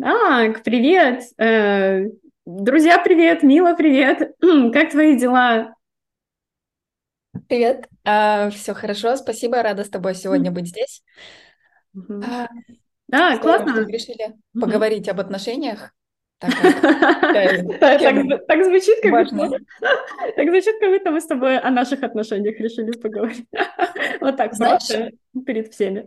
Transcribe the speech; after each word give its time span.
Так, 0.00 0.62
привет! 0.62 1.24
Э, 1.38 2.06
друзья, 2.46 2.98
привет! 2.98 3.42
Мила, 3.42 3.74
привет! 3.74 4.34
Как 4.72 4.92
твои 4.92 5.18
дела? 5.18 5.74
Привет, 7.48 7.86
а, 8.04 8.48
все 8.50 8.72
хорошо, 8.72 9.16
спасибо, 9.16 9.62
рада 9.62 9.84
с 9.84 9.90
тобой 9.90 10.14
сегодня 10.14 10.50
быть 10.50 10.68
здесь. 10.68 11.02
А, 11.94 12.48
Да, 13.08 13.34
Здорово, 13.34 13.34
что 13.34 13.42
классно. 13.42 13.82
мы 13.82 13.92
решили 13.92 14.34
поговорить 14.58 15.08
об 15.08 15.20
отношениях, 15.20 15.92
так 16.38 16.50
звучит, 18.64 19.02
как 19.02 19.12
будто, 19.12 19.58
так 20.36 20.48
звучит, 20.48 20.76
как 20.80 20.90
будто 20.90 21.10
мы 21.10 21.20
с 21.20 21.26
тобой 21.26 21.58
о 21.58 21.70
наших 21.70 22.02
отношениях 22.02 22.58
решили 22.58 22.92
поговорить. 22.92 23.46
Вот 24.20 24.36
так 24.36 24.54
Знаешь, 24.54 24.86
просто 24.86 25.10
перед 25.44 25.72
всеми. 25.72 26.06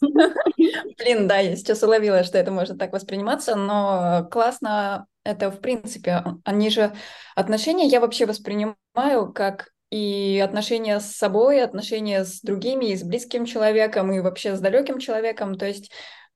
Блин, 0.98 1.28
да, 1.28 1.38
я 1.38 1.56
сейчас 1.56 1.82
уловила, 1.82 2.24
что 2.24 2.38
это 2.38 2.50
может 2.50 2.78
так 2.78 2.92
восприниматься, 2.92 3.56
но 3.56 4.28
классно 4.30 5.06
это 5.24 5.50
в 5.50 5.60
принципе. 5.60 6.22
Они 6.44 6.70
же 6.70 6.92
отношения 7.34 7.86
я 7.86 8.00
вообще 8.00 8.26
воспринимаю 8.26 9.32
как 9.34 9.70
и 9.90 10.40
отношения 10.44 11.00
с 11.00 11.12
собой, 11.12 11.62
отношения 11.62 12.24
с 12.24 12.40
другими, 12.40 12.86
и 12.86 12.96
с 12.96 13.02
близким 13.02 13.44
человеком, 13.46 14.12
и 14.12 14.20
вообще 14.20 14.56
с 14.56 14.60
далеким 14.60 14.98
человеком. 14.98 15.56
То 15.56 15.66
есть 15.66 15.90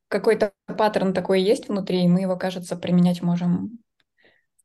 какой-то 0.08 0.52
паттерн 0.66 1.12
такой 1.12 1.42
есть 1.42 1.68
внутри, 1.68 2.04
и 2.04 2.08
мы 2.08 2.20
его, 2.20 2.36
кажется, 2.36 2.76
применять 2.76 3.22
можем 3.22 3.78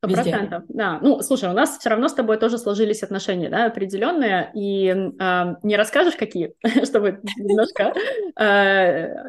Сто 0.04 0.14
процентов, 0.14 0.64
да. 0.68 0.98
Ну, 1.00 1.20
слушай, 1.22 1.48
у 1.48 1.52
нас 1.52 1.78
все 1.78 1.90
равно 1.90 2.08
с 2.08 2.14
тобой 2.14 2.38
тоже 2.38 2.58
сложились 2.58 3.02
отношения, 3.02 3.48
да, 3.48 3.66
определенные, 3.66 4.50
и 4.54 5.12
а, 5.20 5.56
не 5.62 5.76
расскажешь, 5.76 6.16
какие, 6.16 6.54
чтобы 6.84 7.20
немножко 7.36 7.94
а, 8.36 8.44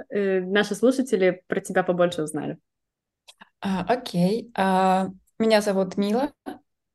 э, 0.09 0.41
наши 0.41 0.75
слушатели 0.75 1.41
про 1.47 1.61
тебя 1.61 1.83
побольше 1.83 2.23
узнали. 2.23 2.57
А, 3.61 3.85
окей. 3.87 4.51
А, 4.55 5.09
меня 5.39 5.61
зовут 5.61 5.97
Мила, 5.97 6.31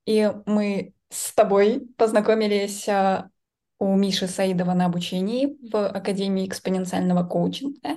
и 0.06 0.30
мы 0.46 0.94
с 1.08 1.32
тобой 1.34 1.88
познакомились 1.96 2.88
а, 2.88 3.30
у 3.78 3.96
Миши 3.96 4.28
Саидова 4.28 4.74
на 4.74 4.86
обучении 4.86 5.56
в 5.70 5.88
Академии 5.88 6.46
экспоненциального 6.46 7.26
коучинга. 7.26 7.96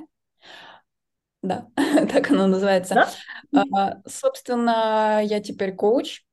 Да, 1.44 1.68
так 2.12 2.32
оно 2.32 2.48
называется. 2.48 2.96
Да? 3.52 3.64
А, 3.74 4.02
собственно, 4.08 5.22
я 5.24 5.40
теперь 5.42 5.76
коуч 5.76 6.24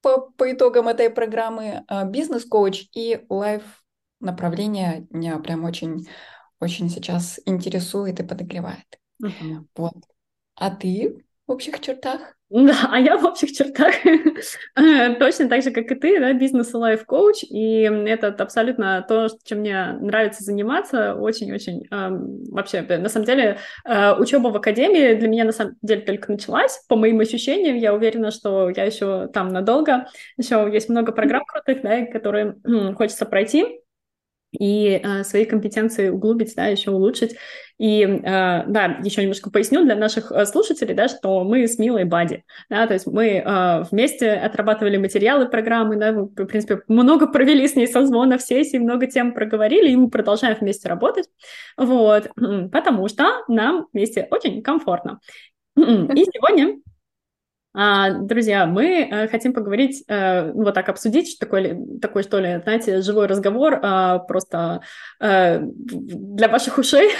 по, 0.00 0.30
по 0.32 0.52
итогам 0.52 0.88
этой 0.88 1.10
программы, 1.10 1.84
а, 1.88 2.04
бизнес-коуч 2.04 2.86
и 2.94 3.24
лайф 3.28 3.62
направление 4.20 5.06
меня 5.10 5.38
прям 5.40 5.64
очень, 5.64 6.08
очень 6.60 6.88
сейчас 6.88 7.40
интересует 7.46 8.20
и 8.20 8.24
подогревает. 8.24 8.86
Мгм. 9.18 9.68
Вот. 9.76 9.94
А 10.54 10.70
ты 10.70 11.24
в 11.46 11.52
общих 11.52 11.80
чертах? 11.80 12.34
Да, 12.50 12.88
а 12.90 13.00
я 13.00 13.16
в 13.16 13.24
общих 13.24 13.52
чертах. 13.52 13.94
Точно 15.18 15.48
так 15.48 15.62
же, 15.62 15.70
как 15.70 15.90
и 15.90 15.94
ты, 15.94 16.20
да, 16.20 16.32
бизнес 16.32 16.72
и 16.72 16.76
лайф-коуч, 16.76 17.42
и 17.50 17.82
это 18.06 18.28
абсолютно 18.28 19.04
то, 19.08 19.28
чем 19.44 19.58
мне 19.58 19.92
нравится 20.00 20.44
заниматься, 20.44 21.14
очень-очень, 21.14 21.86
эм, 21.90 22.44
вообще, 22.50 22.82
на 22.82 23.08
самом 23.08 23.26
деле, 23.26 23.58
э, 23.84 24.14
учеба 24.14 24.48
в 24.48 24.56
академии 24.56 25.14
для 25.14 25.28
меня, 25.28 25.44
на 25.44 25.52
самом 25.52 25.76
деле, 25.82 26.02
только 26.02 26.30
началась, 26.30 26.84
по 26.88 26.96
моим 26.96 27.20
ощущениям, 27.20 27.76
я 27.76 27.92
уверена, 27.92 28.30
что 28.30 28.70
я 28.70 28.84
еще 28.84 29.28
там 29.28 29.48
надолго, 29.48 30.06
еще 30.36 30.68
есть 30.72 30.88
много 30.88 31.12
программ 31.12 31.44
крутых, 31.44 31.82
да, 31.82 32.06
которые 32.06 32.56
хочется 32.96 33.26
пройти, 33.26 33.80
и 34.58 35.00
э, 35.02 35.24
свои 35.24 35.44
компетенции 35.44 36.08
углубить, 36.08 36.54
да, 36.56 36.66
еще 36.66 36.90
улучшить. 36.90 37.36
И, 37.78 38.02
э, 38.02 38.20
да, 38.22 39.00
еще 39.02 39.22
немножко 39.22 39.50
поясню 39.50 39.84
для 39.84 39.96
наших 39.96 40.30
э, 40.30 40.46
слушателей, 40.46 40.94
да, 40.94 41.08
что 41.08 41.42
мы 41.42 41.66
с 41.66 41.78
Милой 41.78 42.04
Бади, 42.04 42.44
да, 42.70 42.86
то 42.86 42.94
есть 42.94 43.06
мы 43.06 43.42
э, 43.44 43.82
вместе 43.90 44.30
отрабатывали 44.30 44.96
материалы 44.96 45.48
программы, 45.48 45.96
да, 45.96 46.12
в 46.12 46.46
принципе, 46.46 46.82
много 46.86 47.26
провели 47.26 47.66
с 47.66 47.74
ней 47.74 47.88
созвонов, 47.88 48.42
сессий, 48.42 48.78
много 48.78 49.08
тем 49.08 49.34
проговорили, 49.34 49.90
и 49.90 49.96
мы 49.96 50.08
продолжаем 50.08 50.56
вместе 50.60 50.88
работать, 50.88 51.28
вот, 51.76 52.30
потому 52.70 53.08
что 53.08 53.42
нам 53.48 53.88
вместе 53.92 54.28
очень 54.30 54.62
комфортно. 54.62 55.18
И 55.76 55.82
сегодня 55.82 56.76
Друзья, 57.74 58.66
мы 58.66 59.08
э, 59.10 59.26
хотим 59.26 59.52
поговорить, 59.52 60.04
э, 60.06 60.52
ну, 60.52 60.62
вот 60.62 60.74
так 60.74 60.88
обсудить, 60.88 61.28
что 61.28 61.40
такое, 61.44 61.76
такой, 62.00 62.22
что 62.22 62.38
ли, 62.38 62.60
знаете, 62.62 63.00
живой 63.00 63.26
разговор 63.26 63.80
а, 63.82 64.20
просто 64.20 64.82
э, 65.18 65.58
для 65.60 66.46
ваших 66.46 66.78
ушей 66.78 67.10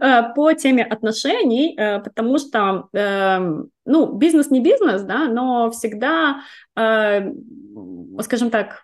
по 0.34 0.52
теме 0.54 0.82
отношений, 0.82 1.76
потому 2.02 2.38
что, 2.38 2.88
эм, 2.94 3.70
ну, 3.84 4.12
бизнес 4.12 4.50
не 4.50 4.60
бизнес, 4.60 5.02
да, 5.02 5.28
но 5.28 5.70
всегда, 5.70 6.40
скажем 6.74 8.50
так, 8.50 8.82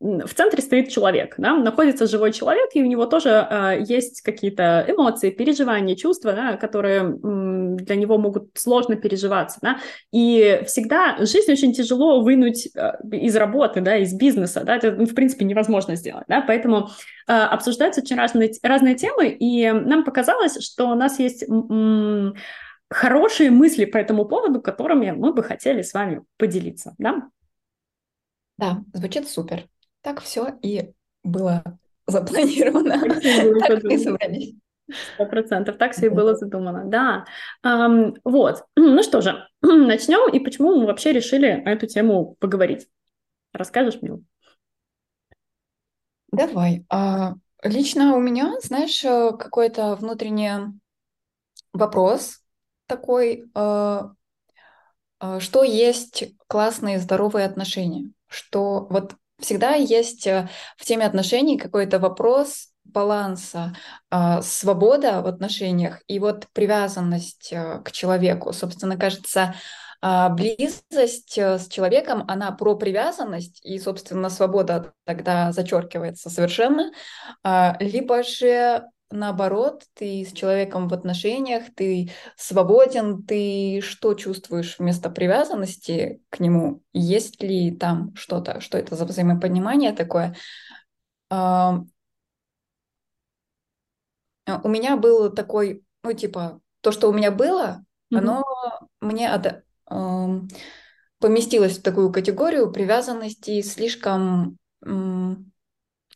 в 0.00 0.34
центре 0.34 0.60
стоит 0.60 0.88
человек, 0.88 1.34
да, 1.38 1.54
находится 1.54 2.06
живой 2.06 2.32
человек, 2.32 2.70
и 2.74 2.82
у 2.82 2.86
него 2.86 3.06
тоже 3.06 3.28
э, 3.28 3.84
есть 3.86 4.22
какие-то 4.22 4.84
эмоции, 4.88 5.30
переживания, 5.30 5.94
чувства, 5.94 6.32
да, 6.32 6.56
которые 6.56 7.00
м, 7.00 7.76
для 7.76 7.94
него 7.94 8.18
могут 8.18 8.50
сложно 8.54 8.96
переживаться, 8.96 9.58
да, 9.62 9.78
и 10.12 10.62
всегда 10.66 11.16
жизнь 11.20 11.52
очень 11.52 11.72
тяжело 11.72 12.22
вынуть 12.22 12.68
э, 12.74 12.92
из 13.12 13.36
работы, 13.36 13.80
да, 13.80 13.96
из 13.96 14.12
бизнеса, 14.14 14.64
да, 14.64 14.76
это, 14.76 14.92
ну, 14.92 15.06
в 15.06 15.14
принципе, 15.14 15.44
невозможно 15.44 15.94
сделать, 15.94 16.24
да, 16.28 16.40
поэтому 16.40 16.88
э, 17.28 17.32
обсуждаются 17.32 18.00
очень 18.00 18.16
разные, 18.16 18.50
разные 18.62 18.96
темы, 18.96 19.28
и 19.28 19.70
нам 19.70 20.04
показалось, 20.04 20.60
что 20.60 20.88
у 20.88 20.94
нас 20.96 21.20
есть 21.20 21.44
м, 21.48 22.34
хорошие 22.90 23.50
мысли 23.50 23.84
по 23.84 23.96
этому 23.96 24.24
поводу, 24.24 24.60
которыми 24.60 25.12
мы 25.12 25.32
бы 25.32 25.44
хотели 25.44 25.82
с 25.82 25.94
вами 25.94 26.22
поделиться, 26.36 26.94
да? 26.98 27.28
Да, 28.58 28.82
звучит 28.92 29.28
супер. 29.28 29.68
Так 30.02 30.20
все 30.20 30.58
и 30.62 30.92
было 31.24 31.62
запланировано. 32.06 33.00
Так 33.00 33.84
и 33.84 33.98
собрались. 33.98 34.54
Сто 35.14 35.26
процентов, 35.26 35.76
так 35.76 35.92
все 35.92 36.06
и 36.06 36.08
было 36.08 36.34
задумано, 36.34 36.84
да. 36.86 37.26
Ам, 37.62 38.14
вот, 38.24 38.64
ну 38.76 39.02
что 39.02 39.20
же, 39.20 39.46
начнем, 39.62 40.32
и 40.32 40.40
почему 40.40 40.74
мы 40.76 40.86
вообще 40.86 41.12
решили 41.12 41.48
эту 41.48 41.86
тему 41.86 42.36
поговорить? 42.40 42.88
Расскажешь 43.52 44.00
мне? 44.00 44.18
Давай. 46.32 46.84
А, 46.88 47.34
лично 47.62 48.14
у 48.14 48.20
меня, 48.20 48.54
знаешь, 48.62 49.04
э, 49.04 49.32
какой-то 49.38 49.94
внутренний 49.96 50.50
вопрос 51.72 52.42
такой, 52.86 53.44
э, 53.54 54.00
э, 55.20 55.40
что 55.40 55.62
есть 55.64 56.34
классные 56.46 56.98
здоровые 56.98 57.46
отношения? 57.46 58.10
Что 58.28 58.86
вот 58.90 59.14
всегда 59.40 59.74
есть 59.74 60.26
э, 60.26 60.48
в 60.76 60.84
теме 60.84 61.06
отношений 61.06 61.58
какой-то 61.58 61.98
вопрос 61.98 62.68
баланса, 62.84 63.74
э, 64.10 64.40
свобода 64.42 65.22
в 65.22 65.26
отношениях 65.26 66.02
и 66.06 66.18
вот 66.18 66.46
привязанность 66.52 67.52
э, 67.52 67.80
к 67.84 67.92
человеку. 67.92 68.52
Собственно, 68.52 68.96
кажется, 68.96 69.54
а, 70.00 70.28
близость 70.28 71.36
э, 71.38 71.58
с 71.58 71.66
человеком, 71.68 72.24
она 72.28 72.52
про 72.52 72.76
привязанность, 72.76 73.60
и, 73.64 73.78
собственно, 73.80 74.30
свобода 74.30 74.92
тогда 75.04 75.50
зачеркивается 75.50 76.30
совершенно. 76.30 76.92
А, 77.42 77.76
либо 77.80 78.22
же 78.22 78.84
наоборот, 79.10 79.84
ты 79.94 80.24
с 80.24 80.32
человеком 80.32 80.88
в 80.88 80.94
отношениях, 80.94 81.64
ты 81.74 82.10
свободен, 82.36 83.22
ты 83.22 83.80
что 83.82 84.14
чувствуешь 84.14 84.78
вместо 84.78 85.10
привязанности 85.10 86.20
к 86.30 86.40
нему? 86.40 86.82
Есть 86.92 87.42
ли 87.42 87.70
там 87.70 88.14
что-то, 88.14 88.60
что 88.60 88.78
это 88.78 88.96
за 88.96 89.04
взаимопонимание 89.04 89.92
такое? 89.92 90.36
А, 91.30 91.82
у 94.62 94.68
меня 94.68 94.96
был 94.96 95.30
такой, 95.32 95.84
ну, 96.02 96.12
типа, 96.12 96.60
то, 96.80 96.92
что 96.92 97.08
у 97.08 97.12
меня 97.12 97.30
было, 97.30 97.84
Мгм. 98.10 98.20
оно 98.20 98.44
мне 99.00 99.30
от, 99.30 99.64
поместилось 101.18 101.78
в 101.78 101.82
такую 101.82 102.12
категорию 102.12 102.70
привязанности 102.72 103.60
слишком, 103.62 104.56
ну, 104.80 105.44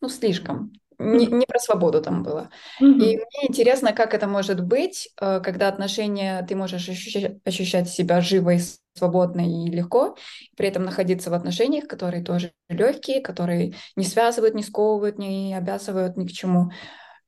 слишком. 0.08 0.72
Не, 1.02 1.26
не 1.26 1.46
про 1.46 1.58
свободу 1.58 2.00
там 2.02 2.22
было. 2.22 2.50
И 2.80 2.82
Мгм. 2.84 3.00
мне 3.16 3.48
интересно, 3.48 3.92
как 3.92 4.14
это 4.14 4.26
может 4.26 4.60
быть, 4.62 5.08
э, 5.20 5.40
когда 5.40 5.68
отношения, 5.68 6.44
ты 6.48 6.54
можешь 6.56 6.88
ощущать, 6.88 7.38
ощущать 7.44 7.88
себя 7.88 8.20
живой, 8.20 8.60
свободной 8.94 9.48
и 9.66 9.70
легко, 9.70 10.16
при 10.56 10.68
этом 10.68 10.84
находиться 10.84 11.30
в 11.30 11.34
отношениях, 11.34 11.86
которые 11.88 12.22
тоже 12.22 12.52
легкие, 12.68 13.20
которые 13.22 13.74
не 13.96 14.04
связывают, 14.04 14.54
не 14.54 14.62
сковывают, 14.62 15.18
не 15.18 15.54
обязывают 15.56 16.16
ни 16.16 16.26
к 16.26 16.32
чему. 16.32 16.70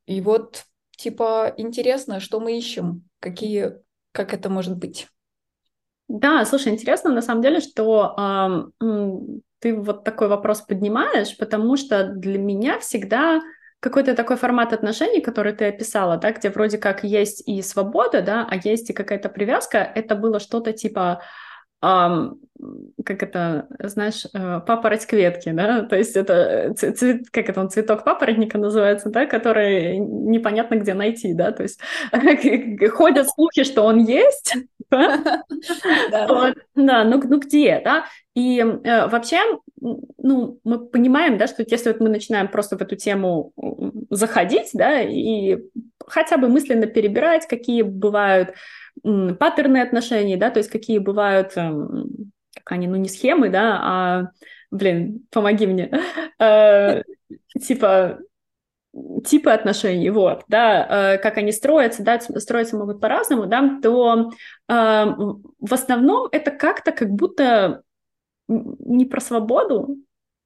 И 0.06 0.20
вот, 0.20 0.64
типа, 0.96 1.54
интересно, 1.56 2.20
что 2.20 2.40
мы 2.40 2.58
ищем, 2.58 3.04
какие, 3.20 3.74
как 4.12 4.34
это 4.34 4.50
может 4.50 4.76
быть. 4.76 5.08
Да, 6.08 6.44
слушай, 6.44 6.72
интересно 6.72 7.10
на 7.12 7.22
самом 7.22 7.42
деле, 7.42 7.60
что 7.60 8.14
м, 8.80 9.42
ты 9.58 9.74
вот 9.74 10.04
такой 10.04 10.28
вопрос 10.28 10.60
поднимаешь, 10.60 11.36
потому 11.38 11.76
что 11.76 12.04
для 12.08 12.38
меня 12.38 12.78
всегда 12.78 13.40
какой-то 13.84 14.14
такой 14.14 14.36
формат 14.36 14.72
отношений, 14.72 15.20
который 15.20 15.52
ты 15.52 15.66
описала, 15.66 16.16
да, 16.16 16.32
где 16.32 16.48
вроде 16.48 16.78
как 16.78 17.04
есть 17.04 17.46
и 17.46 17.60
свобода, 17.60 18.22
да, 18.22 18.48
а 18.50 18.56
есть 18.56 18.88
и 18.88 18.94
какая-то 18.94 19.28
привязка, 19.28 19.78
это 19.78 20.16
было 20.16 20.40
что-то 20.40 20.72
типа 20.72 21.20
Um, 21.84 22.36
как 23.04 23.22
это, 23.22 23.66
знаешь, 23.78 24.24
э, 24.32 24.60
папороть 24.66 25.06
кветки, 25.06 25.50
да, 25.50 25.82
то 25.82 25.96
есть 25.96 26.16
это 26.16 26.72
цвет, 26.74 27.28
как 27.30 27.50
это 27.50 27.60
он, 27.60 27.68
цветок 27.68 28.04
папоротника 28.04 28.56
называется, 28.56 29.10
да, 29.10 29.26
который 29.26 29.98
непонятно 29.98 30.76
где 30.76 30.94
найти, 30.94 31.34
да, 31.34 31.52
то 31.52 31.62
есть 31.62 31.80
ходят 32.90 33.28
слухи, 33.28 33.64
что 33.64 33.82
он 33.82 33.98
есть, 33.98 34.54
да, 36.10 36.54
ну, 37.04 37.22
ну 37.22 37.40
где, 37.40 37.80
да, 37.84 38.06
и 38.34 38.58
э, 38.60 39.06
вообще, 39.08 39.38
ну, 39.80 40.58
мы 40.64 40.86
понимаем, 40.86 41.38
да, 41.38 41.46
что 41.46 41.64
если 41.66 41.90
вот 41.90 42.00
мы 42.00 42.08
начинаем 42.08 42.48
просто 42.48 42.76
в 42.76 42.82
эту 42.82 42.96
тему 42.96 43.52
заходить, 44.10 44.70
да, 44.72 45.00
и 45.00 45.58
хотя 46.06 46.36
бы 46.36 46.48
мысленно 46.48 46.86
перебирать, 46.86 47.46
какие 47.46 47.82
бывают 47.82 48.54
паттерны 49.02 49.78
отношений, 49.78 50.36
да, 50.36 50.50
то 50.50 50.58
есть 50.58 50.70
какие 50.70 50.98
бывают, 50.98 51.56
эм, 51.56 52.32
как 52.54 52.72
они, 52.72 52.86
ну 52.86 52.96
не 52.96 53.08
схемы, 53.08 53.48
да, 53.48 53.80
а, 53.82 54.28
блин, 54.70 55.26
помоги 55.30 55.66
мне, 55.66 55.90
э, 56.38 57.02
типа 57.60 58.18
типы 59.24 59.50
отношений, 59.50 60.10
вот, 60.10 60.44
да, 60.48 61.14
э, 61.14 61.18
как 61.18 61.38
они 61.38 61.52
строятся, 61.52 62.02
да, 62.02 62.20
строятся 62.20 62.76
могут 62.76 63.00
по-разному, 63.00 63.46
да, 63.46 63.78
то 63.82 64.30
эм, 64.68 65.42
в 65.58 65.74
основном 65.74 66.28
это 66.30 66.50
как-то 66.50 66.92
как 66.92 67.10
будто 67.10 67.82
не 68.48 69.04
про 69.06 69.20
свободу, 69.20 69.96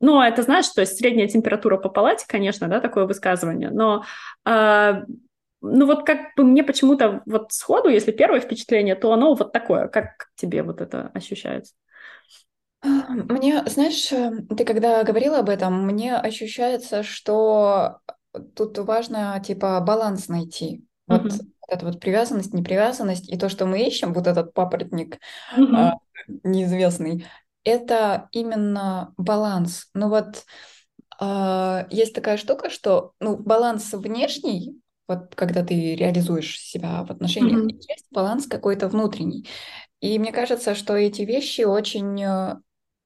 ну, 0.00 0.23
это 0.23 0.43
знаешь, 0.43 0.69
то 0.69 0.81
есть 0.81 0.97
средняя 0.97 1.29
температура 1.29 1.77
по 1.77 1.89
палате, 1.89 2.25
конечно, 2.29 2.69
да, 2.69 2.81
такое 2.81 3.06
высказывание, 3.06 3.71
но 3.71 4.05
э, 4.47 5.03
ну 5.61 5.87
вот 5.87 6.06
как 6.06 6.35
бы 6.37 6.44
мне 6.44 6.62
почему-то 6.62 7.23
вот 7.27 7.53
сходу, 7.53 7.89
если 7.89 8.12
первое 8.12 8.41
впечатление, 8.41 8.94
то 8.94 9.12
оно 9.12 9.35
вот 9.35 9.53
такое. 9.53 9.89
Как 9.89 10.29
тебе 10.37 10.62
вот 10.62 10.81
это 10.81 11.11
ощущается? 11.15 11.75
Мне, 12.83 13.65
знаешь, 13.67 14.12
э, 14.12 14.31
ты 14.56 14.65
когда 14.65 15.03
говорила 15.03 15.41
об 15.41 15.49
этом, 15.49 15.85
мне 15.85 16.15
ощущается, 16.15 17.03
что 17.03 17.99
тут 18.55 18.79
важно, 18.79 19.41
типа, 19.45 19.81
баланс 19.81 20.29
найти. 20.29 20.85
Вот 21.07 21.27
mm-hmm. 21.27 21.47
эта 21.69 21.87
вот 21.87 22.01
привязанность, 22.01 22.53
непривязанность, 22.53 23.29
и 23.29 23.39
то, 23.39 23.49
что 23.49 23.67
мы 23.67 23.81
ищем, 23.81 24.13
вот 24.13 24.27
этот 24.27 24.53
папоротник 24.53 25.19
mm-hmm. 25.57 25.75
а, 25.75 25.95
неизвестный, 26.45 27.27
это 27.65 28.29
именно 28.33 29.15
баланс. 29.17 29.89
Ну 29.95 30.09
вот 30.09 30.45
а, 31.19 31.87
есть 31.91 32.15
такая 32.15 32.37
штука, 32.37 32.71
что 32.71 33.13
ну, 33.21 33.37
баланс 33.37 33.93
внешний, 33.93 34.81
вот 35.09 35.35
когда 35.35 35.65
ты 35.65 35.95
реализуешь 35.95 36.61
себя 36.61 37.05
в 37.05 37.11
отношениях, 37.11 37.65
mm-hmm. 37.65 37.81
есть 37.89 38.07
баланс 38.11 38.47
какой-то 38.47 38.89
внутренний. 38.89 39.49
И 40.01 40.19
мне 40.19 40.33
кажется, 40.33 40.75
что 40.75 40.95
эти 40.95 41.23
вещи 41.23 41.63
очень, 41.63 42.23
э, 42.23 42.57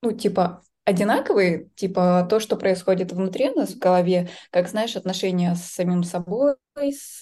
ну, 0.03 0.13
типа, 0.13 0.63
одинаковые, 0.85 1.69
типа 1.77 2.27
то, 2.29 2.41
что 2.41 2.57
происходит 2.57 3.13
внутри 3.13 3.51
нас 3.51 3.71
в 3.71 3.79
голове, 3.79 4.31
как, 4.51 4.69
знаешь, 4.69 4.97
отношения 4.97 5.55
с 5.55 5.65
самим 5.65 6.03
собой, 6.03 6.57
с, 6.77 7.21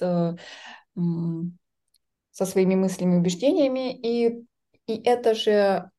со 2.30 2.46
своими 2.46 2.74
мыслями, 2.74 3.16
убеждениями, 3.16 3.94
и, 3.94 4.46
и 4.86 5.02
это 5.02 5.34
же 5.34 5.50
э, 5.50 5.90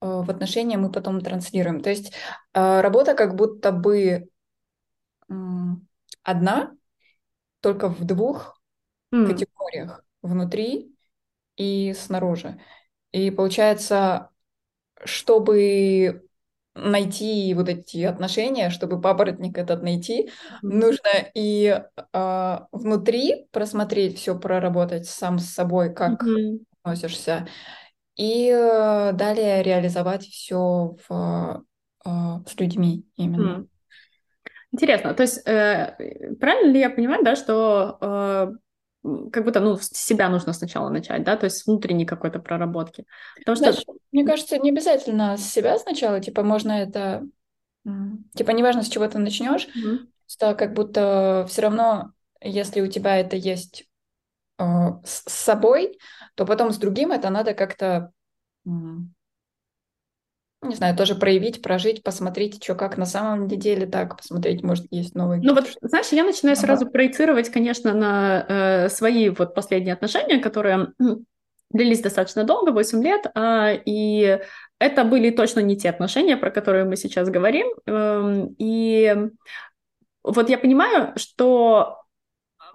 в 0.00 0.30
отношения 0.30 0.78
мы 0.78 0.92
потом 0.92 1.20
транслируем. 1.20 1.80
То 1.80 1.90
есть 1.90 2.12
э, 2.54 2.80
работа 2.80 3.14
как 3.14 3.34
будто 3.34 3.72
бы 3.72 4.28
одна, 6.22 6.72
только 7.60 7.88
в 7.88 8.04
двух 8.04 8.60
mm. 9.12 9.26
категориях 9.26 10.04
внутри 10.22 10.94
и 11.56 11.92
снаружи. 11.92 12.60
И 13.12 13.30
получается, 13.30 14.30
чтобы 15.04 16.28
найти 16.80 17.52
вот 17.54 17.68
эти 17.68 18.02
отношения, 18.02 18.70
чтобы 18.70 19.00
папоротник 19.00 19.58
этот 19.58 19.82
найти, 19.82 20.28
mm-hmm. 20.28 20.58
нужно 20.62 21.10
и 21.34 21.82
э, 22.12 22.58
внутри 22.72 23.46
просмотреть 23.52 24.18
все, 24.18 24.38
проработать 24.38 25.06
сам 25.06 25.38
с 25.38 25.46
собой, 25.46 25.94
как 25.94 26.22
mm-hmm. 26.22 26.58
относишься, 26.82 27.46
и 28.16 28.50
э, 28.50 29.12
далее 29.12 29.62
реализовать 29.62 30.24
все 30.26 30.96
в, 31.08 31.64
э, 32.04 32.10
с 32.46 32.60
людьми 32.60 33.06
именно. 33.16 33.60
Mm. 33.60 33.66
Интересно, 34.72 35.14
то 35.14 35.22
есть 35.22 35.46
э, 35.48 35.96
правильно 36.38 36.72
ли 36.72 36.80
я 36.80 36.90
понимаю, 36.90 37.24
да, 37.24 37.34
что 37.34 37.98
э, 38.00 38.52
как 39.02 39.44
будто, 39.44 39.60
ну, 39.60 39.76
с 39.76 39.88
себя 39.88 40.28
нужно 40.28 40.52
сначала 40.52 40.90
начать, 40.90 41.24
да, 41.24 41.36
то 41.36 41.44
есть 41.44 41.58
с 41.58 41.66
внутренней 41.66 42.04
какой-то 42.04 42.38
проработки. 42.38 43.06
Потому 43.38 43.56
что... 43.56 43.72
Знаешь, 43.72 43.86
мне 44.12 44.26
кажется, 44.26 44.58
не 44.58 44.70
обязательно 44.70 45.36
с 45.36 45.50
себя 45.50 45.78
сначала, 45.78 46.20
типа, 46.20 46.42
можно 46.42 46.72
это... 46.72 47.26
Типа, 48.34 48.50
неважно, 48.50 48.82
с 48.82 48.88
чего 48.88 49.08
ты 49.08 49.18
начнешь, 49.18 49.66
mm-hmm. 49.68 49.98
что 50.28 50.54
как 50.54 50.74
будто 50.74 51.46
все 51.48 51.62
равно, 51.62 52.12
если 52.42 52.82
у 52.82 52.86
тебя 52.88 53.16
это 53.16 53.36
есть 53.36 53.88
э, 54.58 54.64
с 55.02 55.22
собой, 55.30 55.98
то 56.34 56.44
потом 56.44 56.72
с 56.72 56.76
другим 56.76 57.10
это 57.10 57.30
надо 57.30 57.54
как-то 57.54 58.12
не 60.62 60.74
знаю, 60.74 60.94
тоже 60.96 61.14
проявить, 61.14 61.62
прожить, 61.62 62.02
посмотреть, 62.02 62.62
что 62.62 62.74
как 62.74 62.98
на 62.98 63.06
самом 63.06 63.48
деле 63.48 63.86
так, 63.86 64.16
посмотреть, 64.16 64.62
может, 64.62 64.86
есть 64.90 65.14
новые... 65.14 65.40
Ну 65.42 65.54
вот, 65.54 65.66
знаешь, 65.80 66.08
я 66.08 66.22
начинаю 66.22 66.54
ага. 66.54 66.66
сразу 66.66 66.86
проецировать, 66.86 67.48
конечно, 67.48 67.94
на 67.94 68.44
э, 68.46 68.88
свои 68.90 69.30
вот 69.30 69.54
последние 69.54 69.94
отношения, 69.94 70.38
которые 70.38 70.92
длились 71.70 72.02
достаточно 72.02 72.44
долго, 72.44 72.72
8 72.72 73.02
лет, 73.02 73.26
э, 73.34 73.80
и 73.86 74.38
это 74.78 75.04
были 75.04 75.30
точно 75.30 75.60
не 75.60 75.78
те 75.78 75.88
отношения, 75.88 76.36
про 76.36 76.50
которые 76.50 76.84
мы 76.84 76.96
сейчас 76.96 77.30
говорим. 77.30 77.68
Э, 77.86 78.46
и 78.58 79.16
вот 80.22 80.50
я 80.50 80.58
понимаю, 80.58 81.14
что 81.16 82.02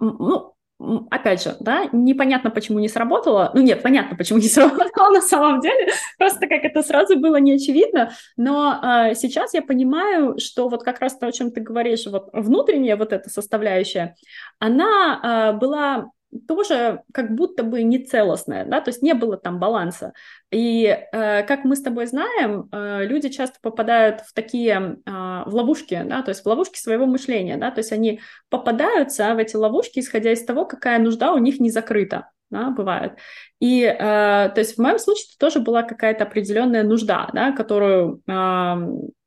ну, 0.00 0.55
опять 0.78 1.42
же, 1.42 1.56
да, 1.60 1.88
непонятно, 1.92 2.50
почему 2.50 2.78
не 2.78 2.88
сработало. 2.88 3.50
Ну 3.54 3.62
нет, 3.62 3.82
понятно, 3.82 4.16
почему 4.16 4.38
не 4.38 4.48
сработало 4.48 5.10
на 5.10 5.20
самом 5.22 5.60
деле, 5.60 5.92
просто 6.18 6.46
как 6.46 6.64
это 6.64 6.82
сразу 6.82 7.18
было 7.18 7.36
не 7.36 7.54
очевидно. 7.54 8.12
Но 8.36 8.78
э, 8.82 9.14
сейчас 9.14 9.54
я 9.54 9.62
понимаю, 9.62 10.38
что 10.38 10.68
вот 10.68 10.82
как 10.82 11.00
раз 11.00 11.16
то, 11.16 11.26
о 11.26 11.32
чем 11.32 11.50
ты 11.50 11.60
говоришь, 11.60 12.06
вот 12.06 12.28
внутренняя 12.32 12.96
вот 12.96 13.12
эта 13.12 13.30
составляющая, 13.30 14.16
она 14.58 15.52
э, 15.54 15.58
была 15.58 16.10
тоже 16.38 17.02
как 17.12 17.34
будто 17.34 17.62
бы 17.62 17.82
не 17.82 17.98
целостная, 17.98 18.64
да, 18.64 18.80
то 18.80 18.90
есть 18.90 19.02
не 19.02 19.14
было 19.14 19.36
там 19.36 19.58
баланса. 19.58 20.12
И 20.50 20.84
э, 20.84 21.42
как 21.42 21.64
мы 21.64 21.76
с 21.76 21.82
тобой 21.82 22.06
знаем, 22.06 22.68
э, 22.72 23.04
люди 23.04 23.28
часто 23.28 23.58
попадают 23.60 24.20
в 24.20 24.32
такие, 24.32 24.98
э, 25.04 25.10
в 25.10 25.54
ловушки, 25.54 26.02
да, 26.04 26.22
то 26.22 26.30
есть 26.30 26.42
в 26.42 26.46
ловушки 26.46 26.78
своего 26.78 27.06
мышления, 27.06 27.56
да, 27.56 27.70
то 27.70 27.80
есть 27.80 27.92
они 27.92 28.20
попадаются 28.48 29.34
в 29.34 29.38
эти 29.38 29.56
ловушки, 29.56 30.00
исходя 30.00 30.32
из 30.32 30.44
того, 30.44 30.64
какая 30.64 30.98
нужда 30.98 31.32
у 31.32 31.38
них 31.38 31.60
не 31.60 31.70
закрыта, 31.70 32.30
да, 32.50 32.70
бывает. 32.70 33.12
И, 33.60 33.82
э, 33.82 33.94
то 33.98 34.54
есть 34.56 34.76
в 34.76 34.80
моем 34.80 34.98
случае 34.98 35.26
это 35.30 35.38
тоже 35.38 35.60
была 35.60 35.82
какая-то 35.82 36.24
определенная 36.24 36.84
нужда, 36.84 37.28
да, 37.32 37.52
которую 37.52 38.22
э, 38.26 38.74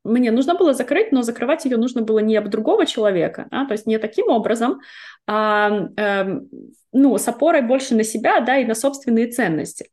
мне 0.04 0.30
нужно 0.30 0.54
было 0.54 0.72
закрыть, 0.72 1.12
но 1.12 1.22
закрывать 1.22 1.64
ее 1.64 1.76
нужно 1.76 2.02
было 2.02 2.20
не 2.20 2.36
об 2.36 2.48
другого 2.48 2.86
человека, 2.86 3.46
да, 3.50 3.66
то 3.66 3.72
есть 3.72 3.86
не 3.86 3.98
таким 3.98 4.28
образом, 4.28 4.80
а, 5.26 5.88
э, 5.96 6.40
ну, 6.92 7.18
с 7.18 7.28
опорой 7.28 7.62
больше 7.62 7.94
на 7.94 8.02
себя, 8.02 8.40
да, 8.40 8.56
и 8.56 8.64
на 8.64 8.74
собственные 8.74 9.28
ценности. 9.28 9.90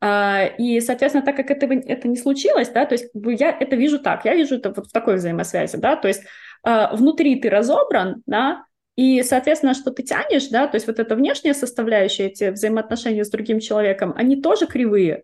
А, 0.00 0.44
и, 0.58 0.80
соответственно, 0.80 1.24
так 1.24 1.36
как 1.36 1.50
это, 1.50 1.66
это 1.66 2.06
не 2.06 2.16
случилось, 2.16 2.68
да, 2.68 2.86
то 2.86 2.94
есть 2.94 3.10
я 3.14 3.50
это 3.50 3.74
вижу 3.74 3.98
так, 3.98 4.24
я 4.24 4.34
вижу 4.34 4.56
это 4.56 4.72
вот 4.72 4.86
в 4.86 4.92
такой 4.92 5.16
взаимосвязи, 5.16 5.76
да, 5.76 5.96
то 5.96 6.06
есть 6.06 6.22
а, 6.62 6.94
внутри 6.94 7.40
ты 7.40 7.50
разобран, 7.50 8.22
да, 8.26 8.64
и, 8.98 9.22
соответственно, 9.22 9.74
что 9.74 9.92
ты 9.92 10.02
тянешь, 10.02 10.48
да, 10.48 10.66
то 10.66 10.74
есть 10.74 10.88
вот 10.88 10.98
эта 10.98 11.14
внешняя 11.14 11.54
составляющая, 11.54 12.26
эти 12.26 12.50
взаимоотношения 12.50 13.24
с 13.24 13.30
другим 13.30 13.60
человеком, 13.60 14.12
они 14.16 14.42
тоже 14.42 14.66
кривые, 14.66 15.22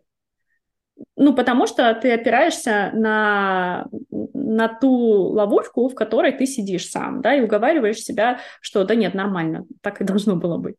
ну, 1.16 1.35
потому 1.35 1.66
что 1.66 1.93
ты 1.95 2.12
опираешься 2.12 2.93
на, 2.95 3.87
на 4.33 4.69
ту 4.69 4.93
ловушку, 4.93 5.88
в 5.88 5.95
которой 5.97 6.31
ты 6.31 6.47
сидишь 6.47 6.88
сам, 6.88 7.21
да, 7.21 7.35
и 7.35 7.40
уговариваешь 7.40 7.99
себя, 7.99 8.38
что 8.61 8.85
да 8.85 8.95
нет, 8.95 9.12
нормально, 9.12 9.66
так 9.81 10.00
и 10.00 10.04
должно 10.04 10.37
было 10.37 10.57
быть. 10.57 10.76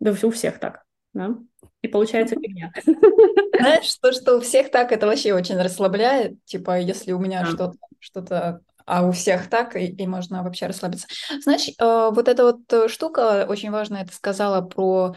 Да 0.00 0.12
у 0.20 0.30
всех 0.30 0.58
так, 0.58 0.82
да. 1.14 1.36
И 1.82 1.86
получается 1.86 2.34
фигня. 2.34 2.72
Знаешь, 3.56 3.94
то, 4.02 4.10
что 4.10 4.38
у 4.38 4.40
всех 4.40 4.72
так, 4.72 4.90
это 4.90 5.06
вообще 5.06 5.32
очень 5.32 5.62
расслабляет. 5.62 6.44
Типа, 6.44 6.80
если 6.80 7.12
у 7.12 7.20
меня 7.20 7.42
да. 7.42 7.46
что-то, 7.46 7.78
что-то, 8.00 8.60
а 8.86 9.02
у 9.02 9.10
всех 9.10 9.50
так, 9.50 9.76
и, 9.76 9.86
и 9.86 10.06
можно 10.06 10.42
вообще 10.42 10.66
расслабиться. 10.66 11.08
Знаешь, 11.42 11.68
э, 11.68 12.10
вот 12.12 12.28
эта 12.28 12.44
вот 12.44 12.72
э, 12.72 12.88
штука 12.88 13.44
очень 13.48 13.70
важная, 13.70 14.06
ты 14.06 14.14
сказала 14.14 14.62
про 14.62 15.16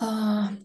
э, 0.00 0.04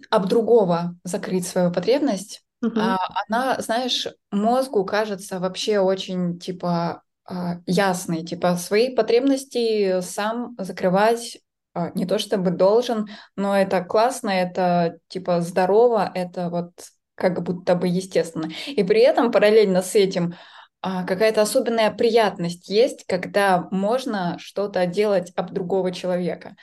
об 0.10 0.28
другого 0.28 0.96
закрыть 1.04 1.48
свою 1.48 1.72
потребность. 1.72 2.44
Uh-huh. 2.64 2.80
А, 2.80 2.98
она, 3.28 3.60
знаешь, 3.60 4.08
мозгу 4.32 4.86
кажется 4.86 5.40
вообще 5.40 5.80
очень, 5.80 6.40
типа, 6.40 7.02
а, 7.26 7.58
ясный, 7.66 8.24
типа 8.24 8.56
свои 8.56 8.96
потребности 8.96 10.02
сам 10.02 10.56
закрывать 10.60 11.40
не 11.94 12.06
то 12.06 12.20
чтобы 12.20 12.52
должен, 12.52 13.10
но 13.36 13.58
это 13.58 13.84
классно, 13.84 14.30
это 14.30 14.98
типа 15.10 15.42
здорово, 15.42 16.10
это 16.16 16.50
вот 16.50 16.72
как 17.16 17.44
будто 17.44 17.76
бы 17.76 17.90
естественно. 17.90 18.50
И 18.68 18.82
при 18.84 19.02
этом 19.02 19.30
параллельно 19.30 19.82
с 19.82 19.94
этим 19.94 20.36
какая-то 21.08 21.42
особенная 21.42 21.92
приятность 21.92 22.70
есть, 22.70 23.06
когда 23.08 23.68
можно 23.72 24.38
что-то 24.40 24.86
делать 24.86 25.32
об 25.36 25.52
другого 25.52 25.92
человека. 25.92 26.56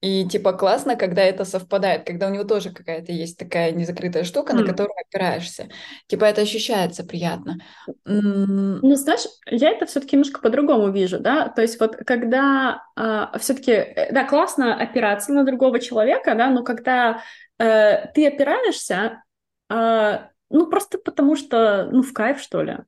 И 0.00 0.26
типа 0.26 0.54
классно, 0.54 0.96
когда 0.96 1.22
это 1.22 1.44
совпадает, 1.44 2.06
когда 2.06 2.28
у 2.28 2.30
него 2.30 2.44
тоже 2.44 2.70
какая-то 2.70 3.12
есть 3.12 3.38
такая 3.38 3.72
незакрытая 3.72 4.24
штука, 4.24 4.54
mm. 4.54 4.56
на 4.56 4.66
которую 4.66 4.94
опираешься. 4.98 5.68
Типа 6.06 6.24
это 6.24 6.40
ощущается 6.40 7.04
приятно. 7.04 7.58
Ну, 8.06 8.94
знаешь, 8.94 9.26
я 9.46 9.70
это 9.70 9.84
все-таки 9.84 10.16
немножко 10.16 10.40
по-другому 10.40 10.90
вижу, 10.90 11.20
да. 11.20 11.48
То 11.48 11.60
есть 11.60 11.78
вот 11.78 11.96
когда 11.96 12.82
э, 12.96 13.26
все-таки, 13.38 13.94
да, 14.10 14.24
классно 14.24 14.74
опираться 14.74 15.32
на 15.32 15.44
другого 15.44 15.78
человека, 15.80 16.34
да, 16.34 16.48
но 16.48 16.64
когда 16.64 17.22
э, 17.58 18.06
ты 18.14 18.26
опираешься, 18.26 19.22
э, 19.68 20.18
ну 20.48 20.66
просто 20.66 20.96
потому 20.98 21.36
что, 21.36 21.88
ну 21.92 22.02
в 22.02 22.14
кайф 22.14 22.40
что 22.40 22.62
ли 22.62 22.78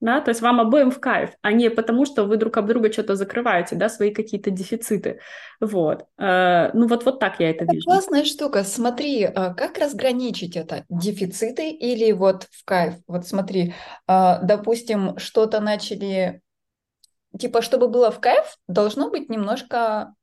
да, 0.00 0.20
то 0.20 0.30
есть 0.30 0.40
вам 0.40 0.60
обоим 0.60 0.90
в 0.90 0.98
кайф, 0.98 1.30
а 1.42 1.52
не 1.52 1.70
потому, 1.70 2.06
что 2.06 2.24
вы 2.24 2.36
друг 2.36 2.56
об 2.56 2.66
друга 2.66 2.92
что-то 2.92 3.16
закрываете, 3.16 3.76
да, 3.76 3.88
свои 3.88 4.12
какие-то 4.12 4.50
дефициты, 4.50 5.20
вот. 5.60 6.06
Э, 6.18 6.70
ну 6.72 6.86
вот, 6.86 7.04
вот 7.04 7.20
так 7.20 7.38
я 7.38 7.50
это, 7.50 7.64
это 7.64 7.74
вижу. 7.74 7.84
Классная 7.84 8.24
штука, 8.24 8.64
смотри, 8.64 9.24
а 9.24 9.54
как 9.54 9.78
разграничить 9.78 10.56
это, 10.56 10.84
дефициты 10.88 11.70
или 11.70 12.12
вот 12.12 12.48
в 12.50 12.64
кайф? 12.64 12.94
Вот 13.06 13.26
смотри, 13.26 13.74
а, 14.06 14.40
допустим, 14.42 15.18
что-то 15.18 15.60
начали, 15.60 16.40
типа, 17.38 17.60
чтобы 17.60 17.88
было 17.88 18.10
в 18.10 18.20
кайф, 18.20 18.56
должно 18.68 19.10
быть 19.10 19.28
немножко 19.28 20.14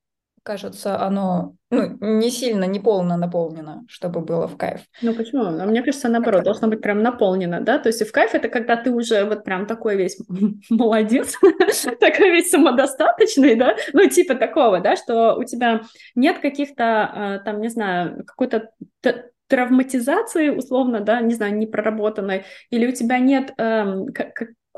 кажется, 0.47 0.97
оно 1.01 1.55
ну, 1.71 1.97
не 1.99 2.31
сильно, 2.31 2.63
не 2.63 2.79
полно 2.79 3.17
наполнено, 3.17 3.83
чтобы 3.89 4.21
было 4.21 4.47
в 4.47 4.55
кайф. 4.55 4.79
Ну 5.01 5.13
почему? 5.13 5.43
А 5.43 5.65
мне 5.65 5.83
кажется, 5.83 6.07
наоборот, 6.07 6.43
должно 6.43 6.69
быть 6.69 6.81
прям 6.81 7.03
наполнено, 7.03 7.59
да? 7.59 7.79
То 7.79 7.89
есть 7.89 8.01
и 8.01 8.05
в 8.05 8.13
кайф 8.13 8.33
это 8.33 8.47
когда 8.47 8.77
ты 8.77 8.91
уже 8.91 9.25
вот 9.25 9.43
прям 9.43 9.65
такой 9.65 9.97
весь 9.97 10.17
молодец, 10.69 11.37
такой 11.99 12.31
весь 12.31 12.49
самодостаточный, 12.49 13.55
да? 13.55 13.75
Ну 13.91 14.07
типа 14.07 14.35
такого, 14.35 14.79
да, 14.79 14.95
что 14.95 15.35
у 15.35 15.43
тебя 15.43 15.81
нет 16.15 16.39
каких-то, 16.39 16.83
а, 16.85 17.39
там, 17.39 17.59
не 17.59 17.67
знаю, 17.67 18.23
какой-то 18.25 18.71
травматизации, 19.49 20.49
условно, 20.49 21.01
да, 21.01 21.19
не 21.19 21.33
знаю, 21.33 21.57
не 21.57 21.67
проработанной, 21.67 22.45
или 22.69 22.87
у 22.87 22.93
тебя 22.93 23.19
нет 23.19 23.53
эм, 23.57 24.07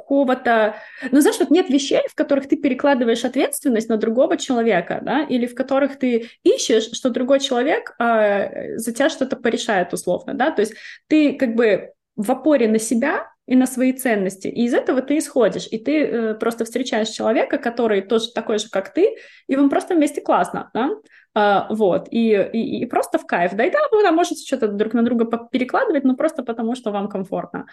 какого-то... 0.10 0.76
Ну, 1.12 1.22
знаешь, 1.22 1.40
вот 1.40 1.52
нет 1.52 1.70
вещей, 1.70 2.02
в 2.10 2.16
которых 2.16 2.48
ты 2.48 2.58
перекладываешь 2.58 3.26
ответственность 3.26 3.90
на 3.90 3.98
другого 3.98 4.38
человека, 4.38 5.00
да, 5.04 5.22
или 5.22 5.46
в 5.46 5.54
которых 5.54 6.00
ты 6.00 6.30
ищешь, 6.44 6.90
что 6.94 7.12
другой 7.12 7.40
человек 7.40 7.94
э, 8.00 8.78
за 8.78 8.92
тебя 8.92 9.10
что-то 9.10 9.36
порешает 9.36 9.94
условно, 9.94 10.34
да, 10.34 10.50
то 10.50 10.62
есть 10.62 10.74
ты 11.08 11.34
как 11.34 11.54
бы 11.54 11.92
в 12.16 12.32
опоре 12.32 12.68
на 12.68 12.80
себя 12.80 13.28
и 13.46 13.56
на 13.56 13.68
свои 13.68 13.94
ценности. 13.94 14.48
И 14.48 14.66
из 14.66 14.74
этого 14.74 15.02
ты 15.02 15.20
исходишь, 15.20 15.68
и 15.70 15.78
ты 15.78 16.04
э, 16.04 16.34
просто 16.34 16.66
встречаешь 16.66 17.10
человека, 17.10 17.60
который 17.60 18.02
тоже 18.02 18.32
такой 18.34 18.58
же, 18.58 18.70
как 18.70 18.94
ты, 18.94 19.16
и 19.48 19.56
вам 19.56 19.70
просто 19.70 19.94
вместе 19.94 20.22
классно, 20.22 20.72
да? 20.74 20.90
А, 21.36 21.68
вот, 21.70 22.08
и, 22.12 22.50
и, 22.54 22.82
и 22.82 22.86
просто 22.86 23.20
в 23.20 23.26
кайф. 23.26 23.54
Да 23.54 23.64
и 23.64 23.72
да, 23.72 23.80
вы 23.92 24.04
там 24.04 24.16
можете 24.16 24.46
что-то 24.46 24.68
друг 24.68 24.94
на 24.94 25.04
друга 25.04 25.26
перекладывать, 25.52 26.04
но 26.04 26.16
просто 26.16 26.44
потому, 26.44 26.76
что 26.76 26.92
вам 26.92 27.08
комфортно. 27.08 27.68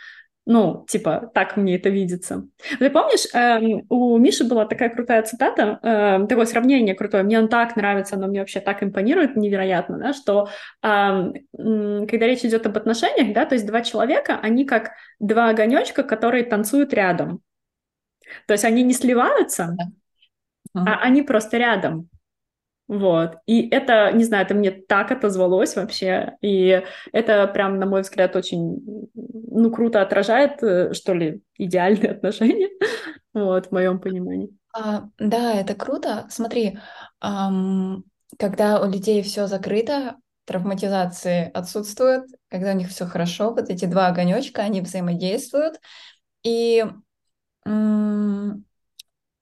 Ну, 0.44 0.84
типа, 0.88 1.30
так 1.34 1.56
мне 1.56 1.76
это 1.76 1.88
видится. 1.88 2.46
Ты 2.78 2.90
помнишь, 2.90 3.26
э, 3.34 3.82
у 3.88 4.16
Миши 4.18 4.44
была 4.44 4.66
такая 4.66 4.90
крутая 4.90 5.22
цитата, 5.22 5.80
э, 5.82 6.26
такое 6.28 6.46
сравнение 6.46 6.94
крутое, 6.94 7.24
мне 7.24 7.40
он 7.40 7.48
так 7.48 7.74
нравится, 7.74 8.14
оно 8.14 8.28
мне 8.28 8.40
вообще 8.40 8.60
так 8.60 8.82
импонирует 8.82 9.34
невероятно, 9.36 9.98
да, 9.98 10.12
что 10.12 10.48
э, 10.84 11.32
когда 11.52 12.26
речь 12.26 12.44
идет 12.44 12.64
об 12.66 12.76
отношениях, 12.76 13.34
да, 13.34 13.44
то 13.44 13.56
есть 13.56 13.66
два 13.66 13.80
человека, 13.80 14.38
они 14.40 14.64
как 14.64 14.92
два 15.18 15.48
огонечка, 15.48 16.04
которые 16.04 16.44
танцуют 16.44 16.92
рядом. 16.92 17.40
То 18.46 18.52
есть 18.52 18.64
они 18.64 18.84
не 18.84 18.92
сливаются, 18.92 19.76
а 20.74 21.00
они 21.00 21.22
просто 21.22 21.56
рядом. 21.56 22.08
Вот. 22.88 23.38
И 23.46 23.68
это, 23.70 24.12
не 24.12 24.24
знаю, 24.24 24.44
это 24.44 24.54
мне 24.54 24.70
так 24.70 25.10
отозвалось 25.10 25.74
вообще. 25.76 26.36
И 26.40 26.82
это 27.12 27.46
прям, 27.48 27.78
на 27.78 27.86
мой 27.86 28.02
взгляд, 28.02 28.36
очень, 28.36 29.08
ну, 29.14 29.70
круто 29.72 30.02
отражает, 30.02 30.62
э, 30.62 30.92
что 30.94 31.12
ли, 31.14 31.42
идеальные 31.58 32.10
отношения. 32.12 32.68
Вот, 33.32 33.66
в 33.66 33.72
моем 33.72 33.98
понимании. 33.98 34.50
А, 34.72 35.08
да, 35.18 35.54
это 35.54 35.74
круто. 35.74 36.26
Смотри, 36.30 36.78
эм, 37.22 38.04
когда 38.38 38.80
у 38.80 38.90
людей 38.90 39.22
все 39.22 39.46
закрыто, 39.46 40.16
травматизации 40.44 41.50
отсутствуют, 41.52 42.26
когда 42.48 42.70
у 42.72 42.74
них 42.76 42.88
все 42.90 43.06
хорошо, 43.06 43.50
вот 43.52 43.68
эти 43.68 43.86
два 43.86 44.08
огонечка, 44.08 44.62
они 44.62 44.80
взаимодействуют. 44.80 45.80
И 46.44 46.84
м- 47.66 48.64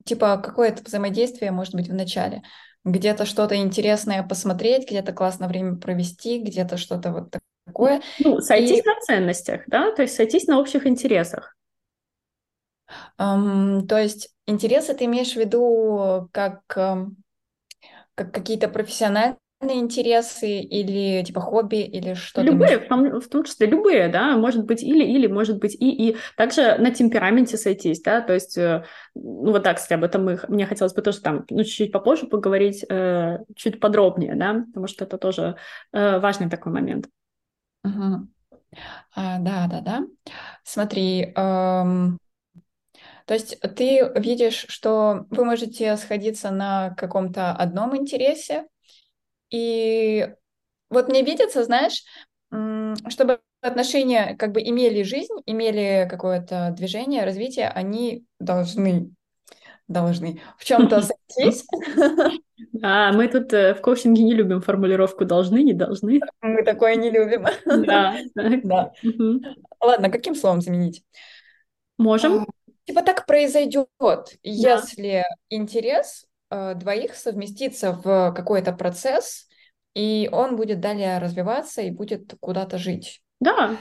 типа 0.04 0.38
какое-то 0.38 0.82
взаимодействие 0.82 1.50
может 1.52 1.74
быть 1.74 1.88
в 1.88 1.94
начале 1.94 2.42
где-то 2.84 3.26
что-то 3.26 3.56
интересное 3.56 4.22
посмотреть, 4.22 4.88
где-то 4.88 5.12
классно 5.12 5.48
время 5.48 5.76
провести, 5.76 6.38
где-то 6.38 6.76
что-то 6.76 7.12
вот 7.12 7.36
такое. 7.66 8.02
Ну, 8.18 8.40
сойтись 8.40 8.84
и... 8.84 8.88
на 8.88 9.00
ценностях, 9.00 9.62
да, 9.66 9.92
то 9.92 10.02
есть 10.02 10.14
сойтись 10.14 10.46
на 10.46 10.58
общих 10.58 10.86
интересах. 10.86 11.56
Um, 13.18 13.86
то 13.86 13.98
есть 13.98 14.30
интересы 14.46 14.94
ты 14.94 15.06
имеешь 15.06 15.32
в 15.32 15.36
виду 15.36 16.28
как, 16.32 16.60
как 16.66 17.14
какие-то 18.14 18.68
профессиональные 18.68 19.38
интересы 19.72 20.60
или 20.60 21.24
типа 21.24 21.40
хобби 21.40 21.76
или 21.76 22.14
что-то? 22.14 22.46
Любые, 22.46 22.78
в 22.78 22.88
том, 22.88 23.20
в 23.20 23.28
том 23.28 23.44
числе 23.44 23.66
любые, 23.66 24.08
да, 24.08 24.36
может 24.36 24.64
быть 24.64 24.82
или-или, 24.82 25.26
может 25.26 25.58
быть 25.58 25.74
и-и. 25.74 26.16
Также 26.36 26.76
на 26.78 26.90
темпераменте 26.90 27.56
сойтись, 27.56 28.02
да, 28.02 28.20
то 28.20 28.32
есть, 28.32 28.58
э, 28.58 28.84
ну 29.14 29.52
вот 29.52 29.62
так, 29.62 29.76
кстати, 29.78 29.94
об 29.94 30.04
этом 30.04 30.24
мы, 30.24 30.40
мне 30.48 30.66
хотелось 30.66 30.94
бы 30.94 31.02
тоже 31.02 31.20
там, 31.20 31.44
ну, 31.50 31.64
чуть-чуть 31.64 31.92
попозже 31.92 32.26
поговорить, 32.26 32.84
э, 32.88 33.38
чуть 33.56 33.80
подробнее, 33.80 34.34
да, 34.34 34.64
потому 34.66 34.86
что 34.86 35.04
это 35.04 35.18
тоже 35.18 35.56
э, 35.92 36.18
важный 36.18 36.50
такой 36.50 36.72
момент. 36.72 37.08
Угу. 37.84 38.28
А, 39.14 39.38
да, 39.38 39.66
да, 39.70 39.80
да. 39.80 40.06
Смотри, 40.64 41.32
эм... 41.36 42.18
То 43.26 43.34
есть 43.34 43.58
ты 43.60 44.12
видишь, 44.16 44.66
что 44.68 45.26
вы 45.30 45.44
можете 45.44 45.96
сходиться 45.96 46.50
на 46.50 46.94
каком-то 46.96 47.52
одном 47.52 47.96
интересе, 47.96 48.66
и 49.54 50.34
вот 50.90 51.08
мне 51.08 51.22
видится, 51.22 51.62
знаешь, 51.62 52.02
чтобы 53.08 53.40
отношения 53.60 54.36
как 54.36 54.50
бы 54.50 54.60
имели 54.60 55.02
жизнь, 55.02 55.34
имели 55.46 56.08
какое-то 56.10 56.74
движение, 56.76 57.24
развитие, 57.24 57.68
они 57.68 58.24
должны 58.40 59.10
должны 59.86 60.40
в 60.58 60.64
чем-то 60.64 61.02
сойтись. 61.36 61.66
А, 62.82 63.12
мы 63.12 63.28
тут 63.28 63.52
э, 63.52 63.74
в 63.74 63.82
коучинге 63.82 64.22
не 64.22 64.34
любим 64.34 64.62
формулировку 64.62 65.26
«должны», 65.26 65.62
«не 65.62 65.74
должны». 65.74 66.20
Мы 66.40 66.62
такое 66.62 66.96
не 66.96 67.10
любим. 67.10 67.44
Да. 67.66 68.16
да. 68.34 68.92
Ладно, 69.80 70.10
каким 70.10 70.34
словом 70.34 70.62
заменить? 70.62 71.04
Можем. 71.98 72.46
Типа 72.86 73.02
так 73.02 73.26
произойдет, 73.26 73.88
если 74.42 75.24
интерес 75.50 76.26
двоих 76.76 77.14
совместиться 77.14 77.92
в 77.92 78.32
какой-то 78.32 78.72
процесс, 78.72 79.48
и 79.94 80.28
он 80.32 80.56
будет 80.56 80.80
далее 80.80 81.18
развиваться 81.18 81.82
и 81.82 81.90
будет 81.90 82.34
куда-то 82.40 82.78
жить. 82.78 83.22
Да. 83.40 83.76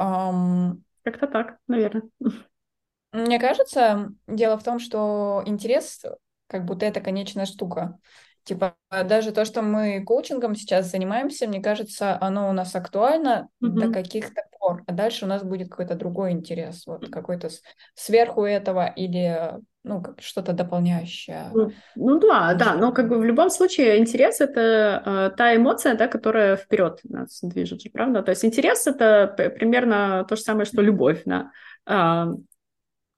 Um, 0.00 0.82
Как-то 1.04 1.26
так, 1.26 1.58
наверное. 1.66 2.04
Мне 3.12 3.38
кажется, 3.38 4.10
дело 4.26 4.56
в 4.56 4.64
том, 4.64 4.78
что 4.78 5.42
интерес 5.44 6.02
как 6.46 6.64
будто 6.64 6.86
это 6.86 7.00
конечная 7.00 7.46
штука. 7.46 7.98
Типа, 8.44 8.74
даже 8.90 9.32
то, 9.32 9.44
что 9.44 9.62
мы 9.62 10.02
коучингом 10.04 10.56
сейчас 10.56 10.90
занимаемся, 10.90 11.46
мне 11.46 11.62
кажется, 11.62 12.18
оно 12.20 12.50
у 12.50 12.52
нас 12.52 12.74
актуально 12.74 13.48
mm-hmm. 13.62 13.68
до 13.68 13.92
каких-то 13.92 14.42
пор. 14.62 14.82
А 14.86 14.92
дальше 14.92 15.24
у 15.24 15.28
нас 15.28 15.42
будет 15.42 15.68
какой-то 15.68 15.94
другой 15.94 16.32
интерес, 16.32 16.86
вот 16.86 17.08
какой-то 17.10 17.50
сверху 17.94 18.44
этого 18.44 18.86
или 18.86 19.60
ну, 19.84 20.00
как 20.00 20.20
что-то 20.20 20.52
дополняющее. 20.52 21.50
Ну, 21.52 21.72
ну 21.96 22.20
да, 22.20 22.54
да, 22.54 22.74
но 22.76 22.92
как 22.92 23.08
бы 23.08 23.18
в 23.18 23.24
любом 23.24 23.50
случае 23.50 23.98
интерес 23.98 24.40
это 24.40 25.02
э, 25.04 25.36
та 25.36 25.56
эмоция, 25.56 25.96
да, 25.96 26.06
которая 26.06 26.56
вперед 26.56 27.00
нас 27.04 27.40
движет, 27.42 27.80
правда? 27.92 28.22
То 28.22 28.30
есть 28.30 28.44
интерес 28.44 28.86
это 28.86 29.34
примерно 29.58 30.24
то 30.28 30.36
же 30.36 30.42
самое, 30.42 30.66
что 30.66 30.82
любовь, 30.82 31.22
да. 31.24 31.50
Э, 31.86 32.26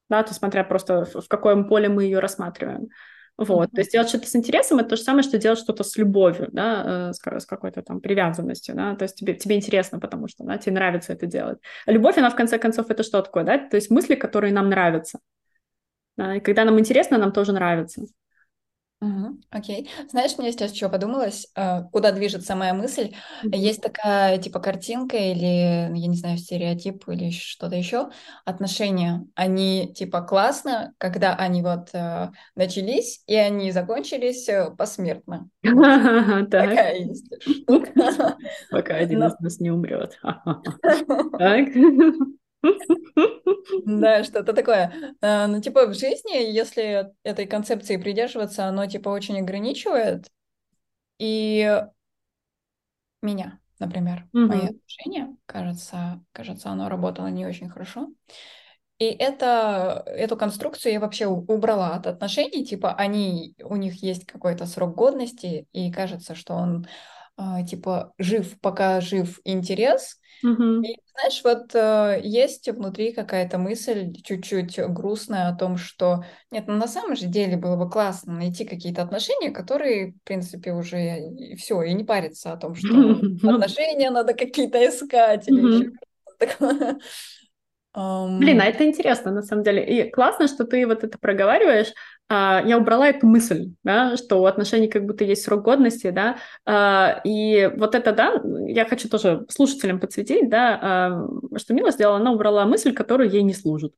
да, 0.08 0.22
то 0.22 0.34
смотря 0.34 0.64
просто 0.64 1.04
в, 1.04 1.20
в 1.20 1.28
каком 1.28 1.68
поле 1.68 1.88
мы 1.88 2.04
ее 2.04 2.18
рассматриваем. 2.18 2.88
Вот, 3.36 3.68
mm-hmm. 3.68 3.74
то 3.74 3.80
есть 3.80 3.92
делать 3.92 4.08
что-то 4.08 4.28
с 4.28 4.36
интересом, 4.36 4.78
это 4.78 4.90
то 4.90 4.96
же 4.96 5.02
самое, 5.02 5.24
что 5.24 5.38
делать 5.38 5.58
что-то 5.58 5.82
с 5.82 5.96
любовью, 5.96 6.48
да, 6.52 7.10
э, 7.10 7.12
с, 7.12 7.20
с 7.20 7.46
какой-то 7.46 7.82
там 7.82 8.00
привязанностью, 8.00 8.76
да, 8.76 8.94
то 8.94 9.02
есть 9.02 9.16
тебе, 9.16 9.34
тебе 9.34 9.56
интересно, 9.56 9.98
потому 9.98 10.28
что, 10.28 10.44
да, 10.44 10.56
тебе 10.56 10.76
нравится 10.76 11.12
это 11.12 11.26
делать. 11.26 11.58
А 11.84 11.90
любовь, 11.90 12.16
она 12.16 12.30
в 12.30 12.36
конце 12.36 12.58
концов, 12.58 12.90
это 12.90 13.02
что 13.02 13.20
такое, 13.22 13.42
да, 13.42 13.58
то 13.58 13.74
есть 13.74 13.90
мысли, 13.90 14.14
которые 14.14 14.52
нам 14.52 14.68
нравятся, 14.68 15.18
Да, 16.16 16.36
и 16.36 16.40
когда 16.40 16.64
нам 16.64 16.78
интересно, 16.78 17.18
нам 17.18 17.32
тоже 17.32 17.52
нравится. 17.52 18.04
Окей. 19.50 19.90
Знаешь, 20.08 20.38
мне 20.38 20.52
сейчас 20.52 20.74
что 20.74 20.88
подумалось, 20.88 21.48
э, 21.56 21.82
куда 21.92 22.12
движется 22.12 22.56
моя 22.56 22.74
мысль. 22.74 23.12
Mm-hmm. 23.44 23.56
Есть 23.56 23.82
такая 23.82 24.38
типа 24.38 24.60
картинка 24.60 25.16
или, 25.16 25.44
я 25.44 26.06
не 26.06 26.16
знаю, 26.16 26.38
стереотип 26.38 27.06
или 27.08 27.30
что-то 27.30 27.76
еще. 27.76 28.10
Отношения, 28.44 29.26
они 29.34 29.92
типа 29.92 30.22
классно, 30.22 30.94
когда 30.98 31.34
они 31.34 31.62
вот 31.62 31.90
э, 31.92 32.30
начались 32.54 33.22
и 33.26 33.34
они 33.34 33.72
закончились 33.72 34.48
э, 34.48 34.70
посмертно. 34.76 35.48
Такая 35.62 36.96
есть 36.96 37.30
Пока 38.70 38.94
один 38.94 39.24
из 39.24 39.38
нас 39.38 39.60
не 39.60 39.70
умрет. 39.70 40.18
Так. 41.38 41.68
Да, 43.86 44.24
что-то 44.24 44.52
такое. 44.52 45.14
А, 45.20 45.46
ну, 45.46 45.60
типа, 45.60 45.86
в 45.86 45.94
жизни, 45.94 46.52
если 46.52 47.12
этой 47.22 47.46
концепции 47.46 47.96
придерживаться, 47.96 48.66
оно, 48.66 48.86
типа, 48.86 49.08
очень 49.08 49.38
ограничивает. 49.38 50.30
И 51.18 51.82
меня, 53.22 53.58
например, 53.78 54.26
mm-hmm. 54.34 54.46
мои 54.46 54.66
отношения, 54.68 55.36
кажется, 55.46 56.22
кажется, 56.32 56.70
оно 56.70 56.88
работало 56.88 57.28
не 57.28 57.46
очень 57.46 57.68
хорошо. 57.68 58.08
И 58.98 59.06
это, 59.06 60.04
эту 60.06 60.36
конструкцию 60.36 60.92
я 60.92 61.00
вообще 61.00 61.26
убрала 61.26 61.94
от 61.94 62.06
отношений, 62.06 62.64
типа 62.64 62.94
они, 62.94 63.54
у 63.62 63.74
них 63.74 64.02
есть 64.02 64.24
какой-то 64.24 64.66
срок 64.66 64.94
годности, 64.94 65.66
и 65.72 65.90
кажется, 65.90 66.36
что 66.36 66.54
он 66.54 66.86
типа 67.66 68.12
жив, 68.18 68.58
пока 68.60 69.00
жив 69.00 69.40
интерес. 69.44 70.20
Mm-hmm. 70.44 70.82
И 70.82 71.00
знаешь, 71.12 71.40
вот 71.44 71.74
э, 71.74 72.20
есть 72.22 72.68
внутри 72.68 73.12
какая-то 73.12 73.56
мысль 73.56 74.12
чуть-чуть 74.22 74.78
грустная 74.88 75.48
о 75.48 75.56
том, 75.56 75.76
что 75.76 76.24
нет, 76.50 76.64
ну 76.66 76.74
на 76.74 76.88
самом 76.88 77.16
же 77.16 77.26
деле 77.26 77.56
было 77.56 77.76
бы 77.76 77.88
классно 77.88 78.34
найти 78.34 78.64
какие-то 78.64 79.02
отношения, 79.02 79.50
которые, 79.50 80.12
в 80.12 80.22
принципе, 80.24 80.72
уже 80.72 81.32
все, 81.56 81.82
и 81.82 81.94
не 81.94 82.04
париться 82.04 82.52
о 82.52 82.56
том, 82.56 82.74
что 82.76 82.88
ну 82.92 83.54
отношения 83.54 84.10
надо 84.10 84.34
какие-то 84.34 84.86
искать 84.86 85.48
или 85.48 85.60
еще. 85.60 85.90
Блин, 87.94 88.60
а 88.60 88.64
это 88.64 88.84
интересно, 88.84 89.30
на 89.30 89.42
самом 89.42 89.62
деле. 89.62 89.84
И 89.84 90.10
классно, 90.10 90.48
что 90.48 90.64
ты 90.64 90.84
вот 90.84 91.04
это 91.04 91.16
проговариваешь. 91.16 91.92
А, 92.28 92.62
я 92.64 92.78
убрала 92.78 93.08
эту 93.08 93.26
мысль, 93.26 93.72
да, 93.82 94.16
что 94.16 94.40
у 94.40 94.46
отношений 94.46 94.88
как 94.88 95.04
будто 95.04 95.24
есть 95.24 95.44
срок 95.44 95.62
годности, 95.62 96.10
да, 96.10 96.38
а, 96.64 97.20
и 97.24 97.70
вот 97.76 97.94
это, 97.94 98.12
да, 98.12 98.40
я 98.66 98.86
хочу 98.86 99.08
тоже 99.08 99.44
слушателям 99.48 100.00
подсветить, 100.00 100.48
да, 100.48 100.78
а, 100.80 101.58
что 101.58 101.74
Мила 101.74 101.90
сделала, 101.90 102.16
она 102.16 102.32
убрала 102.32 102.64
мысль, 102.64 102.94
которая 102.94 103.28
ей 103.28 103.42
не 103.42 103.54
служит 103.54 103.94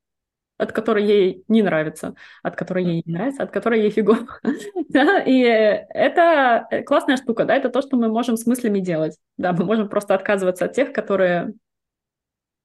от 0.59 0.73
которой 0.73 1.04
ей 1.04 1.45
не 1.49 1.62
нравится, 1.62 2.14
от 2.42 2.56
которой 2.56 2.85
ей 2.85 3.02
не 3.04 3.12
нравится, 3.12 3.42
от 3.42 3.50
которой 3.50 3.80
ей 3.83 3.90
фигово. 3.90 4.26
да? 4.88 5.23
И 5.23 5.40
это 5.40 6.66
классная 6.87 7.16
штука, 7.16 7.45
да, 7.45 7.54
это 7.54 7.68
то, 7.68 7.83
что 7.83 7.97
мы 7.97 8.09
можем 8.09 8.37
с 8.37 8.47
мыслями 8.47 8.80
делать. 8.80 9.18
Да, 9.37 9.52
мы 9.52 9.64
можем 9.64 9.88
просто 9.88 10.14
отказываться 10.14 10.64
от 10.64 10.73
тех, 10.73 10.92
которые 10.92 11.52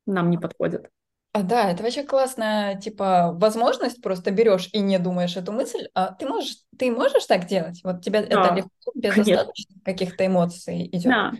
нам 0.06 0.30
не 0.30 0.38
подходят. 0.38 0.90
А, 1.34 1.44
да, 1.44 1.72
это 1.72 1.82
вообще 1.82 2.04
классная, 2.04 2.76
типа, 2.76 3.32
возможность, 3.34 4.02
просто 4.02 4.32
берешь 4.32 4.70
и 4.74 4.80
не 4.80 5.00
думаешь 5.00 5.38
эту 5.38 5.54
мысль. 5.54 5.88
А 5.94 6.12
ты 6.12 6.28
можешь, 6.28 6.58
ты 6.78 6.92
можешь 6.92 7.26
так 7.26 7.46
делать? 7.46 7.80
Вот 7.86 8.04
тебе 8.04 8.22
да, 8.22 8.28
это 8.28 8.56
легко, 8.56 8.92
без 8.94 9.14
конечно. 9.14 9.54
каких-то 9.86 10.26
эмоций 10.26 10.88
идет? 10.88 11.04
Да. 11.04 11.32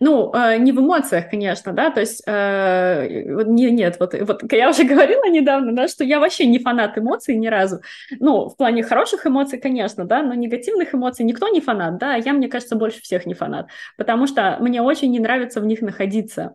Ну, 0.00 0.32
э, 0.32 0.56
не 0.58 0.72
в 0.72 0.80
эмоциях, 0.80 1.28
конечно, 1.28 1.72
да, 1.72 1.90
то 1.90 2.00
есть 2.00 2.22
э, 2.26 3.24
не, 3.44 3.70
нет, 3.70 3.96
вот, 3.98 4.14
вот 4.14 4.52
я 4.52 4.70
уже 4.70 4.84
говорила 4.88 5.28
недавно, 5.28 5.74
да, 5.74 5.88
что 5.88 6.04
я 6.04 6.20
вообще 6.20 6.46
не 6.46 6.58
фанат 6.60 6.96
эмоций 6.96 7.36
ни 7.36 7.48
разу. 7.48 7.80
Ну, 8.20 8.48
в 8.48 8.56
плане 8.56 8.82
хороших 8.82 9.26
эмоций, 9.26 9.58
конечно, 9.58 10.04
да, 10.04 10.22
но 10.22 10.32
негативных 10.34 10.94
эмоций 10.94 11.24
никто 11.24 11.48
не 11.48 11.60
фанат, 11.60 11.98
да, 11.98 12.14
я, 12.14 12.32
мне 12.32 12.48
кажется, 12.48 12.76
больше 12.76 13.02
всех 13.02 13.26
не 13.26 13.34
фанат, 13.34 13.66
потому 13.98 14.26
что 14.26 14.56
мне 14.60 14.80
очень 14.80 15.10
не 15.10 15.18
нравится 15.18 15.60
в 15.60 15.66
них 15.66 15.82
находиться. 15.82 16.54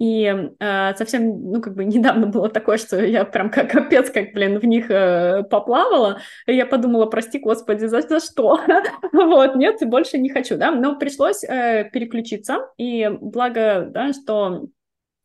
И 0.00 0.24
э, 0.58 0.94
совсем, 0.96 1.52
ну, 1.52 1.60
как 1.60 1.74
бы 1.74 1.84
недавно 1.84 2.26
было 2.26 2.48
такое, 2.48 2.78
что 2.78 3.04
я 3.04 3.24
прям 3.26 3.50
как 3.50 3.70
капец, 3.70 4.10
как, 4.10 4.32
блин, 4.32 4.58
в 4.58 4.64
них 4.64 4.90
э, 4.90 5.44
поплавала. 5.44 6.20
И 6.46 6.54
я 6.54 6.64
подумала, 6.64 7.04
прости, 7.04 7.38
господи, 7.38 7.84
за, 7.84 8.00
за 8.00 8.18
что? 8.18 8.58
вот, 9.12 9.56
нет, 9.56 9.76
больше 9.82 10.18
не 10.18 10.30
хочу, 10.30 10.56
да. 10.56 10.70
Но 10.70 10.98
пришлось 10.98 11.44
э, 11.44 11.90
переключиться. 11.92 12.70
И 12.78 13.08
благо, 13.20 13.86
да, 13.90 14.12
что 14.12 14.66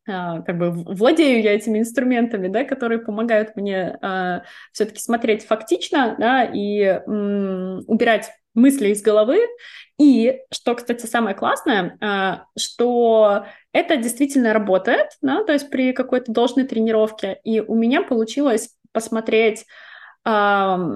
Uh, 0.08 0.40
как 0.44 0.56
бы 0.56 0.70
владею 0.70 1.42
я 1.42 1.56
этими 1.56 1.80
инструментами, 1.80 2.46
да, 2.46 2.62
которые 2.62 3.00
помогают 3.00 3.56
мне 3.56 3.98
uh, 4.00 4.42
все-таки 4.70 5.00
смотреть 5.00 5.44
фактично, 5.44 6.14
да, 6.16 6.44
и 6.44 6.78
м- 6.80 7.82
убирать 7.88 8.30
мысли 8.56 8.88
из 8.88 9.02
головы. 9.02 9.38
И, 9.98 10.40
что, 10.52 10.74
кстати, 10.74 11.06
самое 11.06 11.34
классное, 11.34 11.96
а, 12.00 12.44
что 12.58 13.46
это 13.72 13.96
действительно 13.96 14.52
работает, 14.52 15.08
да, 15.22 15.42
то 15.44 15.52
есть 15.52 15.70
при 15.70 15.92
какой-то 15.92 16.32
должной 16.32 16.64
тренировке. 16.64 17.40
И 17.44 17.60
у 17.60 17.74
меня 17.74 18.02
получилось 18.02 18.70
посмотреть 18.92 19.66
на, 20.24 20.90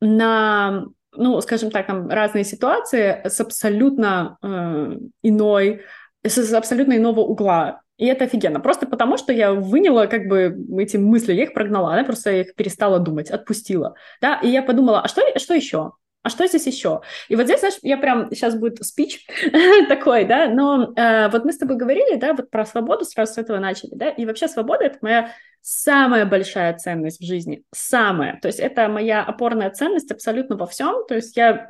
ну, 0.00 1.40
скажем 1.40 1.70
так, 1.70 1.86
там, 1.86 2.08
разные 2.08 2.44
ситуации 2.44 3.20
с 3.24 3.40
абсолютно 3.40 4.36
э, 4.42 4.96
иной, 5.22 5.82
с 6.24 6.52
абсолютно 6.52 6.96
иного 6.96 7.20
угла. 7.20 7.80
И 7.96 8.06
это 8.06 8.24
офигенно. 8.24 8.60
Просто 8.60 8.86
потому, 8.86 9.16
что 9.16 9.32
я 9.32 9.52
выняла 9.52 10.06
как 10.06 10.26
бы 10.26 10.54
эти 10.78 10.98
мысли, 10.98 11.32
я 11.32 11.44
их 11.44 11.54
прогнала, 11.54 11.96
да, 11.96 12.04
просто 12.04 12.30
я 12.30 12.40
их 12.42 12.54
перестала 12.54 12.98
думать, 12.98 13.30
отпустила. 13.30 13.94
Да, 14.20 14.38
и 14.42 14.48
я 14.48 14.62
подумала, 14.62 15.00
а 15.00 15.08
что, 15.08 15.22
что 15.38 15.54
еще? 15.54 15.92
А 16.26 16.28
что 16.28 16.44
здесь 16.48 16.66
еще? 16.66 17.02
И 17.28 17.36
вот 17.36 17.44
здесь, 17.44 17.60
знаешь, 17.60 17.76
я 17.82 17.96
прям, 17.96 18.28
сейчас 18.32 18.56
будет 18.56 18.84
спич 18.84 19.24
такой, 19.88 20.24
да, 20.24 20.48
но 20.48 20.92
э, 20.96 21.28
вот 21.28 21.44
мы 21.44 21.52
с 21.52 21.58
тобой 21.58 21.76
говорили, 21.76 22.16
да, 22.16 22.34
вот 22.34 22.50
про 22.50 22.66
свободу, 22.66 23.04
сразу 23.04 23.34
с 23.34 23.38
этого 23.38 23.60
начали, 23.60 23.90
да, 23.94 24.10
и 24.10 24.26
вообще 24.26 24.48
свобода— 24.48 24.84
это 24.86 24.98
моя 25.02 25.30
самая 25.68 26.24
большая 26.26 26.78
ценность 26.78 27.20
в 27.20 27.24
жизни, 27.24 27.64
самая. 27.74 28.38
То 28.40 28.46
есть 28.46 28.60
это 28.60 28.86
моя 28.86 29.24
опорная 29.24 29.68
ценность 29.70 30.12
абсолютно 30.12 30.54
во 30.54 30.64
всем. 30.64 31.04
То 31.08 31.16
есть 31.16 31.36
я 31.36 31.66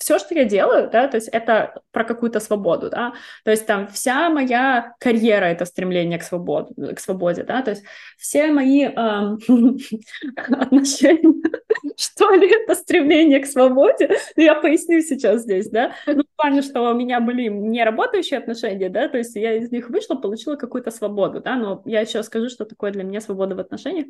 все, 0.00 0.18
что 0.18 0.34
я 0.34 0.46
делаю, 0.46 0.88
да, 0.90 1.06
то 1.06 1.18
есть 1.18 1.28
это 1.28 1.82
про 1.92 2.04
какую-то 2.04 2.40
свободу, 2.40 2.88
да. 2.88 3.12
То 3.44 3.50
есть 3.50 3.66
там 3.66 3.88
вся 3.88 4.30
моя 4.30 4.94
карьера 5.00 5.44
это 5.44 5.66
стремление 5.66 6.18
к 6.18 6.22
свободе, 6.22 6.94
к 6.94 6.98
свободе, 6.98 7.42
да. 7.42 7.60
То 7.60 7.72
есть 7.72 7.82
все 8.16 8.46
мои 8.46 8.84
отношения, 10.48 11.42
что 11.98 12.30
ли, 12.30 12.50
это 12.50 12.74
стремление 12.74 13.40
к 13.40 13.46
свободе. 13.46 14.16
Я 14.36 14.54
поясню 14.54 15.02
сейчас 15.02 15.42
здесь, 15.42 15.68
да. 15.68 15.92
Ну, 16.06 16.22
в 16.22 16.36
плане, 16.36 16.62
что 16.62 16.80
у 16.90 16.94
меня 16.94 17.20
были 17.20 17.48
не 17.48 17.84
работающие 17.84 18.38
отношения, 18.38 18.88
да, 18.88 19.08
то 19.08 19.18
есть 19.18 19.36
я 19.36 19.52
из 19.54 19.70
них 19.70 19.90
вышла, 19.90 20.14
получила 20.14 20.56
какую-то 20.56 20.90
свободу, 20.90 21.42
да. 21.42 21.56
Но 21.56 21.82
я 21.84 22.00
еще 22.00 22.22
скажу, 22.22 22.48
что 22.48 22.64
такое 22.64 22.92
для 22.92 23.04
меня 23.04 23.20
свобода 23.26 23.54
в 23.54 23.60
отношениях. 23.60 24.06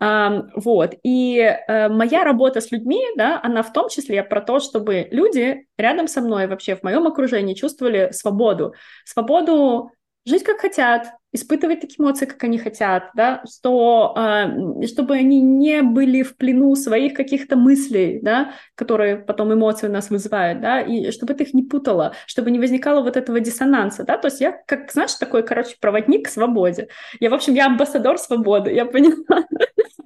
Вот. 0.00 0.94
И 1.02 1.38
э, 1.38 1.88
моя 1.88 2.24
работа 2.24 2.60
с 2.60 2.70
людьми, 2.72 3.04
да, 3.16 3.40
она 3.42 3.62
в 3.62 3.72
том 3.72 3.88
числе 3.88 4.22
про 4.22 4.40
то, 4.40 4.60
чтобы 4.60 5.08
люди 5.10 5.66
рядом 5.76 6.08
со 6.08 6.20
мной 6.20 6.46
вообще 6.46 6.76
в 6.76 6.82
моем 6.82 7.06
окружении 7.06 7.54
чувствовали 7.54 8.10
свободу. 8.12 8.74
Свободу 9.04 9.90
жить 10.24 10.44
как 10.44 10.60
хотят, 10.60 11.12
испытывать 11.32 11.80
такие 11.80 11.98
эмоции, 11.98 12.26
как 12.26 12.42
они 12.44 12.58
хотят, 12.58 13.10
да, 13.14 13.42
что, 13.50 14.14
э, 14.16 14.86
чтобы 14.86 15.14
они 15.14 15.40
не 15.40 15.82
были 15.82 16.22
в 16.22 16.36
плену 16.36 16.74
своих 16.76 17.14
каких-то 17.14 17.56
мыслей, 17.56 18.20
да, 18.22 18.52
которые 18.74 19.16
потом 19.16 19.52
эмоции 19.52 19.88
у 19.88 19.90
нас 19.90 20.10
вызывают, 20.10 20.60
да, 20.60 20.80
и 20.80 21.10
чтобы 21.10 21.34
ты 21.34 21.44
их 21.44 21.54
не 21.54 21.62
путала, 21.62 22.14
чтобы 22.26 22.50
не 22.50 22.58
возникало 22.58 23.02
вот 23.02 23.16
этого 23.16 23.40
диссонанса, 23.40 24.04
да, 24.04 24.18
то 24.18 24.28
есть 24.28 24.40
я, 24.40 24.52
как, 24.66 24.92
знаешь, 24.92 25.14
такой, 25.14 25.42
короче, 25.42 25.76
проводник 25.80 26.26
к 26.26 26.30
свободе. 26.30 26.88
Я, 27.18 27.30
в 27.30 27.34
общем, 27.34 27.54
я 27.54 27.66
амбассадор 27.66 28.18
свободы, 28.18 28.72
я 28.72 28.84
поняла. 28.84 29.46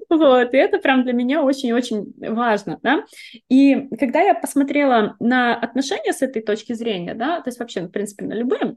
Вот, 0.09 0.55
и 0.55 0.57
это 0.57 0.79
прям 0.79 1.03
для 1.03 1.13
меня 1.13 1.43
очень-очень 1.43 2.15
важно, 2.33 2.79
да. 2.83 3.05
И 3.51 3.89
когда 3.99 4.21
я 4.21 4.35
посмотрела 4.35 5.17
на 5.19 5.55
отношения 5.55 6.13
с 6.13 6.23
этой 6.23 6.43
точки 6.43 6.73
зрения, 6.73 7.15
да, 7.15 7.41
то 7.41 7.49
есть 7.49 7.59
вообще, 7.59 7.83
в 7.83 7.91
принципе, 7.91 8.25
на 8.25 8.33
любые, 8.33 8.77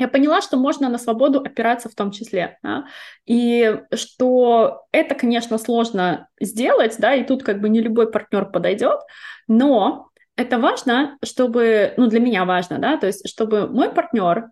я 0.00 0.08
поняла, 0.08 0.40
что 0.40 0.56
можно 0.56 0.88
на 0.88 0.98
свободу 0.98 1.40
опираться 1.40 1.88
в 1.88 1.94
том 1.94 2.10
числе, 2.10 2.58
да? 2.62 2.86
и 3.26 3.80
что 3.94 4.86
это, 4.92 5.14
конечно, 5.14 5.58
сложно 5.58 6.28
сделать, 6.40 6.96
да, 6.98 7.14
и 7.14 7.24
тут 7.24 7.42
как 7.42 7.60
бы 7.60 7.68
не 7.68 7.80
любой 7.80 8.10
партнер 8.10 8.46
подойдет, 8.46 9.00
но 9.46 10.08
это 10.36 10.58
важно, 10.58 11.18
чтобы, 11.22 11.92
ну, 11.98 12.06
для 12.06 12.20
меня 12.20 12.46
важно, 12.46 12.78
да, 12.78 12.96
то 12.96 13.06
есть, 13.06 13.28
чтобы 13.28 13.68
мой 13.68 13.90
партнер 13.90 14.48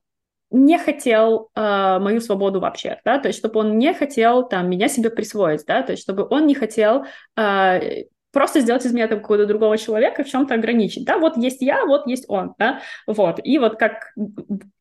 не 0.51 0.79
хотел 0.79 1.51
э, 1.55 1.99
мою 1.99 2.21
свободу 2.21 2.61
вообще, 2.61 3.01
да, 3.05 3.19
то 3.19 3.29
есть, 3.29 3.39
чтобы 3.39 3.61
он 3.61 3.79
не 3.79 3.95
хотел 3.95 4.47
там 4.47 4.69
меня 4.69 4.89
себе 4.89 5.09
присвоить, 5.09 5.65
да, 5.67 5.83
то 5.83 5.93
есть, 5.93 6.03
чтобы 6.03 6.27
он 6.29 6.47
не 6.47 6.55
хотел 6.55 7.07
э, 7.37 8.05
просто 8.33 8.61
сделать 8.61 8.85
из 8.85 8.93
меня 8.93 9.09
там 9.09 9.21
какого-то 9.21 9.47
другого 9.47 9.79
человека, 9.79 10.25
в 10.25 10.29
чем-то 10.29 10.55
ограничить, 10.55 11.05
да, 11.05 11.19
вот 11.19 11.37
есть 11.37 11.63
я, 11.63 11.85
вот 11.87 12.07
есть 12.07 12.27
он, 12.29 12.55
да, 12.59 12.81
вот, 13.07 13.41
и 13.43 13.59
вот 13.59 13.79
как 13.79 14.13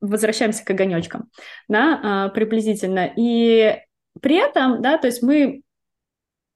возвращаемся 0.02 0.66
к 0.66 0.70
огонечкам, 0.70 1.30
да, 1.68 2.00
а, 2.04 2.30
приблизительно, 2.30 3.10
и 3.16 3.78
при 4.22 4.36
этом, 4.36 4.82
да, 4.82 4.98
то 4.98 5.08
есть 5.08 5.22
мы 5.22 5.62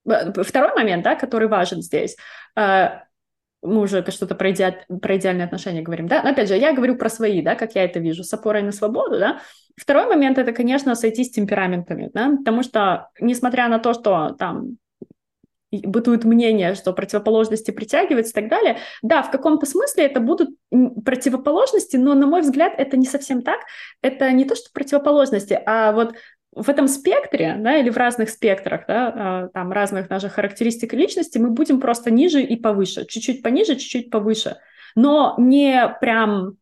Второй 0.04 0.74
момент, 0.74 1.04
да, 1.04 1.16
который 1.16 1.48
важен 1.48 1.84
здесь, 1.84 2.18
мы 3.64 3.82
уже 3.82 4.04
что-то 4.10 4.36
про, 4.36 4.52
иде... 4.52 4.84
про 5.02 5.18
идеальные 5.18 5.46
отношения 5.46 5.82
говорим, 5.82 6.08
да, 6.08 6.24
но 6.24 6.30
опять 6.30 6.48
же, 6.48 6.58
я 6.58 6.74
говорю 6.74 6.96
про 6.96 7.10
свои, 7.10 7.42
да, 7.42 7.56
как 7.56 7.76
я 7.76 7.84
это 7.84 8.00
вижу, 8.00 8.24
с 8.24 8.34
опорой 8.34 8.64
на 8.64 8.72
свободу, 8.72 9.20
да. 9.20 9.40
Второй 9.80 10.08
момент— 10.08 10.38
это, 10.40 10.52
конечно, 10.52 10.96
сойтись 10.96 11.28
с 11.28 11.32
темпераментами, 11.32 12.10
да, 12.14 12.32
потому 12.38 12.64
что, 12.64 13.10
несмотря 13.20 13.68
на 13.68 13.78
то, 13.78 13.94
что 13.94 14.32
там 14.38 14.78
бытует 15.72 16.24
мнение, 16.26 16.76
что 16.76 16.94
противоположности 16.94 17.72
притягиваются 17.72 18.32
и 18.32 18.36
так 18.36 18.50
далее. 18.50 18.78
Да, 19.02 19.24
в 19.24 19.32
каком-то 19.32 19.66
смысле 19.66 20.06
это 20.06 20.20
будут 20.20 20.50
противоположности, 20.70 21.98
но, 21.98 22.14
на 22.14 22.28
мой 22.28 22.42
взгляд, 22.42 22.74
это 22.78 22.98
не 22.98 23.06
совсем 23.06 23.42
так. 23.42 23.60
Это 24.02 24.32
не 24.32 24.46
то, 24.46 24.56
что 24.56 24.70
противоположности, 24.74 25.60
а 25.66 25.92
вот 25.94 26.14
в 26.54 26.70
этом 26.70 26.88
спектре, 26.88 27.56
да, 27.60 27.78
или 27.78 27.90
в 27.90 27.98
разных 27.98 28.30
спектрах, 28.30 28.84
да, 28.88 29.14
а, 29.16 29.48
там 29.54 29.72
разных 29.72 30.10
даже 30.10 30.28
характеристик 30.30 30.94
личности, 30.94 31.38
мы 31.38 31.50
будем 31.52 31.80
просто 31.80 32.12
ниже 32.12 32.42
и 32.42 32.58
повыше, 32.58 33.06
чуть-чуть 33.06 33.42
пониже, 33.42 33.76
чуть-чуть 33.76 34.10
повыше, 34.10 34.58
но 34.96 35.36
не 35.38 35.96
прям, 36.02 36.58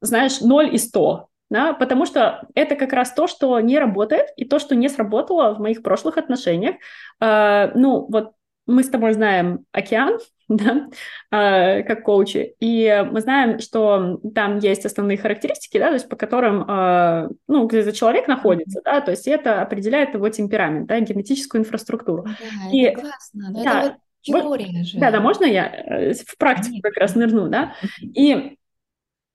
знаешь, 0.00 0.40
0 0.40 0.72
и 0.72 0.78
100, 0.78 1.26
да, 1.50 1.72
потому 1.72 2.06
что 2.06 2.46
это 2.54 2.76
как 2.76 2.92
раз 2.92 3.12
то, 3.12 3.26
что 3.26 3.58
не 3.58 3.78
работает, 3.78 4.28
и 4.36 4.44
то, 4.44 4.60
что 4.60 4.76
не 4.76 4.88
сработало 4.88 5.54
в 5.54 5.60
моих 5.60 5.82
прошлых 5.82 6.18
отношениях. 6.18 6.76
Э, 7.20 7.72
ну, 7.74 8.06
вот 8.08 8.32
мы 8.66 8.84
с 8.84 8.88
тобой 8.88 9.12
знаем 9.12 9.64
океан, 9.72 10.18
да, 10.48 10.88
э, 11.30 11.82
как 11.82 12.04
коучи, 12.04 12.54
и 12.60 13.06
мы 13.10 13.20
знаем, 13.20 13.58
что 13.58 14.20
там 14.34 14.58
есть 14.58 14.84
основные 14.84 15.18
характеристики, 15.18 15.78
да, 15.78 15.88
то 15.88 15.94
есть 15.94 16.08
по 16.08 16.16
которым, 16.16 16.64
э, 16.68 17.28
ну, 17.48 17.66
где 17.66 17.80
этот 17.80 17.94
человек 17.94 18.28
находится, 18.28 18.80
да, 18.84 19.00
то 19.00 19.10
есть 19.10 19.26
это 19.26 19.62
определяет 19.62 20.14
его 20.14 20.28
темперамент, 20.28 20.86
да, 20.86 21.00
генетическую 21.00 21.62
инфраструктуру. 21.62 22.24
Да, 22.24 22.70
и, 22.72 22.82
это 22.82 23.00
классно, 23.00 23.52
да, 23.52 23.62
да, 23.62 23.80
это 23.80 23.96
вот 24.28 24.42
теория 24.42 24.84
же. 24.84 24.98
Да, 24.98 25.10
да, 25.10 25.20
можно 25.20 25.44
я 25.44 25.66
э, 25.66 26.12
в 26.14 26.36
практику 26.36 26.80
Конечно. 26.80 26.90
как 26.90 26.96
раз 26.98 27.14
нырну, 27.14 27.48
да, 27.48 27.74
и 28.00 28.56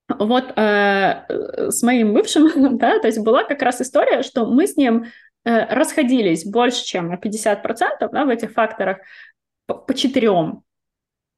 вот 0.08 0.52
э, 0.56 1.70
с 1.70 1.82
моим 1.82 2.14
бывшим, 2.14 2.78
да, 2.78 2.98
то 2.98 3.06
есть 3.06 3.18
была 3.18 3.44
как 3.44 3.60
раз 3.62 3.80
история, 3.80 4.22
что 4.22 4.46
мы 4.46 4.66
с 4.66 4.76
ним 4.76 5.04
э, 5.04 5.08
расходились 5.48 6.44
больше, 6.44 6.84
чем 6.84 7.08
на 7.08 7.14
50% 7.14 8.08
да, 8.12 8.24
в 8.24 8.28
этих 8.28 8.52
факторах 8.52 8.98
по, 9.66 9.74
по 9.74 9.94
четырем. 9.94 10.62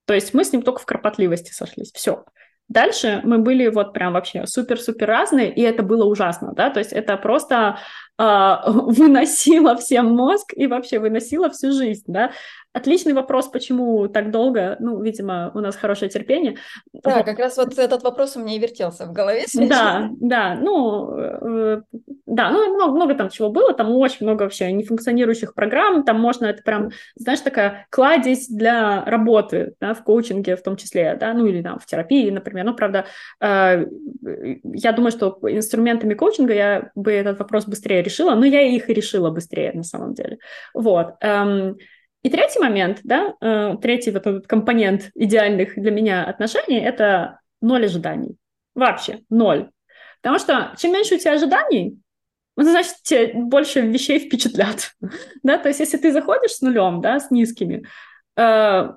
То 0.06 0.14
есть 0.14 0.34
мы 0.34 0.44
с 0.44 0.52
ним 0.52 0.62
только 0.62 0.80
в 0.80 0.86
кропотливости 0.86 1.52
сошлись. 1.52 1.92
Все. 1.92 2.24
Дальше 2.68 3.20
мы 3.24 3.38
были 3.38 3.68
вот 3.68 3.92
прям 3.92 4.12
вообще 4.12 4.46
супер-супер 4.46 5.06
разные, 5.06 5.52
и 5.52 5.60
это 5.60 5.82
было 5.82 6.04
ужасно, 6.04 6.52
да, 6.54 6.70
то 6.70 6.78
есть 6.78 6.92
это 6.92 7.16
просто 7.16 7.78
э, 8.66 8.70
выносило 8.70 9.76
всем 9.76 10.14
мозг 10.14 10.52
и 10.54 10.66
вообще 10.66 10.98
выносило 10.98 11.50
всю 11.50 11.72
жизнь, 11.72 12.04
да. 12.06 12.32
Отличный 12.72 13.14
вопрос, 13.14 13.48
почему 13.48 14.06
так 14.06 14.30
долго, 14.30 14.76
ну, 14.78 15.02
видимо, 15.02 15.50
у 15.54 15.60
нас 15.60 15.74
хорошее 15.74 16.08
терпение. 16.08 16.56
Да, 16.92 17.16
вот. 17.16 17.24
как 17.24 17.38
раз 17.40 17.56
вот 17.56 17.76
этот 17.76 18.04
вопрос 18.04 18.36
у 18.36 18.40
меня 18.40 18.54
и 18.54 18.60
вертелся 18.60 19.06
в 19.06 19.12
голове. 19.12 19.44
Да, 19.54 20.08
да, 20.20 20.54
ну, 20.54 21.12
э, 21.18 21.82
да, 22.26 22.50
ну, 22.50 22.74
много, 22.76 22.94
много 22.94 23.14
там 23.16 23.28
чего 23.28 23.50
было, 23.50 23.74
там 23.74 23.90
очень 23.90 24.24
много 24.24 24.44
вообще 24.44 24.70
нефункционирующих 24.70 25.52
программ, 25.54 26.04
там 26.04 26.20
можно, 26.20 26.46
это 26.46 26.62
прям, 26.62 26.90
знаешь, 27.16 27.40
такая 27.40 27.88
кладезь 27.90 28.46
для 28.46 29.04
работы, 29.04 29.74
да, 29.80 29.92
в 29.92 30.04
коучинге 30.04 30.54
в 30.54 30.62
том 30.62 30.76
числе, 30.76 31.16
да, 31.18 31.34
ну, 31.34 31.46
или 31.46 31.62
там 31.62 31.80
в 31.80 31.86
терапии, 31.86 32.30
например, 32.30 32.66
ну, 32.66 32.74
правда, 32.74 33.04
э, 33.40 33.84
я 34.62 34.92
думаю, 34.92 35.10
что 35.10 35.40
инструментами 35.42 36.14
коучинга 36.14 36.54
я 36.54 36.90
бы 36.94 37.10
этот 37.10 37.40
вопрос 37.40 37.66
быстрее 37.66 38.04
решила, 38.10 38.34
но 38.34 38.44
я 38.44 38.62
их 38.62 38.90
и 38.90 38.94
решила 38.94 39.30
быстрее 39.30 39.72
на 39.72 39.82
самом 39.82 40.14
деле, 40.14 40.38
вот. 40.74 41.14
Эм, 41.20 41.76
и 42.22 42.28
третий 42.28 42.60
момент, 42.60 43.00
да, 43.02 43.34
э, 43.40 43.76
третий 43.80 44.10
вот 44.10 44.26
этот 44.26 44.46
компонент 44.46 45.10
идеальных 45.14 45.74
для 45.74 45.90
меня 45.90 46.24
отношений– 46.24 46.78
это 46.84 47.40
ноль 47.62 47.86
ожиданий. 47.86 48.36
Вообще 48.74 49.20
ноль. 49.30 49.70
Потому 50.20 50.38
что 50.38 50.74
чем 50.78 50.92
меньше 50.92 51.14
у 51.14 51.18
тебя 51.18 51.32
ожиданий, 51.32 51.98
значит, 52.56 52.96
тебе 53.02 53.32
больше 53.34 53.80
вещей 53.80 54.18
впечатлят. 54.18 54.94
да? 55.42 55.56
То 55.56 55.68
есть 55.68 55.80
если 55.80 55.96
ты 55.96 56.12
заходишь 56.12 56.52
с 56.52 56.60
нулем, 56.60 57.00
да, 57.00 57.20
с 57.20 57.30
низкими, 57.30 57.86
э, 58.36 58.92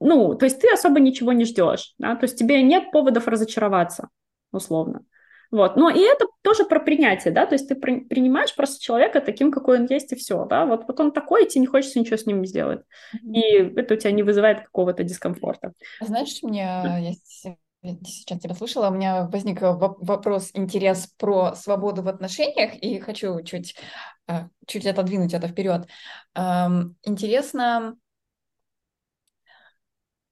ну, 0.00 0.34
то 0.34 0.44
есть 0.44 0.60
ты 0.60 0.70
особо 0.70 1.00
ничего 1.00 1.32
не 1.32 1.44
ждешь, 1.44 1.94
да? 1.98 2.16
то 2.16 2.24
есть 2.24 2.38
тебе 2.38 2.62
нет 2.62 2.92
поводов 2.92 3.28
разочароваться, 3.28 4.08
условно. 4.52 5.04
Вот. 5.50 5.76
Но 5.76 5.88
и 5.90 6.00
это 6.00 6.26
тоже 6.42 6.64
про 6.64 6.80
принятие, 6.80 7.32
да, 7.32 7.46
то 7.46 7.54
есть 7.54 7.68
ты 7.68 7.74
при, 7.74 8.00
принимаешь 8.00 8.54
просто 8.54 8.82
человека 8.82 9.20
таким, 9.20 9.50
какой 9.50 9.80
он 9.80 9.86
есть, 9.86 10.12
и 10.12 10.16
все, 10.16 10.44
да, 10.44 10.66
вот, 10.66 10.86
вот 10.86 11.00
он 11.00 11.10
такой, 11.10 11.44
и 11.44 11.48
тебе 11.48 11.62
не 11.62 11.66
хочется 11.66 11.98
ничего 11.98 12.16
с 12.16 12.26
ним 12.26 12.44
сделать, 12.44 12.80
mm-hmm. 13.14 13.32
и 13.32 13.80
это 13.80 13.94
у 13.94 13.96
тебя 13.96 14.10
не 14.12 14.22
вызывает 14.22 14.60
какого-то 14.60 15.04
дискомфорта. 15.04 15.72
Знаешь, 16.00 16.38
у 16.42 16.48
меня 16.48 16.98
есть 16.98 17.46
сейчас 18.04 18.40
тебя 18.40 18.54
слушала, 18.54 18.88
у 18.88 18.94
меня 18.94 19.26
возник 19.28 19.60
вопрос, 19.62 20.50
интерес 20.52 21.06
про 21.16 21.54
свободу 21.54 22.02
в 22.02 22.08
отношениях, 22.08 22.74
и 22.74 22.98
хочу 22.98 23.40
чуть, 23.42 23.76
а, 24.26 24.48
чуть 24.66 24.86
отодвинуть 24.86 25.32
это 25.32 25.48
вперед. 25.48 25.86
Интересно, 26.34 27.96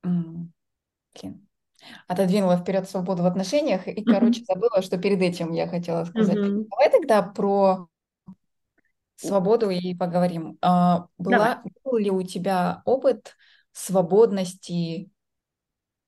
блин, 0.03 1.46
отодвинула 2.07 2.57
вперед 2.57 2.89
свободу 2.89 3.23
в 3.23 3.27
отношениях 3.27 3.87
и, 3.89 4.03
короче, 4.05 4.45
забыла, 4.45 4.83
что 4.83 4.99
перед 4.99 5.21
этим 5.23 5.53
я 5.53 5.67
хотела 5.67 6.05
сказать. 6.05 6.37
Mm-hmm. 6.37 6.67
Давай 6.71 6.91
тогда 6.91 7.23
про 7.23 7.89
свободу 9.17 9.71
и 9.71 9.95
поговорим. 9.95 10.59
А, 10.61 11.07
была, 11.19 11.63
был 11.85 11.97
ли 11.97 12.11
у 12.11 12.23
тебя 12.23 12.83
опыт 12.85 13.35
свободности 13.73 15.11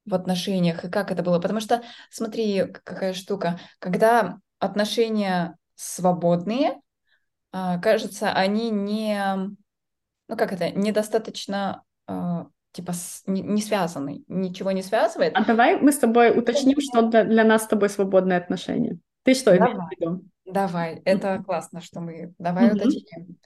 в 0.04 0.14
отношениях 0.14 0.84
и 0.84 0.90
как 0.90 1.10
это 1.10 1.22
было? 1.22 1.38
Потому 1.38 1.60
что, 1.60 1.82
смотри, 2.10 2.66
какая 2.66 3.12
штука, 3.14 3.58
когда 3.78 4.38
отношения 4.58 5.56
свободные, 5.74 6.80
а, 7.52 7.78
кажется, 7.78 8.32
они 8.32 8.70
не, 8.70 9.20
ну 10.28 10.36
как 10.36 10.52
это, 10.52 10.70
недостаточно 10.70 11.82
типа 12.72 12.92
не, 13.26 13.42
не 13.42 13.62
связаны, 13.62 14.22
ничего 14.28 14.72
не 14.72 14.82
связывает. 14.82 15.32
А 15.34 15.44
давай 15.44 15.80
мы 15.80 15.92
с 15.92 15.98
тобой 15.98 16.36
уточним, 16.36 16.80
что 16.80 17.02
для, 17.02 17.24
для 17.24 17.44
нас 17.44 17.64
с 17.64 17.68
тобой 17.68 17.88
свободные 17.88 18.38
отношения. 18.38 18.98
Ты 19.24 19.34
что 19.34 19.52
давай, 19.52 19.72
имеешь 19.72 19.84
в 19.84 20.00
виду? 20.00 20.24
Давай, 20.44 21.02
это 21.04 21.28
mm-hmm. 21.28 21.44
классно, 21.44 21.80
что 21.80 22.00
мы... 22.00 22.32
Давай 22.38 22.68
mm-hmm. 22.68 22.74
уточним. 22.74 23.38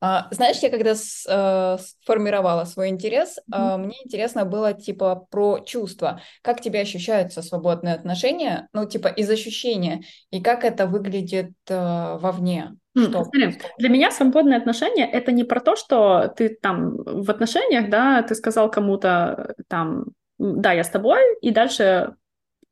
А, 0.00 0.28
знаешь, 0.30 0.58
я 0.58 0.70
когда 0.70 0.94
с, 0.94 1.24
э, 1.26 1.82
сформировала 2.02 2.64
свой 2.64 2.88
интерес, 2.88 3.38
mm-hmm. 3.50 3.74
э, 3.74 3.76
мне 3.78 3.96
интересно 4.04 4.44
было 4.44 4.74
типа 4.74 5.26
про 5.30 5.60
чувства. 5.60 6.20
Как 6.42 6.60
тебе 6.60 6.80
ощущаются 6.80 7.42
свободные 7.42 7.94
отношения? 7.94 8.68
Ну, 8.72 8.86
типа 8.86 9.08
из 9.08 9.30
ощущения. 9.30 10.02
И 10.30 10.42
как 10.42 10.64
это 10.64 10.86
выглядит 10.86 11.52
э, 11.68 12.18
вовне? 12.18 12.76
Что? 12.96 13.24
Смотри, 13.24 13.58
для 13.78 13.88
меня 13.88 14.10
свободные 14.10 14.56
отношения 14.56 15.10
это 15.10 15.32
не 15.32 15.44
про 15.44 15.60
то, 15.60 15.76
что 15.76 16.32
ты 16.36 16.48
там 16.48 16.96
в 16.96 17.30
отношениях, 17.30 17.90
да, 17.90 18.22
ты 18.22 18.34
сказал 18.34 18.70
кому-то 18.70 19.54
там, 19.68 20.06
да, 20.38 20.72
я 20.72 20.84
с 20.84 20.90
тобой, 20.90 21.20
и 21.40 21.50
дальше 21.50 22.14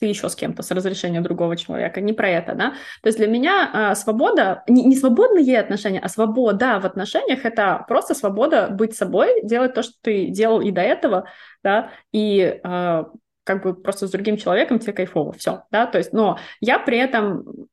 ты 0.02 0.06
еще 0.06 0.28
с 0.28 0.34
кем-то, 0.34 0.64
с 0.64 0.70
разрешения 0.72 1.20
другого 1.20 1.56
человека. 1.56 2.00
Не 2.00 2.12
про 2.12 2.28
это, 2.28 2.54
да. 2.54 2.70
То 3.02 3.06
есть 3.06 3.18
для 3.18 3.28
меня 3.28 3.70
а, 3.72 3.94
свобода, 3.94 4.64
не, 4.66 4.82
не 4.82 4.96
свободные 4.96 5.60
отношения, 5.60 6.00
а 6.00 6.08
свобода 6.08 6.80
в 6.80 6.86
отношениях— 6.86 7.40
это 7.44 7.84
просто 7.86 8.14
свобода 8.14 8.66
быть 8.68 8.96
собой, 8.96 9.42
делать 9.44 9.74
то, 9.74 9.84
что 9.84 9.92
ты 10.02 10.26
делал 10.26 10.60
и 10.60 10.72
до 10.72 10.80
этого, 10.80 11.28
да, 11.62 11.90
и 12.10 12.60
а, 12.64 13.10
как 13.44 13.62
бы 13.62 13.74
просто 13.74 14.08
с 14.08 14.10
другим 14.10 14.36
человеком 14.36 14.80
тебе 14.80 14.92
кайфово, 14.92 15.32
все, 15.34 15.64
да, 15.70 15.86
то 15.86 15.98
есть, 15.98 16.12
но 16.12 16.36
я 16.60 16.80
при 16.80 16.98
этом 16.98 17.68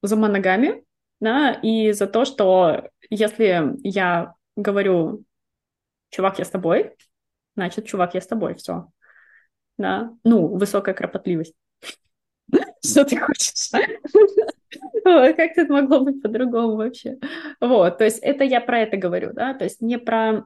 за 0.00 0.16
моногами, 0.16 0.84
да, 1.20 1.52
и 1.52 1.92
за 1.92 2.06
то, 2.06 2.24
что 2.24 2.88
если 3.10 3.76
я 3.82 4.34
говорю, 4.56 5.24
чувак, 6.10 6.38
я 6.38 6.44
с 6.44 6.50
тобой, 6.50 6.96
значит, 7.56 7.86
чувак, 7.86 8.14
я 8.14 8.20
с 8.20 8.26
тобой, 8.26 8.54
все. 8.54 8.88
Да, 9.78 10.10
ну, 10.24 10.48
высокая 10.48 10.94
кропотливость. 10.94 11.54
Что 12.84 13.04
ты 13.04 13.16
хочешь? 13.18 13.70
Как 15.04 15.56
это 15.56 15.72
могло 15.72 16.00
быть 16.00 16.20
по-другому 16.20 16.76
вообще? 16.76 17.18
Вот, 17.60 17.98
то 17.98 18.04
есть 18.04 18.18
это 18.18 18.44
я 18.44 18.60
про 18.60 18.80
это 18.80 18.96
говорю, 18.96 19.32
да, 19.32 19.54
то 19.54 19.64
есть 19.64 19.80
не 19.80 19.98
про 19.98 20.44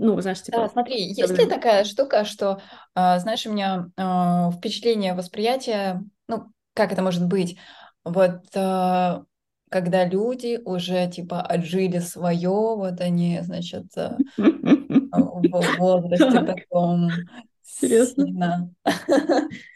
ну, 0.00 0.18
знаешь, 0.22 0.42
типа... 0.42 0.58
Да, 0.58 0.68
смотри, 0.68 1.12
есть 1.12 1.38
ли 1.38 1.46
такая 1.46 1.84
штука, 1.84 2.24
что, 2.24 2.62
а, 2.94 3.18
знаешь, 3.18 3.46
у 3.46 3.52
меня 3.52 3.90
а, 3.98 4.50
впечатление, 4.50 5.12
восприятие, 5.12 6.02
ну, 6.26 6.50
как 6.72 6.90
это 6.92 7.02
может 7.02 7.26
быть? 7.26 7.58
Вот 8.04 8.42
э, 8.54 9.22
когда 9.70 10.04
люди 10.04 10.60
уже 10.64 11.08
типа 11.08 11.42
отжили 11.42 11.98
свое, 11.98 12.48
вот 12.48 13.00
они, 13.00 13.40
значит, 13.42 13.86
э, 13.96 14.16
в 14.36 15.76
возрасте 15.78 16.44
таком 16.44 17.10
сильно, 17.62 18.70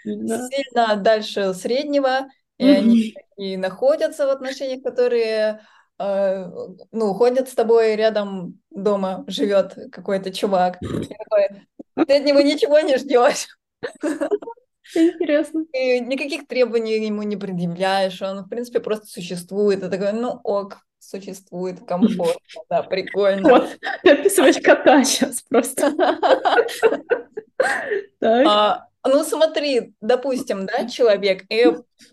сильно 0.03 0.97
дальше 0.97 1.55
среднего, 1.55 2.29
и 2.59 2.69
они 2.69 3.15
и 3.37 3.57
находятся 3.57 4.27
в 4.27 4.31
отношениях, 4.31 4.83
которые 4.83 5.61
э, 5.99 6.51
ну, 6.93 7.15
ходит 7.15 7.49
с 7.49 7.55
тобой 7.55 7.97
рядом 7.97 8.61
дома, 8.71 9.25
живет 9.27 9.77
какой-то 9.93 10.33
чувак. 10.33 10.79
ты 12.07 12.17
от 12.17 12.25
него 12.25 12.41
ничего 12.41 12.81
не 12.81 12.97
ждешь. 12.97 13.47
Интересно. 14.95 15.65
И 15.73 16.01
никаких 16.01 16.47
требований 16.47 17.05
ему 17.05 17.23
не 17.23 17.37
предъявляешь, 17.37 18.21
он, 18.23 18.45
в 18.45 18.49
принципе, 18.49 18.81
просто 18.81 19.07
существует. 19.07 19.83
И 19.83 19.89
такой, 19.89 20.13
ну 20.13 20.41
ок, 20.45 20.79
существует, 20.99 21.81
комфортно, 21.87 22.41
да, 22.71 22.83
прикольно. 22.83 23.49
Вот, 23.49 23.79
ты 24.03 24.11
описываешь 24.11 24.63
кота 24.63 25.05
сейчас 25.05 25.43
просто. 25.43 25.93
А, 28.21 28.87
ну, 29.07 29.23
смотри, 29.23 29.95
допустим, 30.01 30.67
да, 30.67 30.89
человек, 30.89 31.45
и 31.51 31.67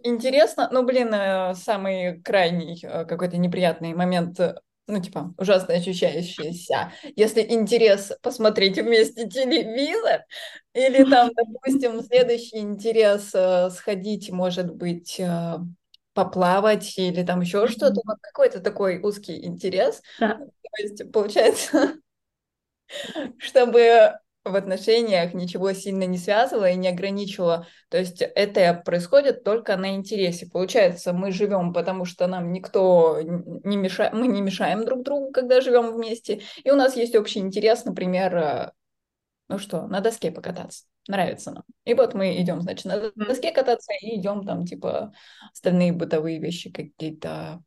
интересно, 0.03 0.69
ну, 0.71 0.84
блин, 0.84 1.13
э, 1.13 1.53
самый 1.55 2.21
крайний 2.21 2.79
э, 2.84 3.05
какой-то 3.05 3.38
неприятный 3.38 3.93
момент 3.93 4.39
э, 4.39 4.55
ну, 4.87 5.01
типа, 5.01 5.33
ужасно 5.37 5.73
ощущающийся, 5.73 6.91
если 7.15 7.41
интерес 7.41 8.11
посмотреть 8.21 8.77
вместе 8.77 9.27
телевизор, 9.27 10.23
или 10.73 11.09
там, 11.09 11.31
допустим, 11.35 12.01
следующий 12.01 12.59
интерес 12.59 13.33
сходить, 13.73 14.29
может 14.31 14.73
быть, 14.73 15.21
поплавать 16.13 16.97
или 16.97 17.23
там 17.23 17.41
еще 17.41 17.67
что-то, 17.67 18.01
вот 18.05 18.17
какой-то 18.21 18.59
такой 18.59 18.99
узкий 19.01 19.45
интерес. 19.45 20.01
Да. 20.19 20.37
То 20.37 20.83
есть, 20.83 21.11
получается, 21.11 21.95
чтобы 23.37 24.19
в 24.43 24.56
отношениях 24.56 25.34
ничего 25.34 25.71
сильно 25.73 26.06
не 26.06 26.17
связывало 26.17 26.69
и 26.69 26.75
не 26.75 26.88
ограничивало. 26.88 27.67
То 27.89 27.97
есть 27.97 28.21
это 28.21 28.82
происходит 28.84 29.43
только 29.43 29.77
на 29.77 29.95
интересе. 29.95 30.47
Получается, 30.47 31.13
мы 31.13 31.32
живем, 31.32 31.73
потому 31.73 32.06
что 32.06 32.27
нам 32.27 32.51
никто 32.51 33.19
не 33.21 33.77
мешает, 33.77 34.13
мы 34.13 34.27
не 34.27 34.41
мешаем 34.41 34.84
друг 34.84 35.04
другу, 35.04 35.32
когда 35.32 35.62
живем 35.62 35.93
вместе. 35.93 36.41
И 36.63 36.71
у 36.71 36.75
нас 36.75 36.95
есть 36.95 37.15
общий 37.15 37.39
интерес, 37.39 37.86
например, 37.86 38.36
э, 38.36 38.71
ну 39.47 39.60
что, 39.60 39.86
на 39.88 39.99
доске 40.01 40.32
покататься. 40.32 40.86
Нравится 41.08 41.51
нам. 41.51 41.63
И 41.86 41.93
вот 41.93 42.13
мы 42.13 42.41
идем, 42.41 42.62
значит, 42.62 42.86
на 42.86 43.12
доске 43.15 43.51
кататься 43.51 43.91
и 44.01 44.19
идем 44.19 44.45
там, 44.45 44.65
типа, 44.65 45.13
остальные 45.51 45.93
бытовые 45.93 46.39
вещи 46.39 46.71
какие-то 46.71 47.62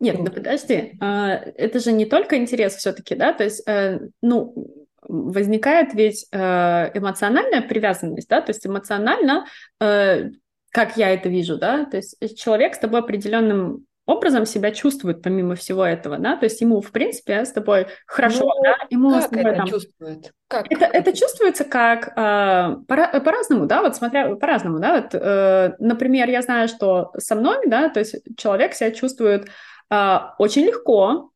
нет, 0.00 0.18
ну 0.18 0.26
подожди, 0.26 0.96
а, 1.00 1.34
это 1.34 1.78
же 1.78 1.92
не 1.92 2.04
только 2.04 2.36
интерес 2.36 2.74
все-таки, 2.74 3.14
да, 3.14 3.32
то 3.32 3.44
есть, 3.44 3.62
э, 3.66 4.00
ну, 4.20 4.83
возникает 5.08 5.94
ведь 5.94 6.26
э, 6.32 6.90
эмоциональная 6.94 7.62
привязанность, 7.62 8.28
да, 8.28 8.40
то 8.40 8.50
есть 8.50 8.66
эмоционально, 8.66 9.46
э, 9.80 10.30
как 10.70 10.96
я 10.96 11.10
это 11.10 11.28
вижу, 11.28 11.56
да, 11.56 11.84
то 11.84 11.96
есть 11.96 12.16
человек 12.38 12.74
с 12.74 12.78
тобой 12.78 13.00
определенным 13.00 13.86
образом 14.06 14.44
себя 14.44 14.70
чувствует 14.70 15.22
помимо 15.22 15.54
всего 15.54 15.84
этого, 15.84 16.18
да, 16.18 16.36
то 16.36 16.44
есть 16.44 16.60
ему, 16.60 16.80
в 16.80 16.90
принципе, 16.90 17.44
с 17.44 17.52
тобой 17.52 17.86
хорошо, 18.06 18.44
ну, 18.44 18.62
да, 18.62 18.76
ему 18.90 19.10
как 19.10 19.22
с 19.22 19.28
тобой 19.28 19.44
это 19.44 19.56
там... 19.56 19.66
чувствует? 19.66 20.32
Как? 20.48 20.70
Это, 20.70 20.84
это 20.84 21.16
чувствуется 21.16 21.64
как 21.64 22.08
э, 22.08 22.76
по- 22.86 23.20
по-разному, 23.20 23.66
да, 23.66 23.82
вот 23.82 23.96
смотря 23.96 24.34
по-разному, 24.36 24.78
да, 24.78 25.00
вот, 25.00 25.14
э, 25.14 25.74
например, 25.78 26.28
я 26.28 26.42
знаю, 26.42 26.68
что 26.68 27.12
со 27.16 27.34
мной, 27.34 27.66
да, 27.66 27.88
то 27.88 28.00
есть 28.00 28.16
человек 28.36 28.74
себя 28.74 28.90
чувствует 28.90 29.48
э, 29.90 30.18
очень 30.38 30.66
легко, 30.66 31.30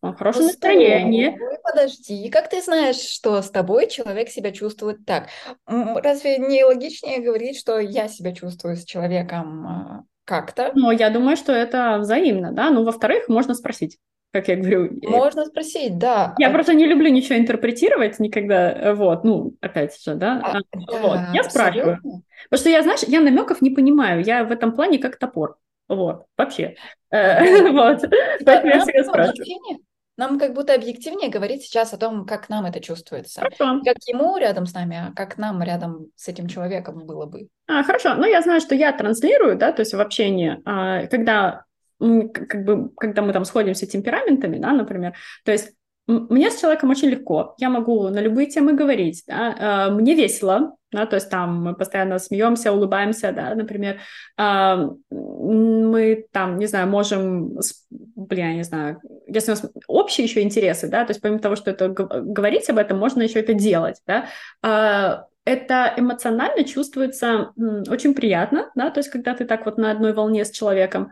в 0.00 0.14
хорошем 0.14 0.42
ну, 0.42 0.48
настроении. 0.48 1.34
Стой, 1.34 1.58
подожди, 1.62 2.28
как 2.30 2.48
ты 2.48 2.62
знаешь, 2.62 2.96
что 2.96 3.42
с 3.42 3.50
тобой 3.50 3.88
человек 3.88 4.28
себя 4.28 4.52
чувствует 4.52 5.04
так? 5.04 5.28
Разве 5.66 6.38
не 6.38 6.64
логичнее 6.64 7.20
говорить, 7.20 7.58
что 7.58 7.78
я 7.78 8.08
себя 8.08 8.34
чувствую 8.34 8.76
с 8.76 8.84
человеком 8.84 9.66
а, 9.66 10.02
как-то? 10.24 10.72
Ну, 10.74 10.90
я 10.90 11.10
думаю, 11.10 11.36
что 11.36 11.52
это 11.52 11.98
взаимно, 11.98 12.52
да. 12.52 12.70
Ну, 12.70 12.84
во-вторых, 12.84 13.28
можно 13.28 13.54
спросить 13.54 13.98
как 14.30 14.48
я 14.48 14.56
говорю. 14.56 14.90
Можно 15.02 15.46
спросить, 15.46 15.98
да. 15.98 16.34
Я 16.38 16.48
а... 16.48 16.52
просто 16.52 16.74
не 16.74 16.86
люблю 16.86 17.10
ничего 17.10 17.38
интерпретировать 17.38 18.18
никогда, 18.18 18.70
э, 18.72 18.94
вот, 18.94 19.24
ну, 19.24 19.54
опять 19.60 20.00
же, 20.02 20.14
да. 20.14 20.40
А, 20.44 20.52
да 20.52 20.98
вот, 21.00 21.18
я 21.32 21.42
спрашиваю. 21.44 21.94
Абсолютно. 21.94 22.22
Потому 22.50 22.60
что 22.60 22.70
я, 22.70 22.82
знаешь, 22.82 23.02
я 23.04 23.20
намеков 23.20 23.62
не 23.62 23.70
понимаю, 23.70 24.22
я 24.22 24.44
в 24.44 24.52
этом 24.52 24.72
плане 24.72 24.98
как 24.98 25.18
топор, 25.18 25.56
вот, 25.88 26.26
вообще. 26.36 26.76
Э, 27.10 27.70
вот, 27.72 28.02
поэтому 28.44 28.72
я 28.74 28.80
всегда 28.80 29.04
спрашиваю. 29.04 29.78
Нам 30.16 30.36
как 30.40 30.52
будто 30.52 30.74
объективнее 30.74 31.30
говорить 31.30 31.62
сейчас 31.62 31.94
о 31.94 31.96
том, 31.96 32.26
как 32.26 32.48
нам 32.48 32.64
это 32.64 32.80
чувствуется. 32.80 33.40
Хорошо. 33.40 33.80
Как 33.84 33.96
ему 34.08 34.36
рядом 34.36 34.66
с 34.66 34.74
нами, 34.74 34.96
а 34.96 35.12
как 35.14 35.38
нам 35.38 35.62
рядом 35.62 36.08
с 36.16 36.26
этим 36.26 36.48
человеком 36.48 37.06
было 37.06 37.26
бы. 37.26 37.46
А, 37.68 37.84
хорошо. 37.84 38.14
Ну, 38.14 38.26
я 38.26 38.42
знаю, 38.42 38.60
что 38.60 38.74
я 38.74 38.92
транслирую, 38.92 39.56
да, 39.56 39.70
то 39.70 39.80
есть 39.80 39.94
в 39.94 40.00
общении, 40.00 40.60
а, 40.64 41.06
когда 41.06 41.64
как 42.00 42.64
бы, 42.64 42.90
когда 42.96 43.22
мы 43.22 43.32
там 43.32 43.44
сходимся 43.44 43.86
темпераментами, 43.86 44.58
да, 44.58 44.72
например, 44.72 45.14
то 45.44 45.52
есть 45.52 45.72
мне 46.08 46.50
с 46.50 46.58
человеком 46.58 46.88
очень 46.88 47.08
легко, 47.08 47.54
я 47.58 47.68
могу 47.68 48.08
на 48.08 48.20
любые 48.20 48.46
темы 48.48 48.72
говорить, 48.72 49.24
да, 49.26 49.54
а, 49.58 49.90
мне 49.90 50.14
весело, 50.14 50.74
да, 50.90 51.04
то 51.04 51.16
есть 51.16 51.28
там 51.28 51.62
мы 51.62 51.74
постоянно 51.74 52.18
смеемся, 52.18 52.72
улыбаемся, 52.72 53.30
да, 53.30 53.54
например, 53.54 54.00
а, 54.38 54.88
мы 55.10 56.26
там, 56.32 56.58
не 56.58 56.64
знаю, 56.64 56.88
можем, 56.88 57.58
блин, 57.90 58.46
я 58.46 58.54
не 58.54 58.62
знаю, 58.62 59.02
если 59.26 59.52
у 59.52 59.54
нас 59.54 59.70
общие 59.86 60.26
еще 60.26 60.40
интересы, 60.40 60.88
да, 60.88 61.04
то 61.04 61.10
есть 61.10 61.20
помимо 61.20 61.40
того, 61.40 61.56
что 61.56 61.70
это 61.70 61.88
говорить 61.88 62.70
об 62.70 62.78
этом, 62.78 62.98
можно 62.98 63.20
еще 63.20 63.40
это 63.40 63.52
делать, 63.52 64.00
да, 64.06 64.28
а, 64.62 65.26
это 65.44 65.92
эмоционально 65.94 66.64
чувствуется 66.64 67.52
очень 67.86 68.14
приятно, 68.14 68.70
да, 68.74 68.90
то 68.90 69.00
есть 69.00 69.10
когда 69.10 69.34
ты 69.34 69.44
так 69.44 69.66
вот 69.66 69.76
на 69.76 69.90
одной 69.90 70.14
волне 70.14 70.46
с 70.46 70.50
человеком, 70.50 71.10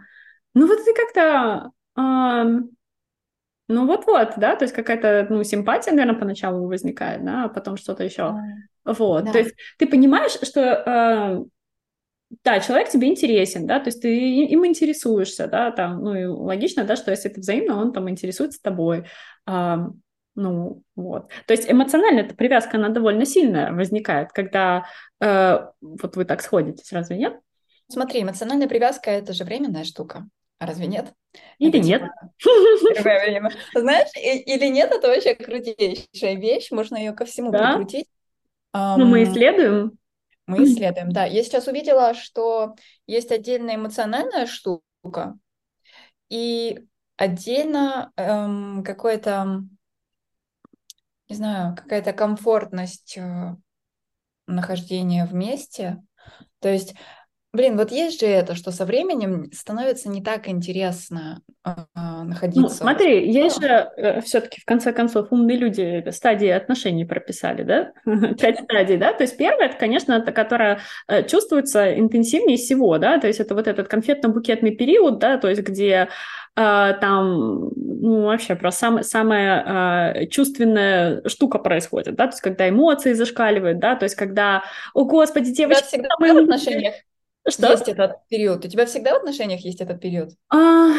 ну 0.54 0.66
вот 0.66 0.78
ты 0.82 0.94
как-то 0.94 1.70
ну 3.68 3.86
вот-вот, 3.86 4.34
да, 4.36 4.56
то 4.56 4.64
есть 4.64 4.74
какая-то, 4.74 5.26
ну, 5.28 5.42
симпатия, 5.42 5.90
наверное, 5.90 6.18
поначалу 6.18 6.66
возникает, 6.66 7.24
да, 7.24 7.44
а 7.44 7.48
потом 7.48 7.76
что-то 7.76 8.04
еще. 8.04 8.32
Да. 8.84 8.92
Вот, 8.92 9.24
да. 9.24 9.32
то 9.32 9.38
есть 9.38 9.54
ты 9.78 9.86
понимаешь, 9.86 10.38
что, 10.42 10.60
э, 10.60 11.44
да, 12.44 12.60
человек 12.60 12.88
тебе 12.88 13.08
интересен, 13.08 13.66
да, 13.66 13.80
то 13.80 13.88
есть 13.88 14.02
ты 14.02 14.44
им 14.44 14.64
интересуешься, 14.64 15.48
да, 15.48 15.72
там, 15.72 16.02
ну, 16.02 16.14
и 16.14 16.24
логично, 16.24 16.84
да, 16.84 16.94
что 16.94 17.10
если 17.10 17.30
это 17.30 17.40
взаимно, 17.40 17.80
он 17.80 17.92
там 17.92 18.08
интересуется 18.08 18.62
тобой, 18.62 19.06
э, 19.48 19.76
ну, 20.36 20.82
вот. 20.94 21.30
То 21.46 21.54
есть 21.54 21.68
эмоционально 21.68 22.20
эта 22.20 22.34
привязка, 22.34 22.76
она 22.76 22.90
довольно 22.90 23.24
сильная 23.24 23.72
возникает, 23.72 24.32
когда 24.32 24.86
э, 25.20 25.58
вот 25.80 26.14
вы 26.14 26.24
так 26.24 26.42
сходитесь, 26.42 26.92
разве 26.92 27.16
нет? 27.16 27.40
Смотри, 27.88 28.22
эмоциональная 28.22 28.68
привязка– 28.68 29.10
это 29.12 29.32
же 29.32 29.44
временная 29.44 29.84
штука. 29.84 30.28
А 30.58 30.66
разве 30.66 30.86
нет? 30.86 31.12
Или 31.58 31.78
нет. 31.78 32.02
Типа 32.38 33.50
Знаешь, 33.74 34.08
или 34.14 34.66
нет, 34.68 34.90
это 34.90 35.08
вообще 35.08 35.34
крутейшая 35.34 36.34
вещь, 36.36 36.70
можно 36.70 36.96
ее 36.96 37.12
ко 37.12 37.24
всему 37.24 37.50
да? 37.50 37.74
прикрутить. 37.74 38.06
Ну, 38.72 39.04
мы 39.04 39.24
исследуем. 39.24 39.98
Мы 40.46 40.58
исследуем, 40.64 41.12
да. 41.12 41.24
Я 41.24 41.42
сейчас 41.42 41.66
увидела, 41.66 42.14
что 42.14 42.74
есть 43.06 43.32
отдельная 43.32 43.76
эмоциональная 43.76 44.46
штука 44.46 45.38
и 46.28 46.86
отдельно 47.16 48.12
эм, 48.16 48.82
какое-то, 48.84 49.62
не 51.28 51.36
знаю, 51.36 51.74
какая-то 51.76 52.12
комфортность 52.12 53.16
э, 53.16 53.56
нахождения 54.46 55.24
вместе. 55.24 56.02
То 56.60 56.68
есть 56.68 56.94
Блин, 57.56 57.78
вот 57.78 57.90
есть 57.90 58.20
же 58.20 58.26
это, 58.26 58.54
что 58.54 58.70
со 58.70 58.84
временем 58.84 59.50
становится 59.50 60.10
не 60.10 60.22
так 60.22 60.46
интересно 60.46 61.40
э, 61.64 61.72
находиться. 61.94 62.60
Ну, 62.60 62.68
смотри, 62.68 63.32
есть 63.32 63.60
же 63.60 63.66
э, 63.96 64.20
все-таки 64.20 64.60
в 64.60 64.66
конце 64.66 64.92
концов 64.92 65.28
умные 65.30 65.56
люди 65.56 66.04
стадии 66.10 66.48
отношений 66.48 67.06
прописали, 67.06 67.62
да? 67.62 67.92
Пять 68.34 68.60
стадий, 68.60 68.98
да? 68.98 69.14
То 69.14 69.22
есть 69.22 69.38
первая, 69.38 69.68
это, 69.68 69.78
конечно, 69.78 70.12
это, 70.12 70.32
которая 70.32 70.80
э, 71.08 71.26
чувствуется 71.26 71.98
интенсивнее 71.98 72.58
всего, 72.58 72.98
да? 72.98 73.18
То 73.18 73.26
есть 73.26 73.40
это 73.40 73.54
вот 73.54 73.66
этот 73.66 73.90
конфетно-букетный 73.90 74.72
период, 74.72 75.18
да? 75.18 75.38
То 75.38 75.48
есть 75.48 75.62
где 75.62 76.08
Uh, 76.58 76.98
там, 77.02 77.70
ну, 77.76 78.22
вообще 78.22 78.54
просто 78.54 78.80
сам, 78.80 79.02
самая 79.02 80.22
uh, 80.22 80.26
чувственная 80.28 81.20
штука 81.28 81.58
происходит, 81.58 82.14
да, 82.14 82.28
то 82.28 82.32
есть 82.32 82.40
когда 82.40 82.66
эмоции 82.66 83.12
зашкаливают, 83.12 83.78
да, 83.78 83.94
то 83.94 84.04
есть 84.04 84.14
когда, 84.14 84.64
о, 84.94 85.04
господи, 85.04 85.52
девочки, 85.52 85.84
всегда 85.84 86.08
мы 86.18 86.32
в 86.32 86.38
отношениях 86.38 86.94
что? 87.50 87.70
Есть 87.70 87.88
этот 87.88 88.26
период. 88.28 88.64
У 88.64 88.68
тебя 88.68 88.86
всегда 88.86 89.14
в 89.14 89.16
отношениях 89.18 89.60
есть 89.60 89.80
этот 89.80 90.00
период? 90.00 90.30
А... 90.48 90.92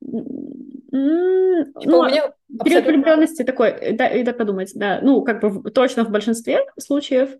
Типа, 0.00 1.90
ну, 1.90 1.98
у 1.98 2.04
меня 2.06 2.22
период 2.22 2.34
абсолютно... 2.58 2.92
влюбленности 2.92 3.44
такой, 3.44 3.92
да, 3.92 4.08
и 4.08 4.24
так 4.24 4.38
подумать, 4.38 4.72
да, 4.74 5.00
ну, 5.02 5.22
как 5.22 5.40
бы 5.40 5.70
точно 5.70 6.04
в 6.04 6.10
большинстве 6.10 6.60
случаев. 6.78 7.30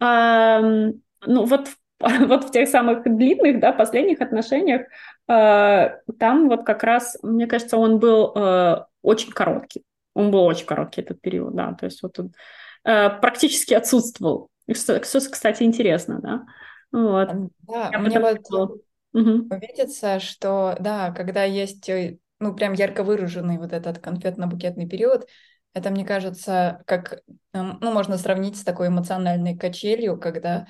А, 0.00 0.60
ну, 0.60 1.44
вот, 1.44 1.68
вот 2.00 2.44
в 2.44 2.50
тех 2.50 2.68
самых 2.68 3.02
длинных, 3.04 3.60
да, 3.60 3.72
последних 3.72 4.20
отношениях, 4.20 4.82
а, 5.28 5.98
там 6.18 6.48
вот 6.48 6.64
как 6.64 6.82
раз, 6.82 7.18
мне 7.22 7.46
кажется, 7.46 7.76
он 7.76 7.98
был 7.98 8.32
а, 8.34 8.86
очень 9.02 9.32
короткий. 9.32 9.82
Он 10.14 10.30
был 10.30 10.44
очень 10.44 10.66
короткий, 10.66 11.02
этот 11.02 11.20
период, 11.20 11.54
да, 11.54 11.74
то 11.74 11.84
есть 11.84 12.02
вот 12.02 12.18
он 12.18 12.32
а, 12.84 13.10
практически 13.10 13.74
отсутствовал. 13.74 14.48
Что, 14.72 14.98
кстати, 15.00 15.62
интересно, 15.62 16.20
да. 16.20 16.46
Вот. 16.96 17.28
Да, 17.68 17.90
Я 17.92 17.98
мне 17.98 18.18
вот 18.18 18.38
угу. 19.12 19.54
видится, 19.54 20.18
что 20.18 20.76
да, 20.80 21.10
когда 21.10 21.44
есть 21.44 21.86
э, 21.90 22.16
ну, 22.40 22.54
прям 22.54 22.72
ярко 22.72 23.04
выраженный 23.04 23.58
вот 23.58 23.74
этот 23.74 23.98
конфетно-букетный 23.98 24.88
период, 24.88 25.28
это, 25.74 25.90
мне 25.90 26.06
кажется, 26.06 26.82
как, 26.86 27.20
эм, 27.52 27.76
ну, 27.82 27.92
можно 27.92 28.16
сравнить 28.16 28.56
с 28.56 28.64
такой 28.64 28.88
эмоциональной 28.88 29.58
качелью, 29.58 30.18
когда 30.18 30.68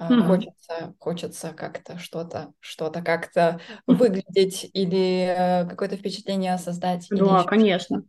mm-hmm. 0.00 0.26
хочется, 0.26 0.94
хочется 0.98 1.52
как-то 1.52 1.96
что-то, 1.98 2.52
что-то 2.58 3.00
как-то 3.00 3.60
выглядеть 3.86 4.68
или 4.72 5.26
э, 5.28 5.68
какое-то 5.68 5.96
впечатление 5.96 6.58
создать. 6.58 7.06
Да, 7.08 7.44
конечно. 7.44 8.02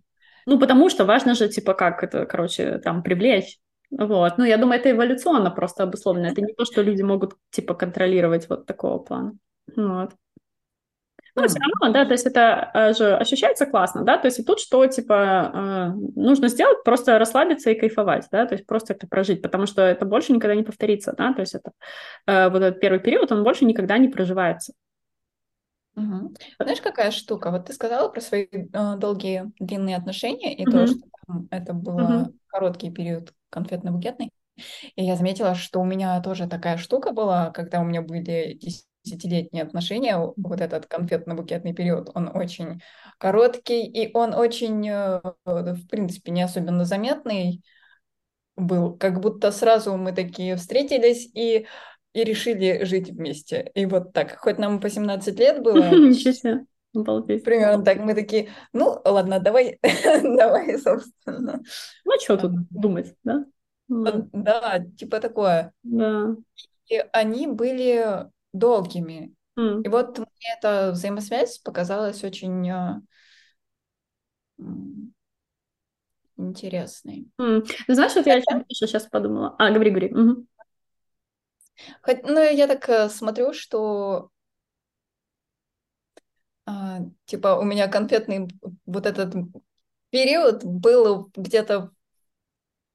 Ну, 0.48 0.58
потому 0.58 0.90
что 0.90 1.06
важно 1.06 1.36
же, 1.36 1.50
типа, 1.50 1.76
как 1.76 2.04
это, 2.04 2.26
короче, 2.26 2.80
там, 2.80 3.04
привлечь. 3.04 3.60
Вот. 3.92 4.38
Ну, 4.38 4.44
я 4.44 4.58
думаю, 4.58 4.80
это 4.80 4.92
эволюционно 4.92 5.52
просто 5.52 5.84
обусловлено. 5.84 6.28
Это 6.28 6.42
не 6.42 6.54
то, 6.54 6.66
что 6.66 6.82
люди 6.82 7.02
могут, 7.02 7.36
типа, 7.52 7.74
контролировать 7.74 8.48
вот 8.50 8.66
такого 8.66 9.00
плана. 9.00 9.34
Вот. 9.76 10.12
Ну, 11.36 11.48
все 11.48 11.60
равно, 11.60 11.94
да, 11.94 12.06
то 12.06 12.12
есть 12.12 12.26
это 12.26 12.72
э, 12.74 12.94
же 12.94 13.16
ощущается 13.16 13.66
классно, 13.66 14.04
да, 14.04 14.18
то 14.18 14.28
есть 14.28 14.40
и 14.40 14.44
тут 14.44 14.60
что, 14.60 14.86
типа, 14.88 15.52
э, 15.54 16.20
нужно 16.20 16.48
сделать, 16.50 16.84
просто 16.84 17.18
расслабиться 17.20 17.70
и 17.70 17.80
кайфовать, 17.80 18.28
да, 18.32 18.46
то 18.46 18.56
есть 18.56 18.66
просто 18.66 18.94
это 18.94 19.08
прожить, 19.08 19.42
потому 19.42 19.66
что 19.66 19.84
это 19.84 20.06
больше 20.06 20.34
никогда 20.34 20.56
не 20.56 20.64
повторится, 20.64 21.14
да, 21.18 21.34
то 21.34 21.42
есть 21.42 21.56
это 21.56 21.72
э, 22.26 22.50
вот 22.50 22.62
этот 22.62 22.80
первый 22.82 23.00
период, 23.00 23.32
он 23.32 23.44
больше 23.44 23.66
никогда 23.66 23.98
не 23.98 24.10
проживается. 24.10 24.74
Угу. 25.96 26.34
Знаешь, 26.60 26.82
какая 26.82 27.12
штука? 27.12 27.52
Вот 27.52 27.66
ты 27.66 27.74
сказала 27.74 28.10
про 28.10 28.22
свои 28.22 28.48
э, 28.52 28.96
долгие, 28.98 29.52
длинные 29.60 29.98
отношения 29.98 30.56
и 30.56 30.64
угу. 30.64 30.72
то, 30.72 30.88
что 30.88 31.00
это 31.52 31.74
был 31.74 31.96
угу. 31.96 32.36
короткий 32.48 32.92
период 32.92 33.34
конфетно-букетный. 33.50 34.32
И 34.96 35.04
я 35.04 35.16
заметила, 35.16 35.56
что 35.56 35.80
у 35.80 35.86
меня 35.86 36.20
тоже 36.22 36.48
такая 36.48 36.78
штука 36.78 37.12
была, 37.12 37.52
когда 37.52 37.80
у 37.80 37.86
меня 37.86 38.02
были 38.02 38.60
десятилетние 39.04 39.64
отношения, 39.64 40.18
вот 40.18 40.62
этот 40.62 40.86
конфетно-букетный 40.86 41.74
период, 41.74 42.10
он 42.14 42.30
очень 42.34 42.82
короткий, 43.18 43.86
и 43.86 44.12
он 44.14 44.34
очень, 44.34 44.88
э, 44.88 45.22
в 45.46 45.88
принципе, 45.88 46.32
не 46.32 46.42
особенно 46.42 46.86
заметный 46.86 47.64
был. 48.56 48.98
Как 48.98 49.20
будто 49.20 49.52
сразу 49.52 49.96
мы 49.98 50.12
такие 50.12 50.56
встретились 50.58 51.30
и, 51.34 51.66
и 52.14 52.24
решили 52.24 52.84
жить 52.84 53.10
вместе. 53.10 53.72
И 53.74 53.86
вот 53.86 54.14
так, 54.14 54.38
хоть 54.38 54.58
нам 54.58 54.80
по 54.80 54.90
17 54.90 55.40
лет 55.40 55.64
было... 55.64 55.90
Обалдеть. 56.96 57.44
Примерно 57.44 57.84
так. 57.84 58.00
Мы 58.00 58.16
такие, 58.16 58.50
ну, 58.74 59.00
ладно, 59.06 59.40
давай, 59.40 59.80
давай, 60.24 60.78
собственно. 60.80 61.62
Ну, 62.06 62.12
что 62.20 62.38
тут 62.38 62.52
думать, 62.70 63.16
да? 63.24 63.46
Да, 63.88 64.86
типа 64.98 65.20
такое. 65.20 65.74
Да. 65.84 66.36
И 66.88 67.04
они 67.14 67.48
были 67.48 68.28
долгими. 68.54 69.34
Mm. 69.58 69.84
И 69.84 69.90
вот 69.90 70.18
мне 70.18 70.58
эта 70.58 70.92
взаимосвязь 70.92 71.60
показалась 71.60 72.24
очень 72.24 72.70
э, 72.70 73.02
интересной. 76.38 77.28
Mm. 77.40 77.70
Знаешь, 77.88 78.16
вот 78.16 78.26
я 78.26 78.36
еще 78.36 78.88
сейчас 78.88 79.06
подумала. 79.06 79.56
А, 79.60 79.72
говори, 79.72 79.92
говори. 79.92 80.14
Угу. 80.14 80.46
Хоть, 82.02 82.24
ну, 82.24 82.40
я 82.40 82.68
так 82.68 82.88
э, 82.90 83.10
смотрю, 83.10 83.54
что 83.54 84.24
а, 84.24 84.30
типа 87.26 87.58
у 87.58 87.64
меня 87.64 87.88
конфетный 87.88 88.48
вот 88.86 89.06
этот 89.06 89.34
период 90.10 90.64
был 90.64 91.32
где-то 91.36 91.92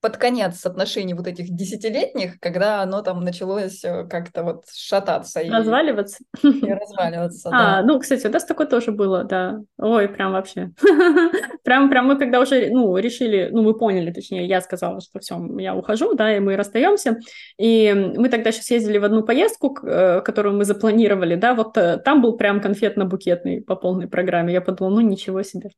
под 0.04 0.18
конец 0.18 0.66
отношений 0.66 1.14
вот 1.14 1.26
этих 1.26 1.48
десятилетних, 1.48 2.38
когда 2.38 2.82
оно 2.82 3.00
там 3.00 3.24
началось 3.24 3.82
э, 3.84 4.04
как-то 4.04 4.42
вот 4.42 4.64
шататься. 4.70 5.40
Разваливаться? 5.50 6.18
И, 6.42 6.46
и 6.46 6.72
разваливаться, 6.74 7.48
А, 7.50 7.82
ну, 7.82 7.98
кстати, 7.98 8.26
у 8.26 8.30
нас 8.30 8.44
такое 8.44 8.66
тоже 8.66 8.92
было, 8.92 9.24
да. 9.24 9.60
Ой, 9.78 10.06
прям 10.08 10.32
вообще. 10.32 10.72
Прям, 11.64 11.88
прям 11.88 12.06
мы 12.06 12.18
когда 12.18 12.40
уже, 12.40 12.68
ну, 12.70 12.98
решили, 12.98 13.48
ну, 13.50 13.62
мы 13.62 13.72
поняли, 13.72 14.12
точнее, 14.12 14.44
я 14.46 14.60
сказала, 14.60 15.00
что 15.00 15.18
все, 15.20 15.40
я 15.58 15.74
ухожу, 15.74 16.12
да, 16.12 16.36
и 16.36 16.38
мы 16.38 16.56
расстаемся. 16.56 17.18
И 17.58 18.12
мы 18.18 18.28
тогда 18.28 18.52
сейчас 18.52 18.70
ездили 18.70 18.98
в 18.98 19.04
одну 19.04 19.22
поездку, 19.22 19.74
э, 19.82 20.20
которую 20.20 20.58
мы 20.58 20.66
запланировали, 20.66 21.36
да, 21.36 21.54
вот 21.54 21.78
э, 21.78 21.96
там 21.96 22.20
был 22.20 22.36
прям 22.36 22.60
конфетно-букетный 22.60 23.62
по 23.62 23.76
полной 23.76 24.08
программе. 24.08 24.52
Я 24.52 24.60
подумала, 24.60 24.96
ну, 24.96 25.00
ничего 25.00 25.42
себе. 25.42 25.70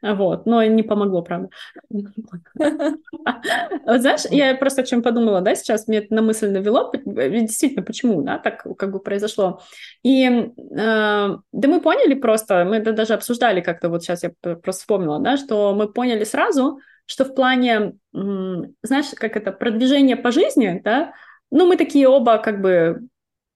Вот, 0.00 0.46
но 0.46 0.62
не 0.62 0.84
помогло, 0.84 1.22
правда. 1.22 1.48
Вот 3.86 4.00
знаешь, 4.00 4.22
я 4.30 4.54
просто 4.54 4.82
о 4.82 4.84
чем 4.84 5.02
подумала, 5.02 5.40
да, 5.40 5.54
сейчас 5.54 5.88
мне 5.88 5.98
это 5.98 6.14
на 6.14 6.22
мысль 6.22 6.50
навело, 6.50 6.92
действительно, 7.04 7.82
почему, 7.82 8.22
да, 8.22 8.38
так 8.38 8.66
как 8.78 8.92
бы 8.92 9.00
произошло. 9.00 9.60
И, 10.02 10.24
э, 10.26 10.50
да 10.76 11.68
мы 11.68 11.80
поняли 11.80 12.14
просто, 12.14 12.64
мы 12.64 12.76
это 12.76 12.92
даже 12.92 13.14
обсуждали 13.14 13.60
как-то, 13.60 13.88
вот 13.88 14.02
сейчас 14.02 14.22
я 14.22 14.30
просто 14.40 14.80
вспомнила, 14.80 15.18
да, 15.20 15.36
что 15.36 15.74
мы 15.74 15.92
поняли 15.92 16.24
сразу, 16.24 16.78
что 17.06 17.24
в 17.24 17.34
плане, 17.34 17.94
знаешь, 18.12 19.06
как 19.16 19.36
это, 19.36 19.52
продвижение 19.52 20.16
по 20.16 20.30
жизни, 20.30 20.80
да, 20.84 21.12
ну, 21.50 21.66
мы 21.66 21.76
такие 21.76 22.08
оба 22.08 22.38
как 22.38 22.60
бы 22.60 23.08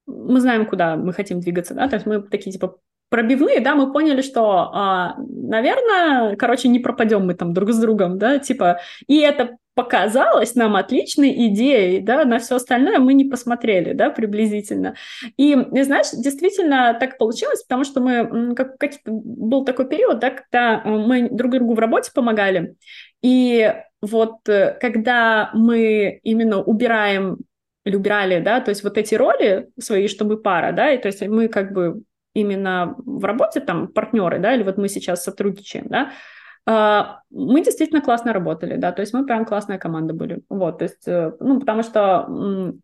мы 0.06 0.40
знаем, 0.40 0.66
куда 0.66 0.96
мы 0.96 1.12
хотим 1.12 1.40
двигаться, 1.40 1.74
да, 1.74 1.88
то 1.88 1.96
есть 1.96 2.06
мы 2.06 2.22
такие, 2.22 2.52
типа, 2.52 2.78
пробивные, 3.08 3.60
да, 3.60 3.74
мы 3.74 3.92
поняли, 3.92 4.22
что, 4.22 4.70
а, 4.72 5.16
наверное, 5.18 6.36
короче, 6.36 6.68
не 6.68 6.78
пропадем 6.78 7.26
мы 7.26 7.34
там 7.34 7.52
друг 7.52 7.72
с 7.72 7.78
другом, 7.78 8.18
да, 8.18 8.38
типа, 8.38 8.80
и 9.06 9.18
это 9.18 9.56
показалось 9.74 10.54
нам 10.54 10.74
отличной 10.74 11.48
идеей, 11.48 12.00
да, 12.00 12.24
на 12.24 12.38
все 12.38 12.56
остальное 12.56 12.98
мы 12.98 13.12
не 13.12 13.26
посмотрели, 13.26 13.92
да, 13.92 14.08
приблизительно. 14.08 14.94
И, 15.36 15.54
знаешь, 15.54 16.10
действительно 16.12 16.96
так 16.98 17.18
получилось, 17.18 17.62
потому 17.62 17.84
что 17.84 18.00
мы, 18.00 18.54
как, 18.54 18.78
как 18.78 18.92
был 19.04 19.66
такой 19.66 19.86
период, 19.86 20.18
да, 20.18 20.30
когда 20.30 20.82
мы 20.84 21.28
друг 21.30 21.52
другу 21.52 21.74
в 21.74 21.78
работе 21.78 22.10
помогали, 22.14 22.74
и 23.22 23.74
вот 24.00 24.48
э, 24.48 24.78
когда 24.80 25.50
мы 25.52 26.20
именно 26.22 26.62
убираем 26.62 27.38
или 27.84 27.96
убирали, 27.96 28.40
да, 28.40 28.60
то 28.60 28.70
есть 28.70 28.82
вот 28.82 28.96
эти 28.96 29.14
роли 29.14 29.68
свои, 29.78 30.08
что 30.08 30.24
мы 30.24 30.38
пара, 30.38 30.72
да, 30.72 30.90
и 30.90 30.98
то 30.98 31.08
есть 31.08 31.20
мы 31.26 31.48
как 31.48 31.72
бы 31.72 32.02
именно 32.36 32.94
в 32.98 33.24
работе 33.24 33.60
там 33.60 33.88
партнеры, 33.88 34.38
да, 34.38 34.54
или 34.54 34.62
вот 34.62 34.76
мы 34.76 34.88
сейчас 34.88 35.24
сотрудничаем, 35.24 35.86
да, 35.88 36.10
а, 36.68 37.20
мы 37.30 37.62
действительно 37.62 38.00
классно 38.00 38.32
работали, 38.32 38.76
да, 38.76 38.92
то 38.92 39.00
есть 39.00 39.14
мы 39.14 39.24
прям 39.24 39.44
классная 39.44 39.78
команда 39.78 40.14
были, 40.14 40.42
вот, 40.48 40.78
то 40.78 40.84
есть, 40.84 41.06
э, 41.06 41.32
ну, 41.40 41.60
потому 41.60 41.82
что 41.82 42.74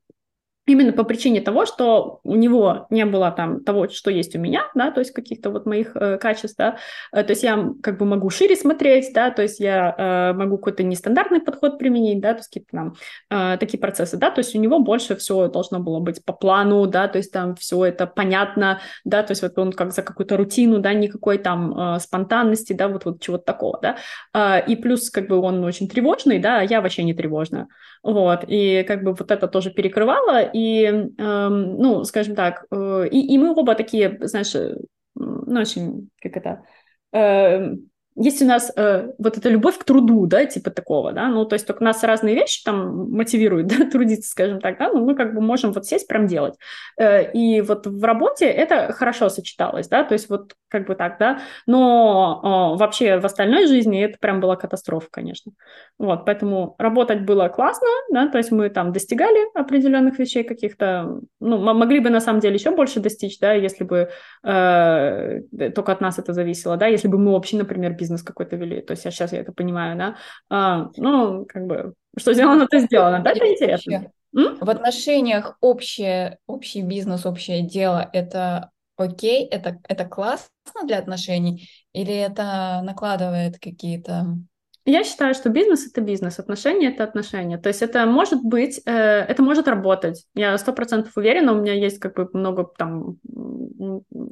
Именно 0.64 0.92
по 0.92 1.02
причине 1.02 1.40
того, 1.40 1.66
что 1.66 2.20
у 2.22 2.36
него 2.36 2.86
не 2.88 3.04
было 3.04 3.32
там 3.32 3.64
того, 3.64 3.88
что 3.88 4.12
есть 4.12 4.36
у 4.36 4.38
меня, 4.38 4.70
да, 4.76 4.92
то 4.92 5.00
есть 5.00 5.10
каких-то 5.10 5.50
вот 5.50 5.66
моих 5.66 5.96
э, 5.96 6.18
качеств, 6.18 6.56
да, 6.56 6.76
э, 7.12 7.24
то 7.24 7.32
есть 7.32 7.42
я 7.42 7.70
как 7.82 7.98
бы 7.98 8.06
могу 8.06 8.30
шире 8.30 8.54
смотреть, 8.54 9.12
да, 9.12 9.32
то 9.32 9.42
есть 9.42 9.58
я 9.58 9.92
э, 9.98 10.32
могу 10.34 10.58
какой-то 10.58 10.84
нестандартный 10.84 11.40
подход 11.40 11.80
применить, 11.80 12.20
да, 12.20 12.34
то 12.34 12.38
есть 12.38 12.48
какие-то 12.48 12.70
там 12.70 12.94
э, 13.30 13.56
такие 13.58 13.80
процессы, 13.80 14.16
да, 14.16 14.30
то 14.30 14.38
есть 14.38 14.54
у 14.54 14.58
него 14.60 14.78
больше 14.78 15.16
все 15.16 15.48
должно 15.48 15.80
было 15.80 15.98
быть 15.98 16.24
по 16.24 16.32
плану, 16.32 16.86
да, 16.86 17.08
то 17.08 17.18
есть 17.18 17.32
там 17.32 17.56
все 17.56 17.84
это 17.86 18.06
понятно, 18.06 18.80
да, 19.04 19.24
то 19.24 19.32
есть 19.32 19.42
вот 19.42 19.58
он 19.58 19.72
как 19.72 19.92
за 19.92 20.02
какую-то 20.02 20.36
рутину, 20.36 20.78
да, 20.78 20.94
никакой 20.94 21.38
там 21.38 21.96
э, 21.96 21.98
спонтанности, 21.98 22.72
да, 22.72 22.86
вот, 22.86 23.04
вот 23.04 23.20
чего-то 23.20 23.44
такого, 23.44 23.80
да, 23.82 23.96
э, 24.32 24.64
и 24.66 24.76
плюс 24.76 25.10
как 25.10 25.26
бы 25.26 25.38
он 25.38 25.64
очень 25.64 25.88
тревожный, 25.88 26.38
да, 26.38 26.60
а 26.60 26.62
я 26.62 26.80
вообще 26.80 27.02
не 27.02 27.14
тревожная, 27.14 27.66
вот, 28.02 28.44
и 28.48 28.82
как 28.84 29.02
бы 29.04 29.14
вот 29.14 29.30
это 29.30 29.48
тоже 29.48 29.70
перекрывало, 29.70 30.42
и, 30.52 30.84
э, 30.86 31.48
ну, 31.48 32.04
скажем 32.04 32.34
так, 32.34 32.66
э, 32.70 33.08
и, 33.10 33.34
и 33.34 33.38
мы 33.38 33.54
оба 33.54 33.74
такие, 33.74 34.18
знаешь, 34.22 34.54
э, 34.54 34.76
ну, 35.14 35.60
очень, 35.60 36.10
как 36.20 36.36
это, 36.36 36.64
э, 37.12 37.74
есть 38.16 38.42
у 38.42 38.46
нас 38.46 38.70
э, 38.76 39.12
вот 39.18 39.38
эта 39.38 39.48
любовь 39.48 39.78
к 39.78 39.84
труду, 39.84 40.26
да, 40.26 40.44
типа 40.44 40.70
такого, 40.70 41.12
да, 41.12 41.28
ну, 41.28 41.44
то 41.44 41.54
есть 41.54 41.66
только 41.66 41.82
нас 41.82 42.02
разные 42.02 42.34
вещи 42.34 42.62
там 42.62 43.10
мотивируют, 43.10 43.66
да, 43.68 43.88
трудиться, 43.90 44.30
скажем 44.30 44.60
так, 44.60 44.78
да, 44.78 44.92
но 44.92 45.00
мы 45.00 45.14
как 45.14 45.34
бы 45.34 45.40
можем 45.40 45.72
вот 45.72 45.86
сесть 45.86 46.08
прям 46.08 46.26
делать. 46.26 46.54
Э, 46.98 47.30
и 47.32 47.60
вот 47.62 47.86
в 47.86 48.04
работе 48.04 48.46
это 48.46 48.92
хорошо 48.92 49.28
сочеталось, 49.28 49.88
да, 49.88 50.04
то 50.04 50.12
есть 50.12 50.28
вот 50.28 50.54
как 50.68 50.86
бы 50.86 50.94
так, 50.94 51.18
да, 51.18 51.40
но 51.66 52.74
э, 52.74 52.78
вообще 52.78 53.18
в 53.18 53.24
остальной 53.24 53.66
жизни 53.66 54.04
это 54.04 54.18
прям 54.18 54.40
была 54.40 54.56
катастрофа, 54.56 55.08
конечно. 55.10 55.52
Вот, 55.98 56.24
поэтому 56.26 56.74
работать 56.78 57.22
было 57.22 57.48
классно, 57.48 57.88
да, 58.10 58.28
то 58.28 58.38
есть 58.38 58.52
мы 58.52 58.68
там 58.68 58.92
достигали 58.92 59.48
определенных 59.58 60.18
вещей 60.18 60.44
каких-то, 60.44 61.20
ну, 61.40 61.58
могли 61.58 62.00
бы 62.00 62.10
на 62.10 62.20
самом 62.20 62.40
деле 62.40 62.56
еще 62.56 62.70
больше 62.72 63.00
достичь, 63.00 63.38
да, 63.38 63.52
если 63.52 63.84
бы 63.84 64.10
э, 64.44 65.40
только 65.74 65.92
от 65.92 66.00
нас 66.00 66.18
это 66.18 66.32
зависело, 66.32 66.76
да, 66.76 66.86
если 66.86 67.08
бы 67.08 67.18
мы 67.18 67.32
общий, 67.32 67.56
например, 67.56 67.94
бизнес 68.02 68.22
какой-то 68.22 68.56
вели. 68.56 68.80
То 68.80 68.92
есть 68.92 69.04
я 69.04 69.10
сейчас 69.10 69.32
я 69.32 69.40
это 69.40 69.52
понимаю, 69.52 69.96
да. 69.96 70.16
А, 70.50 70.88
ну, 70.96 71.46
как 71.46 71.66
бы, 71.66 71.94
что 72.18 72.34
сделано, 72.34 72.66
то 72.66 72.78
сделано. 72.78 73.20
Да, 73.22 73.30
это 73.30 73.46
интересно. 73.46 74.10
В 74.32 74.70
отношениях 74.70 75.56
общее, 75.60 76.38
общий 76.46 76.82
бизнес, 76.82 77.26
общее 77.26 77.62
дело– 77.62 78.08
это 78.12 78.70
окей, 78.96 79.46
это, 79.46 79.78
это 79.88 80.04
классно 80.04 80.50
для 80.84 80.98
отношений, 80.98 81.68
или 81.92 82.14
это 82.14 82.80
накладывает 82.82 83.58
какие-то 83.58 84.36
Я 84.84 85.04
считаю, 85.04 85.34
что 85.34 85.48
бизнес 85.48 85.86
это 85.88 86.00
бизнес, 86.00 86.40
отношения 86.40 86.88
это 86.88 87.04
отношения. 87.04 87.56
То 87.56 87.68
есть 87.68 87.82
это 87.82 88.04
может 88.04 88.42
быть, 88.42 88.80
э, 88.84 88.90
это 88.90 89.40
может 89.42 89.68
работать. 89.68 90.26
Я 90.34 90.58
сто 90.58 90.72
процентов 90.72 91.16
уверена, 91.16 91.52
у 91.52 91.60
меня 91.60 91.72
есть 91.72 92.00
как 92.00 92.16
бы 92.16 92.28
много 92.32 92.68
там 92.76 93.18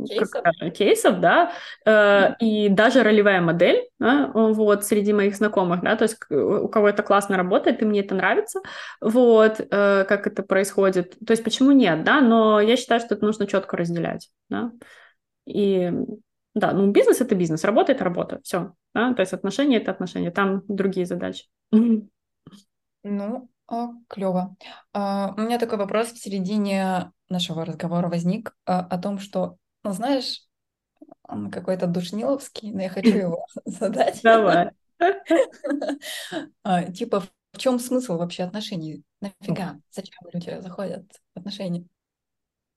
кейсов, 0.08 0.42
как, 0.42 0.72
кейсов 0.74 1.20
да, 1.20 1.52
э, 1.86 2.34
и 2.40 2.68
даже 2.68 3.04
ролевая 3.04 3.40
модель, 3.40 3.88
да, 4.00 4.30
вот 4.34 4.84
среди 4.84 5.12
моих 5.12 5.36
знакомых, 5.36 5.82
да, 5.82 5.94
то 5.94 6.02
есть 6.02 6.18
у 6.30 6.68
кого 6.68 6.88
это 6.88 7.04
классно 7.04 7.36
работает, 7.36 7.80
и 7.82 7.84
мне 7.84 8.00
это 8.00 8.16
нравится, 8.16 8.60
вот, 9.00 9.60
э, 9.60 10.04
как 10.04 10.26
это 10.26 10.42
происходит. 10.42 11.16
То 11.24 11.32
есть 11.32 11.44
почему 11.44 11.70
нет, 11.70 12.02
да, 12.02 12.20
но 12.20 12.60
я 12.60 12.76
считаю, 12.76 13.00
что 13.00 13.14
это 13.14 13.24
нужно 13.24 13.46
четко 13.46 13.76
разделять, 13.76 14.30
да. 14.48 14.72
И 15.46 15.92
да, 16.54 16.72
ну 16.72 16.90
бизнес 16.90 17.20
это 17.20 17.34
бизнес, 17.34 17.64
работа 17.64 17.92
это 17.92 18.04
работа, 18.04 18.40
все. 18.42 18.74
Да? 18.94 19.14
То 19.14 19.20
есть 19.20 19.32
отношения 19.32 19.76
это 19.76 19.90
отношения, 19.90 20.30
там 20.30 20.62
другие 20.68 21.06
задачи. 21.06 21.46
Ну, 23.02 23.48
а, 23.66 23.88
клево. 24.08 24.56
А, 24.92 25.32
у 25.34 25.40
меня 25.40 25.58
такой 25.58 25.78
вопрос 25.78 26.08
в 26.08 26.18
середине 26.18 27.12
нашего 27.30 27.64
разговора 27.64 28.08
возник 28.08 28.54
а, 28.66 28.80
о 28.80 28.98
том, 28.98 29.18
что, 29.18 29.56
ну, 29.84 29.92
знаешь, 29.92 30.42
он 31.22 31.50
какой-то 31.50 31.86
душниловский, 31.86 32.72
но 32.72 32.82
я 32.82 32.90
хочу 32.90 33.08
его 33.16 33.46
задать. 33.64 34.20
Давай. 34.22 34.72
Типа, 36.92 37.20
в 37.52 37.58
чем 37.58 37.78
смысл 37.78 38.18
вообще 38.18 38.42
отношений? 38.42 39.02
Нафига? 39.22 39.78
Зачем 39.90 40.28
люди 40.30 40.60
заходят 40.60 41.06
в 41.34 41.38
отношения? 41.38 41.86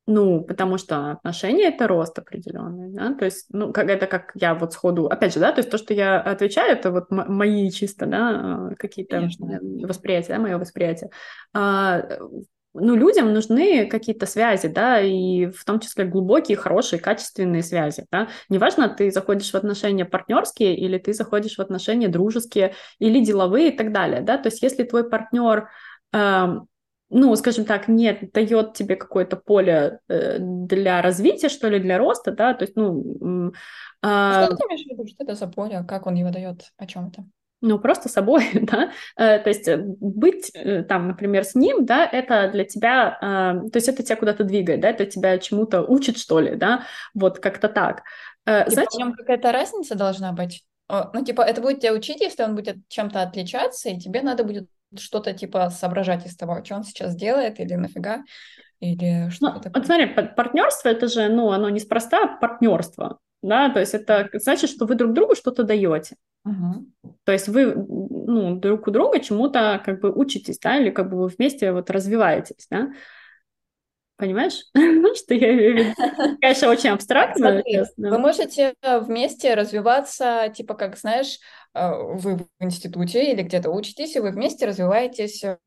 Ну, 0.06 0.44
потому 0.44 0.78
что 0.78 1.12
отношения— 1.12 1.68
это 1.70 1.88
рост 1.88 2.20
определенный, 2.20 2.90
да, 2.90 3.14
то 3.14 3.24
есть, 3.24 3.46
ну, 3.52 3.72
как 3.72 3.90
это 3.90 4.06
как 4.06 4.32
я 4.36 4.54
вот 4.54 4.74
сходу, 4.74 5.06
опять 5.08 5.34
же, 5.34 5.40
да, 5.40 5.54
то 5.54 5.60
есть 5.60 5.70
то, 5.70 5.78
что 5.78 5.94
я 5.94 6.20
отвечаю, 6.20 6.74
это 6.74 6.92
вот 6.92 7.06
мои 7.10 7.72
чисто, 7.72 8.06
да, 8.06 8.72
какие-то 8.78 9.16
Конечно. 9.18 9.60
восприятия, 9.62 10.34
да, 10.34 10.40
мое 10.40 10.58
восприятие. 10.58 11.10
А, 11.54 12.04
ну, 12.74 12.96
людям 12.96 13.32
нужны 13.32 13.86
какие-то 13.86 14.26
связи, 14.26 14.68
да, 14.68 15.00
и 15.00 15.46
в 15.46 15.64
том 15.64 15.80
числе 15.80 16.04
глубокие, 16.04 16.58
хорошие, 16.58 17.00
качественные 17.00 17.64
связи, 17.64 18.06
да. 18.12 18.28
Неважно, 18.50 18.90
ты 18.90 19.10
заходишь 19.10 19.52
в 19.52 19.56
отношения 19.56 20.04
партнерские 20.04 20.76
или 20.76 20.98
ты 20.98 21.14
заходишь 21.14 21.56
в 21.56 21.62
отношения 21.62 22.10
дружеские 22.10 22.74
или 23.00 23.24
деловые 23.24 23.70
и 23.70 23.78
так 23.78 23.94
далее, 23.94 24.20
да, 24.20 24.38
то 24.38 24.48
есть 24.48 24.62
если 24.64 24.84
твой 24.84 25.10
партнер 25.10 25.70
ну, 27.14 27.36
скажем 27.36 27.66
так, 27.66 27.88
не 27.88 28.12
дает 28.34 28.74
тебе 28.74 28.96
какое-то 28.96 29.38
поле 29.38 30.00
э, 30.10 30.38
для 30.40 31.02
развития, 31.02 31.50
что 31.50 31.70
ли, 31.70 31.80
для 31.80 31.98
роста, 31.98 32.32
да, 32.32 32.54
то 32.54 32.64
есть, 32.64 32.76
ну... 32.76 33.54
Э, 34.02 34.46
что 34.46 34.56
ты 34.58 34.64
имеешь 34.66 34.86
в 34.86 34.90
виду, 34.90 35.08
что 35.08 35.24
это 35.24 35.36
за 35.36 35.48
поле, 35.48 35.86
как 35.88 36.08
он 36.08 36.16
его 36.16 36.32
дает, 36.32 36.72
о 36.78 36.88
чем 36.88 37.08
это? 37.08 37.24
Ну, 37.62 37.80
просто 37.80 38.10
собой, 38.10 38.46
да, 38.54 38.92
э, 39.16 39.40
то 39.40 39.50
есть 39.50 39.68
э, 39.68 39.78
быть 39.78 40.52
там, 40.90 41.08
например, 41.08 41.46
с 41.46 41.56
ним, 41.56 41.86
да, 41.86 42.06
это 42.06 42.50
для 42.52 42.66
тебя, 42.66 43.18
э, 43.22 43.70
то 43.70 43.78
есть 43.78 43.88
это 43.88 44.04
тебя 44.04 44.16
куда-то 44.16 44.44
двигает, 44.44 44.82
да, 44.82 44.90
это 44.90 45.06
тебя 45.06 45.38
чему-то 45.38 45.84
учит, 45.84 46.18
что 46.18 46.40
ли, 46.40 46.56
да, 46.56 46.84
вот 47.14 47.40
как-то 47.40 47.70
так. 47.70 48.04
Э, 48.46 48.66
типа 48.68 48.82
Зачем? 48.92 49.14
какая-то 49.14 49.52
разница 49.52 49.96
должна 49.96 50.34
быть? 50.34 50.66
Ну, 50.90 51.24
типа, 51.24 51.42
это 51.42 51.62
будет 51.62 51.80
тебя 51.80 51.94
учить, 51.94 52.20
если 52.20 52.44
он 52.44 52.56
будет 52.56 52.78
чем-то 52.90 53.22
отличаться, 53.22 53.90
и 53.90 54.00
тебе 54.00 54.22
надо 54.22 54.44
будет 54.44 54.68
что-то 54.98 55.34
типа 55.34 55.70
соображать 55.70 56.26
из 56.26 56.36
того, 56.36 56.64
что 56.64 56.76
он 56.76 56.84
сейчас 56.84 57.16
делает, 57.16 57.60
или 57.60 57.76
нафига, 57.76 58.24
или 58.80 59.30
что-то 59.30 59.56
ну, 59.56 59.62
такое. 59.62 59.82
Вот 59.82 59.86
смотри, 59.86 60.06
партнерство 60.36 60.90
это 60.90 61.08
же, 61.08 61.30
ну, 61.30 61.52
оно 61.52 61.70
неспроста 61.70 62.28
партнерство, 62.28 63.20
да, 63.42 63.70
то 63.70 63.80
есть 63.80 63.94
это 63.94 64.30
значит, 64.34 64.70
что 64.70 64.86
вы 64.86 64.96
друг 64.96 65.14
другу 65.14 65.36
что-то 65.36 65.64
даете. 65.64 66.16
Угу. 66.46 67.14
То 67.24 67.32
есть 67.32 67.48
вы, 67.48 67.74
ну, 67.76 68.56
друг 68.58 68.88
у 68.88 68.92
друга 68.92 69.20
чему-то 69.20 69.82
как 69.86 70.02
бы 70.02 70.12
учитесь, 70.12 70.60
да, 70.60 70.78
или 70.78 70.90
как 70.90 71.10
бы 71.10 71.18
вы 71.18 71.28
вместе 71.28 71.72
вот 71.72 71.90
развиваетесь, 71.90 72.68
да. 72.70 72.92
Понимаешь, 74.18 74.64
что 75.18 75.34
я 75.34 75.54
имею? 75.54 75.94
Конечно, 76.42 76.70
очень 76.70 76.90
абстрактно. 76.92 77.62
Смотри, 77.62 77.84
вы 77.98 78.18
можете 78.18 78.74
вместе 78.82 79.54
развиваться, 79.54 80.52
типа, 80.56 80.76
как, 80.76 80.98
знаешь, 80.98 81.40
вы 81.74 82.38
в 82.38 82.48
институте 82.60 83.32
или 83.32 83.42
где-то 83.42 83.72
учитесь, 83.72 84.16
и 84.16 84.20
вы 84.20 84.32
вместе 84.32 84.66
развиваетесь, 84.66 85.44
э, 85.44 85.58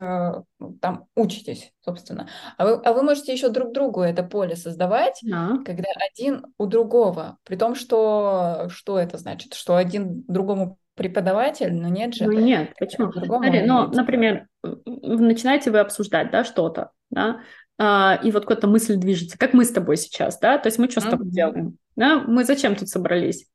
ну, 0.59 0.79
там 0.81 1.07
учитесь, 1.17 1.73
собственно. 1.85 2.29
А 2.57 2.67
вы, 2.67 2.73
а 2.75 2.93
вы 2.93 3.03
можете 3.03 3.33
еще 3.33 3.49
друг 3.49 3.73
другу 3.73 4.03
это 4.03 4.23
поле 4.23 4.55
создавать, 4.55 5.19
да. 5.23 5.59
когда 5.65 5.89
один 6.13 6.45
у 6.59 6.67
другого. 6.67 7.39
При 7.45 7.57
том, 7.57 7.75
что 7.75 8.69
что 8.69 8.99
это 8.99 9.19
значит? 9.19 9.55
Что 9.55 9.77
один 9.77 10.25
другому 10.29 10.79
преподаватель, 10.95 11.75
но 11.75 11.89
нет 11.89 12.15
же. 12.15 12.25
Ну 12.25 12.33
нет, 12.33 12.73
почему? 12.79 13.13
Смотри, 13.13 13.63
ну, 13.63 13.89
например, 13.89 14.47
начинаете 14.63 15.71
вы 15.71 15.81
обсуждать, 15.81 16.31
да, 16.31 16.45
что-то, 16.45 16.93
да, 17.11 17.41
а, 17.79 18.19
и 18.23 18.31
вот 18.31 18.45
какая-то 18.45 18.69
мысль 18.69 18.97
движется, 18.97 19.37
как 19.37 19.53
мы 19.53 19.65
с 19.65 19.71
тобой 19.71 19.99
сейчас, 19.99 20.39
да, 20.39 20.57
то 20.57 20.69
есть 20.69 20.79
мы 20.79 20.89
что 20.91 21.01
mm-hmm. 21.01 21.07
с 21.07 21.11
тобой 21.11 21.31
делаем, 21.31 21.79
да, 21.95 22.21
мы 22.21 22.45
зачем 22.45 22.75
тут 22.75 22.89
собрались? 22.89 23.47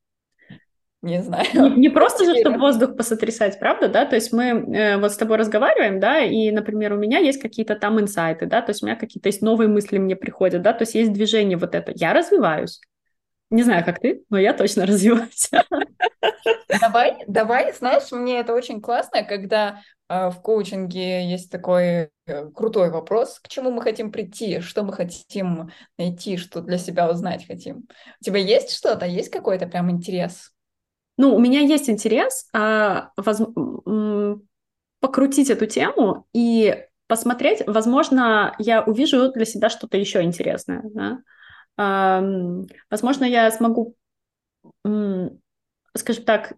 Не 1.02 1.24
знаю. 1.24 1.48
Не, 1.54 1.70
не 1.78 1.90
просто 1.90 2.26
же, 2.26 2.40
чтобы 2.40 2.60
воздух 2.60 2.96
посотрясать, 2.96 3.60
правда, 3.60 3.88
да, 3.88 4.06
то 4.06 4.16
есть 4.16 4.32
мы 4.32 4.46
э, 4.46 4.98
вот 4.98 5.12
с 5.12 5.18
тобой 5.18 5.38
разговариваем, 5.38 6.00
да, 6.00 6.20
и, 6.22 6.52
например, 6.52 6.94
у 6.94 6.98
меня 6.98 7.18
есть 7.18 7.42
какие-то 7.42 7.76
там 7.76 8.00
инсайты, 8.00 8.46
да, 8.46 8.62
то 8.62 8.70
есть 8.70 8.84
у 8.84 8.86
меня 8.86 8.96
какие-то 8.96 9.28
есть 9.28 9.42
новые 9.42 9.68
мысли 9.68 9.98
мне 9.98 10.16
приходят, 10.16 10.62
да, 10.62 10.74
то 10.74 10.84
есть 10.84 10.94
есть 10.94 11.12
движение 11.12 11.58
вот 11.58 11.74
это, 11.74 11.92
я 11.96 12.14
развиваюсь, 12.14 12.80
не 13.50 13.64
знаю, 13.64 13.84
как 13.84 14.00
ты, 14.00 14.24
но 14.30 14.38
я 14.38 14.54
точно 14.54 14.86
развиваюсь. 14.86 15.50
Давай, 16.80 17.24
давай, 17.28 17.74
знаешь, 17.74 18.12
мне 18.12 18.40
это 18.40 18.54
очень 18.54 18.80
классно, 18.80 19.24
когда 19.24 19.82
э, 20.08 20.30
в 20.30 20.40
коучинге 20.42 21.28
есть 21.28 21.52
такой 21.52 22.10
э, 22.28 22.50
крутой 22.56 22.92
вопрос, 22.92 23.40
к 23.40 23.48
чему 23.48 23.72
мы 23.72 23.82
хотим 23.82 24.12
прийти, 24.12 24.60
что 24.60 24.84
мы 24.84 24.94
хотим 24.94 25.72
найти, 25.98 26.38
что 26.38 26.62
для 26.62 26.78
себя 26.78 27.10
узнать 27.10 27.48
хотим. 27.48 27.88
У 28.20 28.24
тебя 28.24 28.38
есть 28.40 28.72
что-то, 28.72 29.08
есть 29.08 29.32
какой-то 29.32 29.66
прям 29.66 29.90
интерес? 29.90 30.52
Ну, 31.22 31.36
у 31.36 31.40
меня 31.40 31.60
есть 31.60 31.88
интерес 31.88 32.48
а, 32.52 33.12
воз... 33.16 33.42
покрутить 35.00 35.52
эту 35.52 35.68
тему 35.68 36.26
и 36.34 36.84
посмотреть, 37.06 37.62
возможно, 37.68 38.56
я 38.58 38.82
увижу 38.82 39.32
для 39.32 39.46
себя 39.46 39.70
что-то 39.70 40.00
еще 40.00 40.24
интересное, 40.24 40.82
да? 41.78 42.22
Возможно, 42.90 43.24
я 43.26 43.52
смогу, 43.52 43.96
скажем 44.84 46.24
так, 46.26 46.54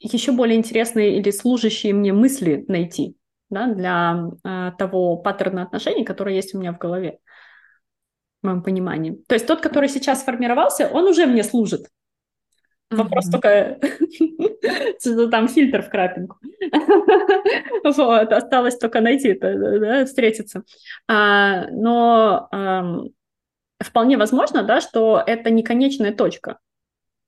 еще 0.00 0.32
более 0.32 0.58
интересные 0.58 1.18
или 1.18 1.30
служащие 1.30 1.94
мне 1.94 2.12
мысли 2.12 2.64
найти 2.66 3.16
да, 3.48 3.72
для 3.72 4.24
а, 4.42 4.72
того 4.72 5.18
паттерна 5.18 5.62
отношений, 5.62 6.04
который 6.04 6.34
есть 6.34 6.52
у 6.52 6.58
меня 6.58 6.72
в 6.72 6.78
голове, 6.78 7.20
в 8.42 8.46
моем 8.46 8.62
понимании. 8.64 9.22
То 9.28 9.34
есть 9.34 9.46
тот, 9.46 9.60
который 9.60 9.88
сейчас 9.88 10.22
сформировался, 10.22 10.88
он 10.88 11.04
уже 11.04 11.26
мне 11.26 11.44
служит. 11.44 11.86
Вопрос 12.90 13.28
mm-hmm. 13.28 13.32
только, 13.32 13.78
что 15.00 15.28
там 15.28 15.48
фильтр 15.48 15.82
в 15.82 15.90
крапинку. 15.90 16.38
вот, 17.84 18.32
осталось 18.32 18.76
только 18.78 19.00
найти, 19.00 19.34
да, 19.34 20.04
встретиться. 20.04 20.64
А, 21.08 21.68
но 21.70 23.10
вполне 23.80 24.16
возможно, 24.16 24.62
да, 24.62 24.80
что 24.80 25.22
это 25.24 25.50
не 25.50 25.62
конечная 25.62 26.12
точка, 26.12 26.58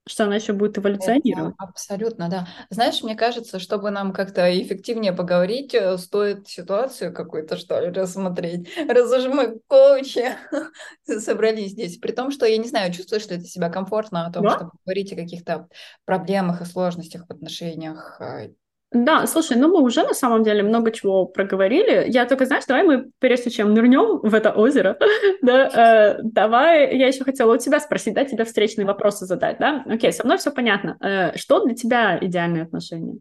что 0.05 0.25
она 0.25 0.35
еще 0.35 0.53
будет 0.53 0.77
эволюционировать. 0.77 1.55
Это 1.55 1.69
абсолютно, 1.69 2.29
да. 2.29 2.47
Знаешь, 2.69 3.01
мне 3.03 3.15
кажется, 3.15 3.59
чтобы 3.59 3.89
нам 3.89 4.11
как-то 4.11 4.61
эффективнее 4.61 5.13
поговорить, 5.13 5.73
э, 5.73 5.97
стоит 5.97 6.47
ситуацию 6.47 7.13
какую-то, 7.13 7.55
что 7.55 7.79
ли, 7.79 7.89
рассмотреть. 7.89 8.69
Раз 8.87 9.11
уж 9.11 9.25
мы 9.33 9.59
коучи 9.67 10.25
собрались 11.19 11.71
здесь. 11.71 11.97
При 11.97 12.11
том, 12.11 12.31
что 12.31 12.45
я 12.45 12.57
не 12.57 12.67
знаю, 12.67 12.91
чувствуешь 12.91 13.27
ли 13.27 13.37
ты 13.37 13.45
себя 13.45 13.69
комфортно 13.69 14.25
о 14.25 14.31
том, 14.31 14.43
да? 14.43 14.55
чтобы 14.55 14.71
говорить 14.85 15.13
о 15.13 15.15
каких-то 15.15 15.67
проблемах 16.05 16.61
и 16.61 16.65
сложностях 16.65 17.25
в 17.27 17.31
отношениях 17.31 18.17
э, 18.19 18.49
да, 18.93 19.25
слушай, 19.25 19.57
ну 19.57 19.69
мы 19.69 19.81
уже 19.81 20.03
на 20.03 20.13
самом 20.13 20.43
деле 20.43 20.61
много 20.61 20.91
чего 20.91 21.25
проговорили. 21.25 22.05
Я 22.09 22.25
только, 22.25 22.45
знаешь, 22.45 22.65
давай 22.65 22.83
мы, 22.83 23.11
прежде 23.19 23.49
чем 23.49 23.73
нырнем 23.73 24.19
в 24.19 24.33
это 24.33 24.51
озеро, 24.51 24.97
да, 25.41 26.15
э, 26.15 26.19
давай, 26.21 26.95
я 26.95 27.07
еще 27.07 27.23
хотела 27.23 27.55
у 27.55 27.57
тебя 27.57 27.79
спросить, 27.79 28.13
да, 28.13 28.23
тебе 28.23 28.45
встречные 28.45 28.85
вопросы 28.85 29.25
задать, 29.25 29.57
да? 29.57 29.83
Окей, 29.87 30.13
со 30.13 30.23
мной 30.23 30.37
все 30.37 30.51
понятно. 30.51 30.97
Э, 30.99 31.35
что 31.37 31.65
для 31.65 31.73
тебя 31.73 32.19
идеальные 32.21 32.63
отношения? 32.63 33.17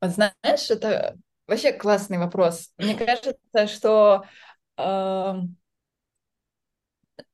Вот 0.00 0.10
знаешь, 0.10 0.70
это 0.70 1.16
вообще 1.46 1.72
классный 1.72 2.18
вопрос. 2.18 2.70
Мне 2.76 2.94
кажется, 2.94 3.66
что 3.66 4.24
э, 4.76 5.34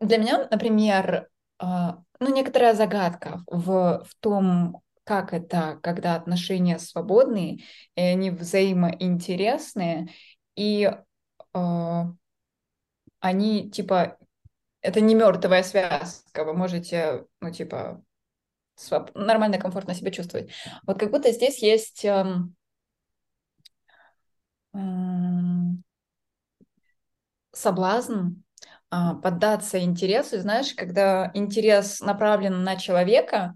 для 0.01 0.18
меня, 0.18 0.47
например, 0.49 1.28
э, 1.61 1.66
ну, 2.20 2.34
некоторая 2.34 2.74
загадка 2.74 3.42
в, 3.49 4.05
в 4.05 4.14
том, 4.20 4.84
как 5.05 5.32
это, 5.32 5.78
когда 5.82 6.14
отношения 6.14 6.78
свободные, 6.78 7.61
и 7.94 8.00
они 8.00 8.30
взаимоинтересные, 8.30 10.09
и 10.57 10.90
э, 11.55 12.05
они 13.20 13.70
типа 13.70 14.18
это 14.80 15.00
не 15.00 15.14
мертвая 15.14 15.62
связка, 15.62 16.44
вы 16.44 16.52
можете, 16.55 17.26
ну 17.40 17.50
типа 17.50 18.02
нормально, 19.14 19.59
комфортно 19.59 19.94
себя 19.94 20.11
чувствовать. 20.11 20.50
Вот 20.86 20.98
как 20.98 21.11
будто 21.11 21.32
здесь 21.32 21.62
есть 21.62 22.05
эм, 22.05 22.55
эм, 24.74 25.84
соблазн 27.52 28.42
а, 28.90 29.14
поддаться 29.14 29.82
интересу, 29.82 30.40
знаешь, 30.40 30.74
когда 30.74 31.30
интерес 31.34 32.00
направлен 32.00 32.62
на 32.62 32.76
человека, 32.76 33.55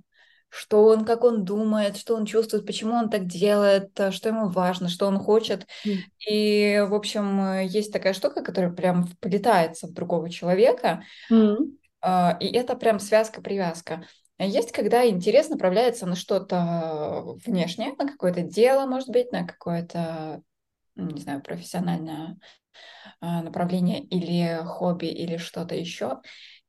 что 0.49 0.84
он, 0.84 1.05
как 1.05 1.24
он 1.24 1.44
думает, 1.44 1.96
что 1.96 2.14
он 2.14 2.24
чувствует, 2.24 2.66
почему 2.66 2.94
он 2.94 3.11
так 3.11 3.26
делает, 3.26 3.99
э, 4.01 4.11
что 4.11 4.28
ему 4.28 4.49
важно, 4.49 4.88
что 4.88 5.07
он 5.07 5.18
хочет. 5.18 5.66
Mm. 5.86 5.96
И, 6.28 6.84
в 6.88 6.94
общем, 6.94 7.40
э, 7.40 7.66
есть 7.66 7.92
такая 7.92 8.12
штука, 8.12 8.42
которая 8.42 8.72
прям 8.72 9.05
вплетается 9.05 9.86
в 9.86 9.92
другого 9.92 10.30
человека, 10.30 11.03
mm. 11.30 12.38
и 12.40 12.46
это 12.46 12.76
прям 12.76 13.01
связка-привязка. 13.01 14.07
Есть, 14.38 14.70
когда 14.70 15.05
интерес 15.09 15.49
направляется 15.49 16.07
на 16.07 16.14
что-то 16.14 17.24
внешнее, 17.44 17.94
на 17.99 18.07
какое-то 18.07 18.42
дело, 18.42 18.86
может 18.86 19.09
быть, 19.09 19.32
на 19.32 19.44
какое-то, 19.44 20.42
не 20.94 21.20
знаю, 21.20 21.42
профессиональное 21.42 22.38
а, 23.20 23.42
направление 23.42 24.01
или 24.05 24.61
хобби 24.64 25.07
или 25.07 25.38
что-то 25.38 25.74
еще. 25.74 26.20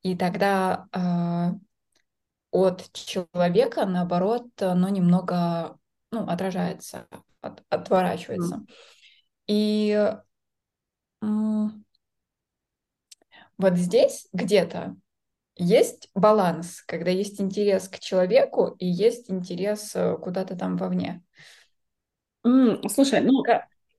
И 0.02 0.16
тогда 0.16 0.88
э, 0.94 1.60
от 2.52 2.92
человека, 2.94 3.86
наоборот, 3.86 4.48
оно 4.62 4.90
немного 4.90 5.78
ну, 6.12 6.24
отражается, 6.28 7.08
от, 7.42 7.64
отворачивается. 7.70 8.56
Mm. 8.56 8.68
И 9.48 10.14
вот 13.58 13.74
здесь 13.76 14.28
где-то 14.32 14.96
есть 15.56 16.10
баланс, 16.16 16.82
когда 16.88 17.12
есть 17.12 17.42
интерес 17.42 17.90
к 17.90 18.00
человеку 18.00 18.76
и 18.80 18.86
есть 18.86 19.30
интерес 19.30 19.94
э, 19.96 20.16
куда-то 20.18 20.56
там 20.56 20.78
вовне. 20.78 21.22
Mm, 22.46 22.88
слушай, 22.88 23.22
ну... 23.22 23.44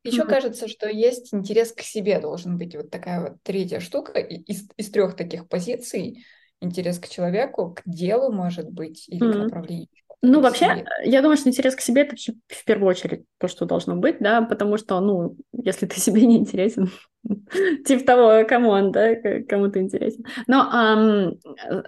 Еще 0.03 0.22
mm. 0.22 0.28
кажется, 0.28 0.66
что 0.66 0.88
есть 0.88 1.34
интерес 1.34 1.72
к 1.72 1.82
себе 1.82 2.20
должен 2.20 2.57
быть 2.57 2.74
вот 2.74 2.90
такая 2.90 3.20
вот 3.20 3.42
третья 3.42 3.80
штука 3.80 4.18
из, 4.18 4.66
из 4.78 4.90
трех 4.90 5.14
таких 5.14 5.46
позиций. 5.46 6.24
Интерес 6.61 6.98
к 6.98 7.08
человеку, 7.08 7.74
к 7.74 7.82
делу, 7.86 8.32
может 8.32 8.70
быть, 8.70 9.08
или 9.08 9.26
mm. 9.26 9.32
к 9.32 9.36
направлению. 9.36 9.88
Ну, 10.22 10.40
вообще, 10.40 10.66
себе. 10.66 10.86
я 11.04 11.22
думаю, 11.22 11.38
что 11.38 11.48
интерес 11.48 11.74
к 11.74 11.80
себе 11.80 12.02
это 12.02 12.14
в 12.48 12.64
первую 12.64 12.90
очередь 12.90 13.24
то, 13.38 13.48
что 13.48 13.64
должно 13.64 13.96
быть, 13.96 14.18
да, 14.20 14.42
потому 14.42 14.76
что, 14.76 15.00
ну, 15.00 15.36
если 15.52 15.86
ты 15.86 15.98
себе 16.00 16.26
не 16.26 16.36
интересен, 16.36 16.90
типа 17.86 18.04
того, 18.04 18.46
кому 18.46 18.70
он, 18.70 18.92
да, 18.92 19.14
кому 19.48 19.70
ты 19.70 19.80
интересен. 19.80 20.24
Но 20.46 21.34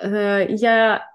э, 0.03 0.47
я 0.49 1.07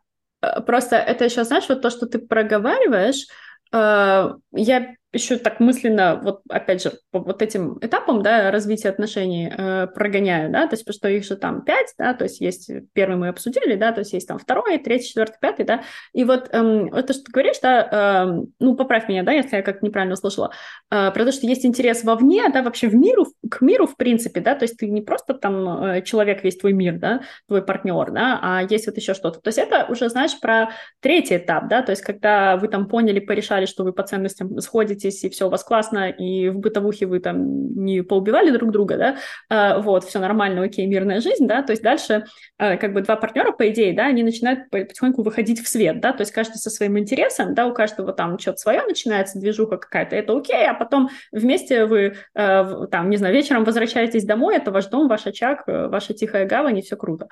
э, 0.41 0.62
просто, 0.62 0.97
это 0.97 1.26
еще, 1.26 1.43
знаешь, 1.43 1.68
вот 1.70 1.82
то, 1.82 1.89
что 1.89 2.05
ты 2.05 2.20
проговариваешь, 2.20 3.26
э, 3.74 4.34
я 4.51 4.95
еще 5.14 5.38
так 5.38 5.60
мысленно, 5.62 6.20
вот 6.22 6.41
опять 6.49 6.84
же, 6.84 6.91
по 7.12 7.20
вот 7.20 7.41
этим 7.41 7.78
этапам, 7.82 8.22
да, 8.22 8.51
развития 8.51 8.89
отношений 8.89 9.49
э, 9.49 9.88
прогоняю, 9.88 10.51
да, 10.51 10.68
то 10.68 10.74
есть, 10.74 10.84
потому 10.84 10.97
что 10.97 11.10
их 11.10 11.24
же 11.24 11.38
там 11.38 11.64
пять, 11.64 11.93
да, 11.97 12.14
то 12.14 12.26
есть 12.26 12.41
есть 12.41 12.70
первый 12.91 13.16
мы 13.16 13.30
обсудили, 13.30 13.76
да, 13.76 13.93
то 13.93 13.99
есть 13.99 14.12
есть 14.12 14.28
там 14.28 14.38
второй, 14.38 14.78
третий, 14.80 15.08
четвертый, 15.08 15.38
пятый, 15.39 15.66
да, 15.66 15.84
и 16.14 16.26
вот 16.26 16.49
эм, 16.51 16.93
это 16.93 17.14
что 17.14 17.24
ты 17.24 17.32
говоришь, 17.32 17.58
да, 17.62 18.28
э, 18.28 18.45
ну, 18.60 18.76
поправь 18.76 19.08
меня, 19.08 19.24
да, 19.24 19.32
если 19.32 19.55
я 19.55 19.62
как 19.62 19.82
неправильно 19.82 20.14
услышала, 20.14 20.51
э, 20.91 21.12
про 21.12 21.26
то, 21.26 21.32
что 21.32 21.47
есть 21.47 21.66
интерес 21.66 22.03
вовне, 22.03 22.43
да, 22.53 22.62
вообще 22.62 22.89
в 22.89 22.95
миру, 22.95 23.28
к 23.49 23.62
миру, 23.62 23.88
в 23.88 23.95
принципе, 23.95 24.41
да, 24.41 24.55
то 24.55 24.64
есть 24.64 24.78
ты 24.78 24.88
не 24.88 25.01
просто 25.01 25.34
там 25.36 25.86
э, 25.86 26.01
человек, 26.01 26.43
весь 26.43 26.58
твой 26.58 26.74
мир, 26.74 26.99
да, 26.99 27.22
твой 27.47 27.64
партнер, 27.64 28.12
да, 28.12 28.39
а 28.41 28.62
есть 28.70 28.88
вот 28.88 28.97
еще 28.97 29.14
что-то, 29.14 29.39
то 29.39 29.47
есть 29.47 29.58
это 29.58 29.86
уже, 29.89 30.10
знаешь, 30.10 30.38
про 30.38 30.72
третий 30.99 31.38
этап, 31.38 31.70
да, 31.70 31.82
то 31.82 31.91
есть 31.91 32.01
когда 32.01 32.58
вы 32.58 32.68
там 32.68 32.89
поняли, 32.89 33.22
порешали, 33.22 33.66
что 33.66 33.86
вы 33.86 33.93
по 33.93 34.03
ценностям 34.03 34.60
сходите, 34.60 34.97
разводитесь, 34.98 35.24
и 35.24 35.30
все 35.30 35.48
у 35.48 35.50
вас 35.50 35.64
классно, 35.64 36.10
и 36.10 36.50
в 36.50 36.60
бытовухе 36.60 37.06
вы 37.06 37.20
там 37.20 37.74
не 37.76 38.02
поубивали 38.02 38.52
друг 38.52 38.72
друга, 38.72 38.98
да, 38.98 39.18
а, 39.50 39.80
вот, 39.80 40.04
все 40.04 40.20
нормально, 40.20 40.64
окей, 40.64 40.86
мирная 40.88 41.22
жизнь, 41.22 41.48
да, 41.48 41.62
то 41.64 41.74
есть 41.74 41.84
дальше 41.84 42.26
а, 42.58 42.78
как 42.78 42.93
бы 42.93 43.02
два 43.02 43.16
партнера, 43.16 43.52
по 43.52 43.70
идее, 43.70 43.93
да, 43.93 44.08
они 44.08 44.24
начинают 44.24 44.70
потихоньку 44.70 45.24
выходить 45.24 45.62
в 45.62 45.68
свет, 45.68 46.00
да, 46.02 46.14
то 46.14 46.22
есть 46.22 46.32
каждый 46.32 46.58
со 46.58 46.70
своим 46.70 46.98
интересом, 46.98 47.54
да, 47.54 47.68
у 47.68 47.74
каждого 47.74 48.14
там 48.14 48.39
что-то 48.39 48.58
свое 48.58 48.82
начинается, 48.84 49.39
движуха 49.39 49.78
какая-то, 49.78 50.16
это 50.16 50.38
окей, 50.38 50.68
а 50.68 50.74
потом 50.74 51.10
вместе 51.32 51.86
вы 51.86 52.16
а, 52.36 52.88
там, 52.88 53.10
не 53.10 53.18
знаю, 53.18 53.34
вечером 53.34 53.64
возвращаетесь 53.64 54.26
домой, 54.26 54.58
это 54.58 54.72
ваш 54.72 54.88
дом, 54.88 55.08
ваш 55.08 55.28
очаг, 55.28 55.64
э, 55.68 55.88
ваша 55.88 56.14
тихая 56.14 56.45
гавань, 56.45 56.80
и 56.80 56.82
все 56.82 56.95
круто, 56.95 57.28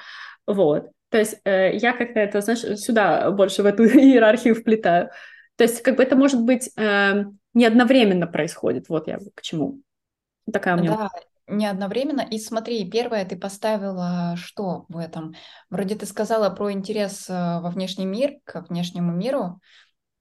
вот. 0.48 0.90
То 1.10 1.20
есть 1.20 1.38
э, 1.46 1.76
я 1.78 1.94
как-то 1.94 2.20
это, 2.20 2.42
знаешь, 2.42 2.80
сюда 2.80 3.32
больше 3.32 3.64
в 3.64 3.66
эту 3.66 3.86
иерархию 3.86 4.56
вплетаю. 4.56 5.10
То 5.58 5.64
есть 5.64 5.82
как 5.82 5.96
бы 5.96 6.04
это 6.04 6.16
может 6.16 6.42
быть 6.42 6.70
э, 6.78 7.26
не 7.56 7.66
одновременно 7.66 8.28
происходит. 8.28 8.90
Вот 8.90 9.08
я 9.08 9.18
к 9.34 9.42
чему. 9.42 9.82
Такая 10.52 10.76
у 10.76 10.80
меня. 10.80 10.96
Да, 10.96 11.10
не 11.48 11.66
одновременно. 11.66 12.22
И 12.22 12.38
смотри, 12.38 12.90
первое 12.90 13.26
ты 13.26 13.38
поставила 13.38 14.36
что 14.38 14.86
в 14.90 14.98
этом? 14.98 15.34
Вроде 15.70 15.96
ты 15.96 16.06
сказала 16.06 16.54
про 16.54 16.72
интерес 16.72 17.28
э, 17.30 17.34
во 17.34 17.70
внешний 17.70 18.06
мир, 18.06 18.34
к 18.44 18.66
внешнему 18.70 19.12
миру. 19.12 19.60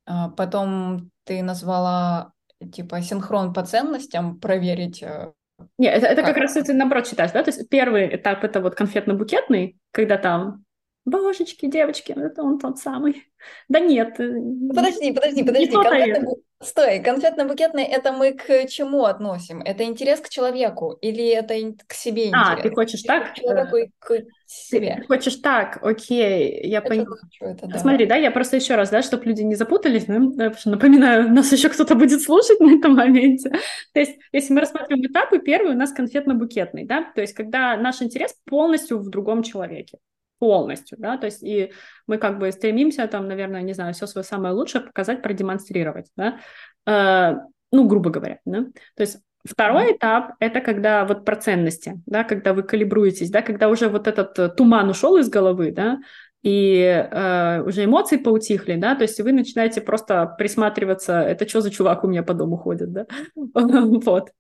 А 0.07 0.31
потом 0.31 1.11
ты 1.25 1.43
назвала 1.43 2.33
типа 2.73 3.03
синхрон 3.03 3.53
по 3.53 3.65
ценностям 3.65 4.39
проверить. 4.39 5.03
Э, 5.03 5.33
Нет, 5.77 5.97
это, 5.97 6.07
это 6.07 6.23
как, 6.23 6.35
как 6.35 6.43
раз 6.45 6.53
ты 6.53 6.73
наоборот 6.73 7.07
читаешь, 7.07 7.33
да? 7.33 7.43
То 7.43 7.51
есть 7.51 7.69
первый 7.69 8.15
этап 8.15 8.45
это 8.45 8.61
вот 8.61 8.79
конфетно-букетный, 8.79 9.77
когда 9.91 10.19
там 10.19 10.65
Божечки, 11.05 11.67
девочки, 11.67 12.13
это 12.13 12.43
он 12.43 12.59
тот 12.59 12.79
самый. 12.79 13.25
Да 13.69 13.79
нет. 13.79 14.19
Э, 14.21 14.41
подожди, 14.75 15.13
подожди, 15.13 15.43
подожди. 15.43 15.71
Конфетно... 15.71 16.34
Стой, 16.65 17.01
конфетно-букетный 17.01 17.85
это 17.85 18.13
мы 18.13 18.33
к 18.33 18.67
чему 18.69 19.05
относим? 19.05 19.61
Это 19.61 19.85
интерес 19.85 20.21
к 20.21 20.29
человеку 20.29 20.97
или 21.01 21.27
это 21.27 21.55
к 21.87 21.93
себе 21.93 22.29
интерес? 22.29 22.59
А, 22.59 22.63
ты 22.63 22.71
хочешь 22.71 23.03
так? 23.03 23.33
К 23.33 23.35
человеку 23.35 23.77
и 23.77 23.91
к 23.99 24.23
себе. 24.47 24.97
Ты 25.01 25.07
хочешь 25.07 25.37
так, 25.37 25.79
окей, 25.83 26.67
я 26.67 26.81
поняла. 26.81 27.17
Да. 27.41 27.79
Смотри, 27.79 28.07
да, 28.07 28.17
я 28.17 28.31
просто 28.31 28.57
еще 28.57 28.77
раз, 28.77 28.91
да, 28.91 29.03
чтобы 29.03 29.25
люди 29.25 29.43
не 29.43 29.55
запутались, 29.55 30.07
да, 30.07 30.53
напоминаю, 30.65 31.29
нас 31.33 31.53
еще 31.53 31.69
кто-то 31.69 31.95
будет 31.95 32.23
слушать 32.23 32.61
на 32.61 32.75
этом 32.75 32.95
моменте. 32.95 33.51
То 33.93 34.01
есть, 34.01 34.19
если 34.33 34.55
мы 34.55 34.61
рассматриваем 34.61 35.07
этапы, 35.07 35.41
первый 35.41 35.75
у 35.75 35.79
нас 35.79 35.93
конфетно-букетный, 35.93 36.87
да, 36.87 37.05
то 37.15 37.21
есть 37.21 37.35
когда 37.35 37.77
наш 37.77 38.01
интерес 38.03 38.35
полностью 38.45 38.99
в 38.99 39.11
другом 39.11 39.43
человеке 39.43 39.99
полностью, 40.39 40.99
да, 40.99 41.17
то 41.17 41.27
есть 41.27 41.43
и 41.43 41.73
мы 42.07 42.19
как 42.19 42.39
бы 42.39 42.51
стремимся 42.53 43.07
там, 43.07 43.29
наверное, 43.29 43.63
не 43.63 43.73
знаю, 43.73 43.95
все 43.95 44.07
свое 44.07 44.25
самое 44.25 44.55
лучшее 44.55 44.83
показать, 44.83 45.23
продемонстрировать, 45.23 46.07
да, 46.17 46.39
э, 46.87 47.37
ну, 47.73 47.87
грубо 47.87 48.11
говоря, 48.11 48.41
да, 48.45 48.65
то 48.97 49.01
есть 49.01 49.19
Второй 49.47 49.93
этап– 49.93 50.33
это 50.41 50.63
когда 50.63 51.05
вот 51.05 51.27
про 51.27 51.37
ценности, 51.37 52.01
да, 52.07 52.25
когда 52.25 52.55
вы 52.55 52.63
калибруетесь, 52.63 53.31
да, 53.31 53.43
когда 53.43 53.69
уже 53.69 53.91
вот 53.91 54.09
этот 54.09 54.39
э, 54.39 54.49
туман 54.49 54.89
ушел 54.89 55.19
из 55.19 55.29
головы, 55.29 55.71
да, 55.71 55.99
и 56.43 56.79
э, 56.81 57.63
уже 57.63 57.85
эмоции 57.85 58.17
поутихли, 58.17 58.77
да, 58.77 58.95
то 58.95 59.03
есть 59.03 59.21
вы 59.21 59.33
начинаете 59.33 59.83
просто 59.83 60.35
присматриваться, 60.39 61.21
это 61.21 61.47
что 61.47 61.61
за 61.61 61.71
чувак 61.71 62.05
у 62.05 62.09
меня 62.09 62.23
по 62.23 62.33
дому 62.33 62.57
ходит, 62.57 62.91
да, 62.93 63.07
вот, 63.35 64.31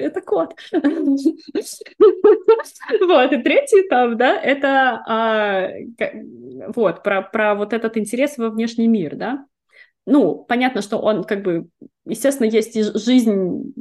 это 0.00 0.20
кот. 0.20 0.54
Вот, 3.00 3.32
и 3.32 3.42
третий 3.42 3.86
этап, 3.86 4.16
да, 4.16 4.40
это 4.40 5.02
а, 5.06 5.70
вот, 6.74 7.02
про, 7.02 7.22
про 7.22 7.54
вот 7.54 7.72
этот 7.72 7.96
интерес 7.96 8.38
во 8.38 8.50
внешний 8.50 8.88
мир, 8.88 9.16
да. 9.16 9.44
Ну, 10.06 10.44
понятно, 10.48 10.82
что 10.82 10.98
он 10.98 11.24
как 11.24 11.42
бы, 11.42 11.68
естественно, 12.06 12.46
есть 12.46 12.76
и 12.76 12.82
жизнь 12.82 13.74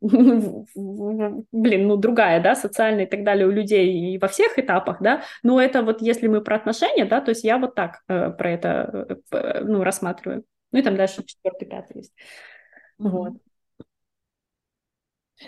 блин, 0.00 1.86
ну, 1.86 1.96
другая, 1.96 2.40
да, 2.42 2.54
социальная 2.54 3.06
и 3.06 3.08
так 3.08 3.24
далее 3.24 3.46
у 3.46 3.50
людей 3.50 4.14
и 4.14 4.18
во 4.18 4.28
всех 4.28 4.58
этапах, 4.58 4.98
да, 5.00 5.22
но 5.42 5.60
это 5.60 5.82
вот 5.82 6.02
если 6.02 6.28
мы 6.28 6.42
про 6.42 6.56
отношения, 6.56 7.04
да, 7.04 7.20
то 7.20 7.30
есть 7.30 7.44
я 7.44 7.58
вот 7.58 7.74
так 7.74 8.02
э, 8.08 8.30
про 8.30 8.50
это, 8.50 9.18
э, 9.32 9.60
ну, 9.64 9.82
рассматриваю. 9.82 10.44
Ну, 10.72 10.78
и 10.78 10.82
там 10.82 10.96
дальше 10.96 11.24
четвертый, 11.24 11.66
пятый 11.66 11.98
есть. 11.98 12.12
Mm-hmm. 13.00 13.08
Вот. 13.08 13.32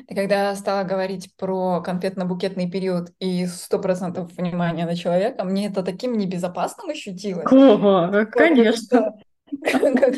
Ты 0.06 0.14
когда 0.14 0.54
стала 0.54 0.84
говорить 0.84 1.34
про 1.36 1.82
конфетно-букетный 1.84 2.70
период 2.70 3.12
и 3.18 3.46
сто 3.46 3.78
процентов 3.78 4.30
внимания 4.36 4.84
на 4.84 4.96
человека, 4.96 5.44
мне 5.44 5.68
это 5.68 5.82
таким 5.82 6.18
небезопасным 6.18 6.90
ощутилось. 6.90 7.50
Ого, 7.50 8.26
конечно. 8.30 9.14
Когда 9.72 10.10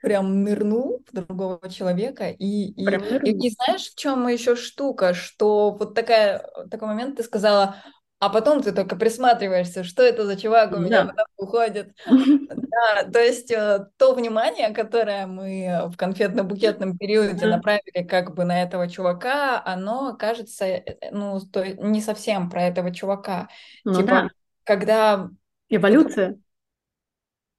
прям 0.00 0.42
нырнул 0.42 1.02
в 1.10 1.14
другого 1.14 1.60
человека. 1.70 2.30
И, 2.30 2.44
и, 2.44 2.84
и, 2.84 3.46
и 3.46 3.50
знаешь, 3.50 3.90
в 3.90 3.96
чем 3.96 4.26
еще 4.28 4.56
штука, 4.56 5.14
что 5.14 5.72
вот 5.72 5.94
такая, 5.94 6.46
такой 6.70 6.88
момент 6.88 7.16
ты 7.16 7.22
сказала, 7.22 7.76
а 8.20 8.28
потом 8.28 8.62
ты 8.62 8.72
только 8.72 8.96
присматриваешься, 8.96 9.82
что 9.82 10.02
это 10.02 10.26
за 10.26 10.36
чувак 10.36 10.72
у 10.72 10.76
меня 10.78 11.04
да. 11.04 11.24
уходит. 11.36 11.96
Да, 12.70 13.10
то 13.10 13.18
есть 13.18 13.50
э, 13.50 13.88
то 13.98 14.14
внимание, 14.14 14.72
которое 14.72 15.26
мы 15.26 15.90
в 15.92 15.96
конфетно-букетном 15.96 16.96
периоде 16.96 17.46
направили 17.46 18.06
как 18.06 18.34
бы 18.34 18.44
на 18.44 18.62
этого 18.62 18.88
чувака, 18.88 19.60
оно 19.64 20.16
кажется, 20.16 20.64
э, 20.64 20.82
э, 21.00 21.10
ну, 21.10 21.40
то 21.40 21.66
не 21.66 22.00
совсем 22.00 22.48
про 22.48 22.62
этого 22.62 22.94
чувака. 22.94 23.48
Ну, 23.84 23.94
типа, 23.94 24.06
да. 24.06 24.28
когда... 24.64 25.28
Эволюция. 25.68 26.38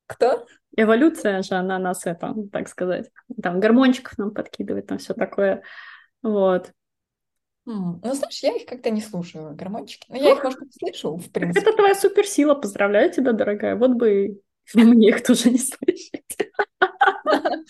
Кто? 0.08 0.46
Эволюция 0.76 1.42
же, 1.44 1.56
она 1.56 1.78
нас 1.78 2.06
это, 2.06 2.34
так 2.52 2.70
сказать, 2.70 3.12
там 3.44 3.60
гормончиков 3.60 4.18
нам 4.18 4.32
подкидывает, 4.32 4.88
там 4.88 4.98
все 4.98 5.14
такое. 5.14 5.62
Вот. 6.24 6.72
Ну, 7.74 8.14
знаешь, 8.14 8.44
я 8.44 8.56
их 8.56 8.66
как-то 8.66 8.90
не 8.90 9.02
слушаю, 9.02 9.56
гормончики. 9.56 10.06
Но 10.10 10.18
я 10.18 10.34
их, 10.34 10.44
может, 10.44 10.60
не 10.62 10.72
слышу, 10.72 11.16
в 11.16 11.32
принципе. 11.32 11.62
Это 11.62 11.76
твоя 11.78 11.96
суперсила, 11.96 12.56
поздравляю 12.56 13.12
тебя, 13.12 13.32
дорогая. 13.32 13.76
Вот 13.76 13.92
бы 13.92 14.42
мне 14.74 15.10
их 15.10 15.24
тоже 15.24 15.52
не 15.52 15.60
слышать. 15.60 16.52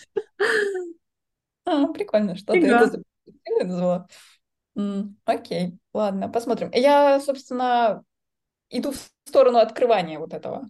А, 1.64 1.86
прикольно, 1.92 2.34
что 2.34 2.52
ты 2.52 2.66
это 2.66 3.00
назвала. 3.64 4.08
Окей, 5.24 5.78
ладно, 5.94 6.28
посмотрим. 6.28 6.70
Я, 6.72 7.20
собственно, 7.20 8.02
иду 8.68 8.90
в 8.90 9.10
сторону 9.26 9.58
открывания 9.58 10.18
вот 10.18 10.34
этого. 10.34 10.68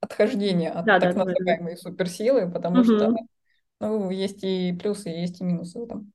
Отхождения 0.00 0.70
от 0.70 0.86
так 0.86 1.14
называемой 1.14 1.76
суперсилы, 1.76 2.50
потому 2.50 2.82
что 2.82 3.14
ну, 3.80 4.10
есть 4.10 4.42
и 4.42 4.72
плюсы, 4.72 5.10
есть 5.10 5.40
и 5.40 5.44
минусы 5.44 5.78
в 5.78 5.84
этом. 5.84 6.12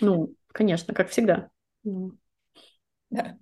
Ну, 0.00 0.34
конечно, 0.52 0.94
как 0.94 1.10
всегда. 1.10 1.48
Да. 3.10 3.36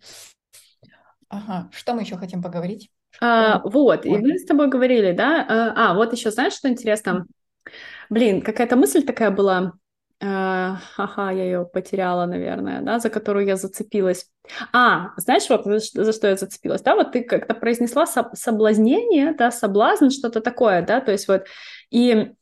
Ага, 1.29 1.69
что 1.73 1.95
мы 1.95 2.03
еще 2.03 2.17
хотим 2.17 2.43
поговорить? 2.43 2.91
А, 3.21 3.61
вот, 3.65 4.05
и 4.07 4.11
мы 4.11 4.39
с 4.39 4.45
тобой 4.45 4.69
говорили, 4.69 5.13
да? 5.13 5.45
А, 5.49 5.91
а, 5.91 5.95
вот 5.95 6.13
еще 6.13 6.31
знаешь, 6.31 6.53
что 6.53 6.69
интересно? 6.69 7.27
Блин, 8.11 8.43
какая-то 8.43 8.77
мысль 8.77 9.03
такая 9.05 9.31
была. 9.31 9.73
А, 10.23 10.79
ага, 10.97 11.31
я 11.31 11.45
ее 11.45 11.67
потеряла, 11.67 12.25
наверное, 12.25 12.81
да, 12.81 12.99
за 13.01 13.11
которую 13.11 13.45
я 13.45 13.57
зацепилась. 13.57 14.31
А, 14.73 15.11
знаешь, 15.19 15.49
вот 15.51 15.65
за, 15.65 16.05
за 16.05 16.13
что 16.13 16.29
я 16.29 16.37
зацепилась, 16.37 16.81
да, 16.81 16.95
вот 16.95 17.13
ты 17.13 17.23
как-то 17.23 17.55
произнесла 17.55 18.07
соблазнение, 18.07 19.35
да, 19.35 19.51
соблазн, 19.51 20.09
что-то 20.09 20.41
такое, 20.41 20.81
да, 20.81 21.01
то 21.01 21.13
есть 21.13 21.29
вот, 21.29 21.47
и 21.91 22.33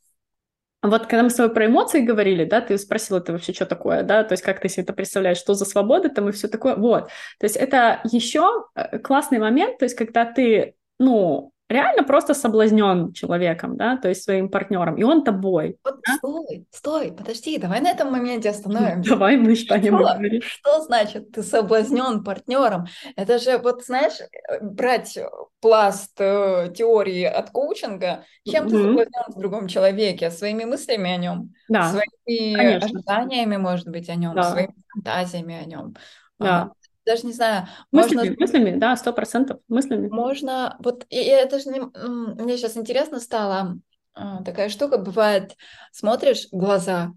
вот 0.91 1.07
когда 1.07 1.23
мы 1.23 1.31
с 1.31 1.35
тобой 1.35 1.55
про 1.55 1.67
эмоции 1.67 2.01
говорили, 2.01 2.45
да, 2.45 2.61
ты 2.61 2.77
спросил, 2.77 3.17
это 3.17 3.33
вообще 3.33 3.55
что 3.55 3.65
такое, 3.65 4.03
да, 4.03 4.23
то 4.23 4.33
есть 4.35 4.43
как 4.43 4.61
ты 4.61 4.69
себе 4.69 4.83
это 4.83 4.93
представляешь, 4.93 5.39
что 5.39 5.55
за 5.55 5.65
свобода 5.65 6.11
там 6.11 6.29
и 6.29 6.33
все 6.33 6.47
такое, 6.47 6.77
вот. 6.77 7.09
То 7.39 7.45
есть 7.45 7.57
это 7.57 8.01
еще 8.05 8.67
э, 8.75 8.99
классный 8.99 9.39
момент, 9.39 9.79
то 9.79 9.87
есть 9.87 9.97
когда 9.97 10.27
ты, 10.27 10.75
ну, 10.99 11.54
реально 11.69 12.05
просто 12.05 12.35
соблазнен 12.35 13.13
человеком, 13.13 13.77
да, 13.77 13.97
то 13.97 14.09
есть 14.09 14.23
своим 14.23 14.49
партнером, 14.49 14.97
и 14.97 15.03
он 15.03 15.25
тобой. 15.25 15.79
Вот 15.85 15.97
да? 16.07 16.17
Стой, 16.17 16.67
стой, 16.71 17.13
подожди, 17.13 17.59
давай 17.59 17.81
на 17.81 17.91
этом 17.91 18.13
моменте 18.13 18.51
остановимся. 18.51 19.11
Давай 19.15 19.37
мы 19.37 19.55
что, 19.55 19.79
говорить. 19.79 20.45
Что 20.45 20.81
значит 20.83 21.33
ты 21.33 21.43
соблазнен 21.43 22.23
партнером? 22.23 22.87
Это 23.17 23.39
же 23.39 23.59
вот, 23.59 23.85
знаешь, 23.85 24.15
брать 24.61 25.19
пласт 25.61 26.13
э, 26.19 26.73
теории 26.77 27.25
от 27.25 27.51
коучинга, 27.51 28.25
чем 28.47 28.67
mm-hmm. 28.67 28.71
ты 28.71 28.77
соблазнен 28.77 29.23
в 29.29 29.39
другом 29.39 29.69
человеке, 29.69 30.31
своими 30.31 30.65
мыслями 30.65 31.11
о 31.11 31.17
нем, 31.17 31.55
да, 31.69 31.91
своими 31.91 32.55
конечно. 32.57 32.87
ожиданиями, 32.87 33.57
может 33.57 33.89
быть, 33.89 34.09
о 34.09 34.15
нем, 34.15 34.35
да. 34.35 34.51
своими 34.51 34.75
фантазиями 34.93 35.55
о 35.55 35.65
нем. 35.65 35.95
Да. 36.39 36.73
Даже 37.07 37.27
не 37.27 37.33
знаю. 37.33 37.67
Мыслями, 37.93 38.29
можно... 38.31 38.37
мыслями, 38.39 38.79
да, 38.79 38.97
сто 38.97 39.13
процентов 39.13 39.61
мыслями. 39.69 40.09
Можно, 40.09 40.77
вот, 40.81 41.07
и, 41.11 41.17
и 41.17 41.27
это 41.27 41.59
же 41.59 41.69
не... 41.71 41.81
мне 41.81 42.57
сейчас 42.57 42.77
интересно 42.77 43.21
стало, 43.21 43.79
а, 44.15 44.43
такая 44.43 44.69
штука 44.69 44.99
бывает, 44.99 45.57
смотришь 45.93 46.49
глаза, 46.51 47.13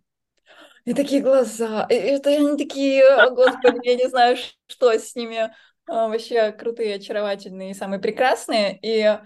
и 0.85 0.93
такие 0.93 1.21
глаза, 1.21 1.85
и 1.89 1.93
это 1.93 2.29
они 2.29 2.57
такие, 2.57 3.03
господи, 3.31 3.87
я 3.87 3.95
не 3.95 4.07
знаю, 4.07 4.37
что 4.67 4.91
с 4.91 5.15
ними, 5.15 5.53
а, 5.87 6.07
вообще 6.07 6.51
крутые, 6.51 6.95
очаровательные, 6.95 7.75
самые 7.75 7.99
прекрасные, 7.99 8.79
и 8.81 9.19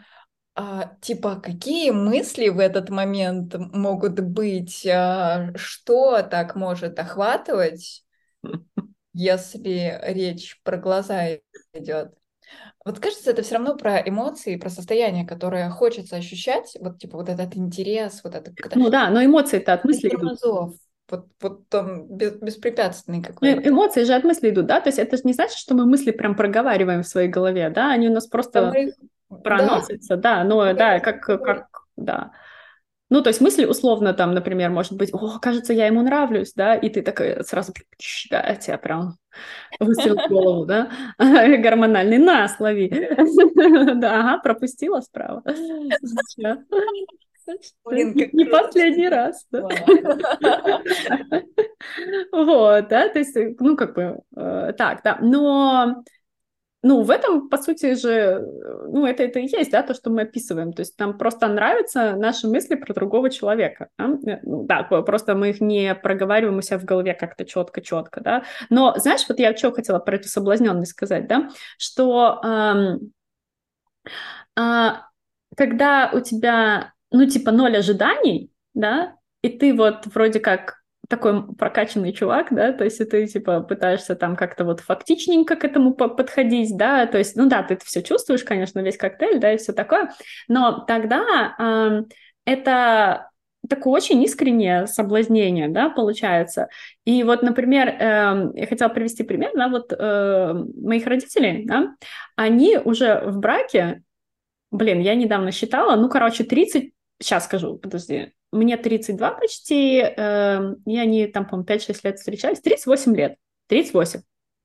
а, 0.53 0.95
типа, 1.01 1.37
какие 1.37 1.91
мысли 1.91 2.49
в 2.49 2.59
этот 2.59 2.89
момент 2.89 3.55
могут 3.57 4.19
быть, 4.19 4.85
а, 4.85 5.51
что 5.55 6.21
так 6.23 6.55
может 6.55 6.99
охватывать, 6.99 8.03
если 9.13 9.99
речь 10.03 10.59
про 10.63 10.77
глаза 10.77 11.37
идет. 11.73 12.13
Вот 12.83 12.99
кажется, 12.99 13.31
это 13.31 13.43
все 13.43 13.55
равно 13.55 13.75
про 13.75 13.97
эмоции, 13.97 14.55
про 14.55 14.69
состояние, 14.69 15.25
которое 15.25 15.69
хочется 15.69 16.15
ощущать, 16.15 16.75
вот 16.79 16.99
типа 16.99 17.17
вот 17.17 17.29
этот 17.29 17.55
интерес, 17.55 18.21
вот 18.23 18.35
это. 18.35 18.51
Ну 18.75 18.89
да, 18.89 19.09
но 19.09 19.23
эмоции-то 19.23 19.73
от 19.73 19.85
мысли 19.85 20.09
идут. 20.09 20.39
Вот, 21.09 21.27
вот 21.41 21.67
там 21.67 22.07
без, 22.07 22.35
беспрепятственный 22.35 23.21
какой-то. 23.21 23.61
Ну, 23.61 23.67
эмоции 23.67 24.05
же 24.05 24.13
от 24.13 24.23
мысли 24.23 24.49
идут, 24.49 24.67
да? 24.67 24.79
То 24.79 24.87
есть 24.87 24.97
это 24.97 25.17
же 25.17 25.23
не 25.25 25.33
значит, 25.33 25.57
что 25.57 25.75
мы 25.75 25.85
мысли 25.85 26.11
прям 26.11 26.35
проговариваем 26.35 27.03
в 27.03 27.07
своей 27.07 27.27
голове, 27.27 27.69
да? 27.69 27.91
Они 27.91 28.07
у 28.07 28.13
нас 28.13 28.27
просто 28.27 28.71
их... 28.71 28.93
проносятся, 29.43 30.15
да, 30.15 30.37
да 30.37 30.43
но 30.45 30.73
да, 30.73 30.99
как, 31.01 31.21
как, 31.21 31.67
да. 31.97 32.31
Ну, 33.11 33.21
то 33.21 33.27
есть 33.27 33.41
мысли 33.41 33.65
условно 33.65 34.13
там, 34.13 34.33
например, 34.33 34.69
может 34.69 34.93
быть, 34.93 35.13
о, 35.13 35.37
кажется, 35.39 35.73
я 35.73 35.87
ему 35.87 36.01
нравлюсь, 36.01 36.53
да, 36.55 36.75
и 36.75 36.87
ты 36.89 37.01
такой 37.01 37.43
сразу, 37.43 37.73
да, 38.29 38.55
тебя 38.55 38.77
прям 38.77 39.17
выстрел 39.81 40.15
в 40.15 40.29
голову, 40.29 40.65
да, 40.65 40.89
гормональный, 41.19 42.17
на, 42.17 42.47
слови. 42.47 42.89
Да, 43.95 44.19
ага, 44.19 44.41
пропустила 44.41 45.01
справа. 45.01 45.43
Блин, 47.83 48.29
не 48.31 48.45
последний 48.45 49.09
раз. 49.09 49.45
Да? 49.51 49.67
Вот, 52.31 52.87
да, 52.87 53.09
то 53.09 53.19
есть, 53.19 53.35
ну, 53.59 53.75
как 53.75 53.95
бы, 53.95 54.19
э, 54.37 54.73
так, 54.77 55.01
да, 55.03 55.17
но 55.19 56.03
ну, 56.83 57.03
в 57.03 57.11
этом, 57.11 57.47
по 57.49 57.57
сути 57.57 57.93
же, 57.93 58.43
ну, 58.87 59.05
это, 59.05 59.23
это 59.23 59.39
и 59.39 59.47
есть, 59.47 59.71
да, 59.71 59.83
то, 59.83 59.93
что 59.93 60.09
мы 60.09 60.23
описываем. 60.23 60.73
То 60.73 60.81
есть 60.81 60.97
нам 60.99 61.17
просто 61.17 61.47
нравятся 61.47 62.15
наши 62.15 62.47
мысли 62.47 62.75
про 62.75 62.93
другого 62.93 63.29
человека. 63.29 63.89
Да, 63.97 64.05
э, 64.25 64.39
ну, 64.43 64.65
да 64.65 64.83
просто 64.83 65.35
мы 65.35 65.51
их 65.51 65.61
не 65.61 65.93
проговариваем 65.93 66.57
у 66.57 66.61
себя 66.61 66.79
в 66.79 66.85
голове 66.85 67.13
как-то 67.13 67.45
четко-четко, 67.45 68.21
да. 68.21 68.43
Но, 68.69 68.95
знаешь, 68.97 69.25
вот 69.29 69.39
я 69.39 69.55
что 69.55 69.71
хотела 69.71 69.99
про 69.99 70.15
эту 70.15 70.27
соблазненность 70.27 70.91
сказать, 70.91 71.27
да, 71.27 71.49
что 71.77 72.41
эм, 72.43 73.11
э, 74.57 74.89
когда 75.55 76.09
у 76.13 76.19
тебя, 76.19 76.93
ну, 77.11 77.25
типа, 77.27 77.51
ноль 77.51 77.77
ожиданий, 77.77 78.51
да, 78.73 79.15
и 79.43 79.49
ты 79.49 79.75
вот 79.75 80.07
вроде 80.07 80.39
как 80.39 80.80
такой 81.11 81.53
прокачанный 81.55 82.13
чувак, 82.13 82.47
да, 82.51 82.71
то 82.71 82.85
есть 82.85 82.97
ты, 83.09 83.27
типа, 83.27 83.59
пытаешься 83.59 84.15
там 84.15 84.35
как-то 84.35 84.63
вот 84.63 84.79
фактичненько 84.79 85.55
к 85.55 85.65
этому 85.65 85.93
подходить, 85.93 86.75
да, 86.77 87.05
то 87.05 87.17
есть, 87.17 87.35
ну 87.35 87.47
да, 87.47 87.61
ты 87.61 87.75
это 87.75 87.85
все 87.85 88.01
чувствуешь, 88.01 88.43
конечно, 88.43 88.79
весь 88.79 88.97
коктейль, 88.97 89.39
да, 89.39 89.53
и 89.53 89.57
все 89.57 89.73
такое, 89.73 90.11
но 90.47 90.83
тогда 90.87 91.55
э, 91.59 92.03
это 92.45 93.29
такое 93.69 93.93
очень 93.93 94.23
искреннее 94.23 94.87
соблазнение, 94.87 95.67
да, 95.67 95.89
получается. 95.89 96.69
И 97.05 97.23
вот, 97.23 97.43
например, 97.43 97.89
э, 97.89 98.51
я 98.55 98.67
хотела 98.67 98.89
привести 98.89 99.23
пример, 99.23 99.51
да, 99.53 99.67
вот 99.67 99.93
э, 99.93 100.53
моих 100.81 101.05
родителей, 101.05 101.65
да, 101.65 101.93
они 102.37 102.77
уже 102.77 103.21
в 103.25 103.37
браке, 103.37 104.01
блин, 104.71 105.01
я 105.01 105.13
недавно 105.15 105.51
считала, 105.51 105.95
ну, 105.97 106.09
короче, 106.09 106.45
30, 106.45 106.93
сейчас 107.19 107.45
скажу, 107.45 107.77
подожди, 107.77 108.31
мне 108.51 108.77
32 108.77 109.31
почти, 109.31 110.01
э, 110.01 110.75
и 110.85 110.97
они 110.97 111.27
там, 111.27 111.45
по-моему, 111.45 111.65
5-6 111.65 111.99
лет 112.03 112.19
встречались, 112.19 112.59
38 112.59 113.15
лет, 113.15 113.35
38. 113.67 114.21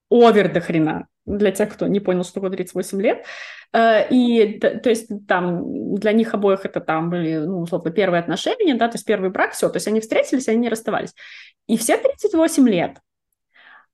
Овер 0.08 0.52
до 0.52 0.60
хрена, 0.60 1.08
для 1.24 1.50
тех, 1.50 1.72
кто 1.72 1.86
не 1.88 2.00
понял, 2.00 2.22
что 2.22 2.34
такое 2.34 2.50
38 2.50 3.00
лет. 3.00 3.24
Э, 3.72 4.08
и, 4.08 4.58
то 4.58 4.88
есть, 4.88 5.08
там, 5.26 5.94
для 5.94 6.12
них 6.12 6.34
обоих 6.34 6.64
это 6.64 6.80
там 6.80 7.10
были, 7.10 7.38
ну, 7.38 7.60
условно, 7.60 7.90
первые 7.90 8.20
отношения, 8.20 8.74
да, 8.74 8.88
то 8.88 8.96
есть 8.96 9.06
первый 9.06 9.30
брак, 9.30 9.52
все, 9.52 9.68
то 9.68 9.76
есть 9.76 9.88
они 9.88 10.00
встретились, 10.00 10.48
они 10.48 10.58
не 10.58 10.68
расставались. 10.68 11.14
И 11.66 11.76
все 11.76 11.96
38 11.96 12.68
лет, 12.68 12.98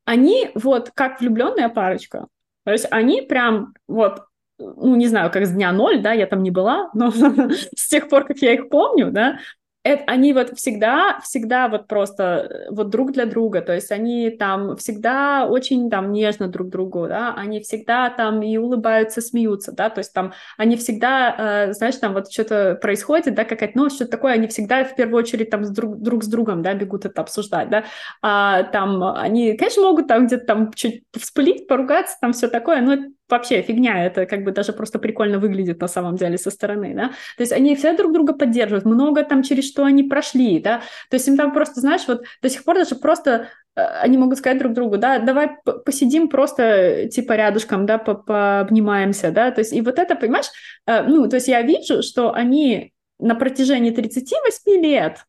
они 0.04 0.50
вот 0.54 0.90
как 0.94 1.20
влюбленная 1.20 1.68
парочка, 1.68 2.26
то 2.64 2.72
есть 2.72 2.86
они 2.90 3.22
прям 3.22 3.74
вот 3.88 4.22
ну, 4.58 4.94
не 4.94 5.08
знаю, 5.08 5.30
как 5.30 5.44
с 5.44 5.50
дня 5.50 5.72
ноль, 5.72 6.00
да, 6.00 6.12
я 6.12 6.26
там 6.26 6.42
не 6.42 6.50
была, 6.50 6.90
но 6.94 7.10
с 7.76 7.88
тех 7.88 8.08
пор, 8.08 8.24
как 8.24 8.38
я 8.38 8.54
их 8.54 8.68
помню, 8.68 9.10
да, 9.10 9.38
это, 9.84 10.04
они 10.06 10.32
вот 10.32 10.56
всегда, 10.56 11.18
всегда 11.24 11.68
вот 11.68 11.88
просто 11.88 12.66
э, 12.68 12.70
вот 12.70 12.90
друг 12.90 13.12
для 13.12 13.26
друга, 13.26 13.62
то 13.62 13.74
есть 13.74 13.90
они 13.90 14.30
там 14.30 14.76
всегда 14.76 15.46
очень 15.46 15.90
там 15.90 16.12
нежно 16.12 16.46
друг 16.48 16.68
другу, 16.68 17.08
да, 17.08 17.34
они 17.34 17.60
всегда 17.60 18.10
там 18.10 18.42
и 18.42 18.56
улыбаются, 18.56 19.20
смеются, 19.20 19.72
да, 19.72 19.90
то 19.90 19.98
есть 19.98 20.12
там 20.12 20.34
они 20.56 20.76
всегда, 20.76 21.66
э, 21.68 21.72
знаешь, 21.72 21.96
там 21.96 22.14
вот 22.14 22.30
что-то 22.30 22.78
происходит, 22.80 23.34
да, 23.34 23.44
какая-то 23.44 23.76
новость, 23.76 23.96
что-то 23.96 24.12
такое, 24.12 24.34
они 24.34 24.46
всегда 24.46 24.84
в 24.84 24.94
первую 24.94 25.18
очередь 25.18 25.50
там 25.50 25.64
с 25.64 25.70
друг, 25.70 25.98
друг 25.98 26.22
с 26.22 26.28
другом, 26.28 26.62
да, 26.62 26.74
бегут 26.74 27.04
это 27.04 27.20
обсуждать, 27.20 27.68
да, 27.68 27.84
а 28.22 28.62
там 28.64 29.02
они, 29.02 29.56
конечно, 29.56 29.82
могут 29.82 30.06
там 30.06 30.26
где-то 30.26 30.46
там 30.46 30.72
чуть 30.74 31.02
вспылить, 31.18 31.66
поругаться, 31.66 32.16
там 32.20 32.32
все 32.32 32.46
такое, 32.48 32.82
но 32.82 32.98
вообще 33.32 33.62
фигня, 33.62 34.04
это 34.04 34.26
как 34.26 34.44
бы 34.44 34.52
даже 34.52 34.72
просто 34.72 34.98
прикольно 34.98 35.38
выглядит 35.38 35.80
на 35.80 35.88
самом 35.88 36.16
деле 36.16 36.38
со 36.38 36.50
стороны, 36.50 36.94
да, 36.94 37.08
то 37.36 37.42
есть 37.42 37.52
они 37.52 37.74
все 37.74 37.96
друг 37.96 38.12
друга 38.12 38.34
поддерживают, 38.34 38.84
много 38.84 39.24
там 39.24 39.42
через 39.42 39.66
что 39.66 39.84
они 39.84 40.04
прошли, 40.04 40.60
да, 40.60 40.82
то 41.10 41.16
есть 41.16 41.26
им 41.26 41.36
там 41.36 41.52
просто, 41.52 41.80
знаешь, 41.80 42.02
вот 42.06 42.24
до 42.42 42.48
сих 42.48 42.62
пор 42.62 42.76
даже 42.76 42.94
просто 42.94 43.48
э, 43.74 43.80
они 43.80 44.18
могут 44.18 44.38
сказать 44.38 44.58
друг 44.58 44.74
другу, 44.74 44.98
да, 44.98 45.18
давай 45.18 45.56
посидим 45.84 46.28
просто 46.28 47.08
типа 47.08 47.32
рядышком, 47.32 47.86
да, 47.86 47.98
пообнимаемся, 47.98 49.32
да, 49.32 49.50
то 49.50 49.60
есть 49.60 49.72
и 49.72 49.80
вот 49.80 49.98
это, 49.98 50.14
понимаешь, 50.14 50.50
э, 50.86 51.02
ну, 51.02 51.28
то 51.28 51.36
есть 51.36 51.48
я 51.48 51.62
вижу, 51.62 52.02
что 52.02 52.32
они 52.32 52.92
на 53.18 53.34
протяжении 53.34 53.90
38 53.90 54.82
лет, 54.82 55.24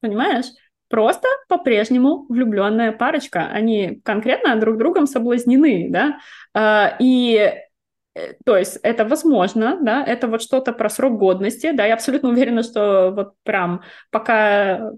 понимаешь, 0.00 0.46
просто 0.92 1.26
по-прежнему 1.48 2.26
влюбленная 2.28 2.92
парочка. 2.92 3.48
Они 3.50 4.02
конкретно 4.04 4.56
друг 4.56 4.76
другом 4.76 5.06
соблазнены, 5.06 5.88
да, 5.90 6.18
а, 6.52 6.96
и 7.00 7.54
э, 8.14 8.34
то 8.44 8.58
есть 8.58 8.78
это 8.82 9.06
возможно, 9.06 9.78
да, 9.80 10.04
это 10.04 10.28
вот 10.28 10.42
что-то 10.42 10.74
про 10.74 10.90
срок 10.90 11.18
годности, 11.18 11.72
да, 11.72 11.86
я 11.86 11.94
абсолютно 11.94 12.28
уверена, 12.28 12.62
что 12.62 13.10
вот 13.16 13.32
прям 13.42 13.80
пока 14.10 14.90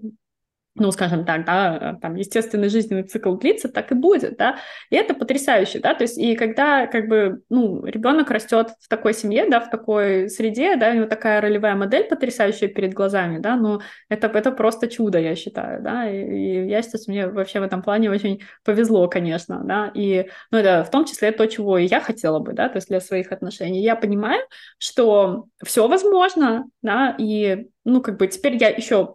ну, 0.75 0.91
скажем 0.91 1.25
так, 1.25 1.45
да, 1.45 1.97
там, 2.01 2.15
естественный 2.15 2.69
жизненный 2.69 3.03
цикл 3.03 3.35
длится, 3.35 3.69
так 3.69 3.91
и 3.91 3.95
будет, 3.95 4.37
да, 4.37 4.57
и 4.89 4.95
это 4.95 5.13
потрясающе, 5.13 5.79
да, 5.79 5.95
то 5.95 6.03
есть, 6.03 6.17
и 6.17 6.35
когда, 6.35 6.85
как 6.87 7.07
бы, 7.07 7.41
ну, 7.49 7.85
ребенок 7.85 8.29
растет 8.29 8.71
в 8.79 8.89
такой 8.89 9.13
семье, 9.13 9.49
да, 9.49 9.61
в 9.61 9.69
такой 9.69 10.29
среде, 10.29 10.75
да, 10.75 10.91
у 10.91 10.93
него 10.93 11.05
такая 11.05 11.39
ролевая 11.41 11.75
модель 11.75 12.03
потрясающая 12.03 12.67
перед 12.67 12.93
глазами, 12.93 13.39
да, 13.39 13.55
ну, 13.55 13.79
это, 14.09 14.27
это 14.27 14.51
просто 14.51 14.87
чудо, 14.87 15.17
я 15.17 15.35
считаю, 15.35 15.81
да, 15.81 16.09
и, 16.09 16.17
и 16.17 16.67
я 16.67 16.81
что 16.81 16.97
мне 17.07 17.27
вообще 17.27 17.59
в 17.59 17.63
этом 17.63 17.81
плане 17.81 18.11
очень 18.11 18.41
повезло, 18.63 19.07
конечно, 19.07 19.61
да, 19.63 19.91
и, 19.93 20.27
ну, 20.51 20.57
это 20.57 20.83
в 20.83 20.91
том 20.91 21.05
числе 21.05 21.31
то, 21.31 21.45
чего 21.47 21.77
и 21.77 21.87
я 21.87 22.01
хотела 22.01 22.39
бы, 22.39 22.53
да, 22.53 22.69
то 22.69 22.77
есть 22.77 22.89
для 22.89 22.99
своих 22.99 23.31
отношений. 23.31 23.81
Я 23.81 23.95
понимаю, 23.95 24.41
что 24.77 25.45
все 25.63 25.87
возможно, 25.87 26.65
да, 26.81 27.15
и, 27.17 27.67
ну, 27.85 28.01
как 28.01 28.17
бы 28.17 28.27
теперь 28.27 28.57
я 28.57 28.69
еще 28.69 29.14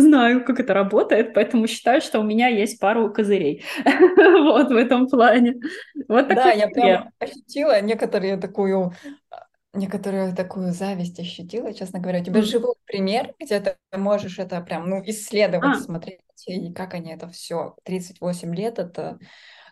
знаю, 0.00 0.44
как 0.44 0.60
это 0.60 0.74
работает, 0.74 1.34
поэтому 1.34 1.66
считаю, 1.66 2.00
что 2.00 2.20
у 2.20 2.22
меня 2.22 2.48
есть 2.48 2.78
пару 2.78 3.12
козырей 3.12 3.64
вот 3.84 4.68
в 4.68 4.76
этом 4.76 5.08
плане. 5.08 5.56
Вот 6.08 6.28
да, 6.28 6.52
я 6.52 6.68
прям 6.68 7.10
ощутила 7.18 7.80
некоторые 7.80 8.36
такую 8.36 8.92
некоторую 9.76 10.34
такую 10.34 10.72
зависть 10.72 11.20
ощутила, 11.20 11.72
честно 11.72 12.00
говоря. 12.00 12.20
У 12.20 12.24
тебя 12.24 12.40
mm. 12.40 12.44
живой 12.44 12.74
пример, 12.86 13.34
где 13.38 13.60
ты 13.60 13.76
можешь 13.92 14.38
это 14.38 14.60
прям, 14.60 14.88
ну, 14.88 15.02
исследовать, 15.04 15.76
а. 15.76 15.80
смотреть, 15.80 16.20
и 16.46 16.72
как 16.72 16.94
они 16.94 17.12
это 17.12 17.28
все. 17.28 17.76
38 17.84 18.54
лет 18.54 18.78
это 18.78 19.18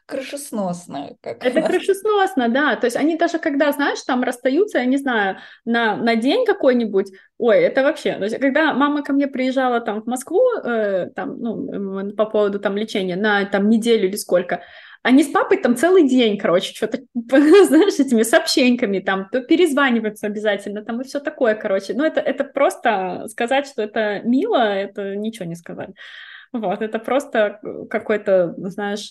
крышесносно. 0.07 1.17
Как 1.21 1.45
это 1.45 1.63
крышесносно, 1.63 2.49
да. 2.49 2.77
То 2.77 2.87
есть 2.87 2.97
они 2.97 3.17
даже 3.17 3.39
когда, 3.39 3.73
знаешь, 3.73 4.03
там 4.03 4.23
расстаются, 4.23 4.79
я 4.79 4.85
не 4.85 4.97
знаю, 4.97 5.39
на, 5.65 5.97
на 5.97 6.17
день 6.17 6.45
какой-нибудь, 6.45 7.13
ой, 7.39 7.59
это 7.59 7.83
вообще... 7.83 8.15
То 8.15 8.25
есть 8.25 8.39
когда 8.39 8.73
мама 8.75 9.03
ко 9.03 9.13
мне 9.13 9.27
приезжала 9.27 9.81
там 9.81 10.03
в 10.03 10.07
Москву, 10.07 10.43
э, 10.65 11.11
там, 11.15 11.39
ну, 11.39 12.13
по 12.13 12.27
поводу 12.27 12.59
там 12.61 12.77
лечения, 12.77 13.17
на 13.17 13.45
там 13.47 13.69
неделю 13.69 14.09
или 14.09 14.17
сколько, 14.17 14.63
они 15.03 15.23
с 15.23 15.29
папой 15.29 15.59
там 15.59 15.77
целый 15.77 16.09
день, 16.09 16.39
короче, 16.39 16.75
что-то, 16.75 16.99
знаешь, 17.15 17.99
этими 17.99 18.23
сообщениями 18.23 19.01
там, 19.01 19.29
то 19.31 19.41
перезваниваются 19.43 20.27
обязательно, 20.27 20.83
там 20.83 21.01
и 21.01 21.05
все 21.05 21.21
такое, 21.21 21.55
короче. 21.55 21.93
Ну, 21.95 22.05
это, 22.05 22.21
это 22.21 22.43
просто 22.45 23.27
сказать, 23.29 23.67
что 23.67 23.83
это 23.83 24.21
мило, 24.25 24.63
это 24.75 25.15
ничего 25.15 25.45
не 25.45 25.57
сказать. 25.57 25.91
Вот, 26.55 26.83
это 26.83 27.01
просто 27.01 27.61
какой-то, 27.91 28.55
знаешь, 28.57 29.11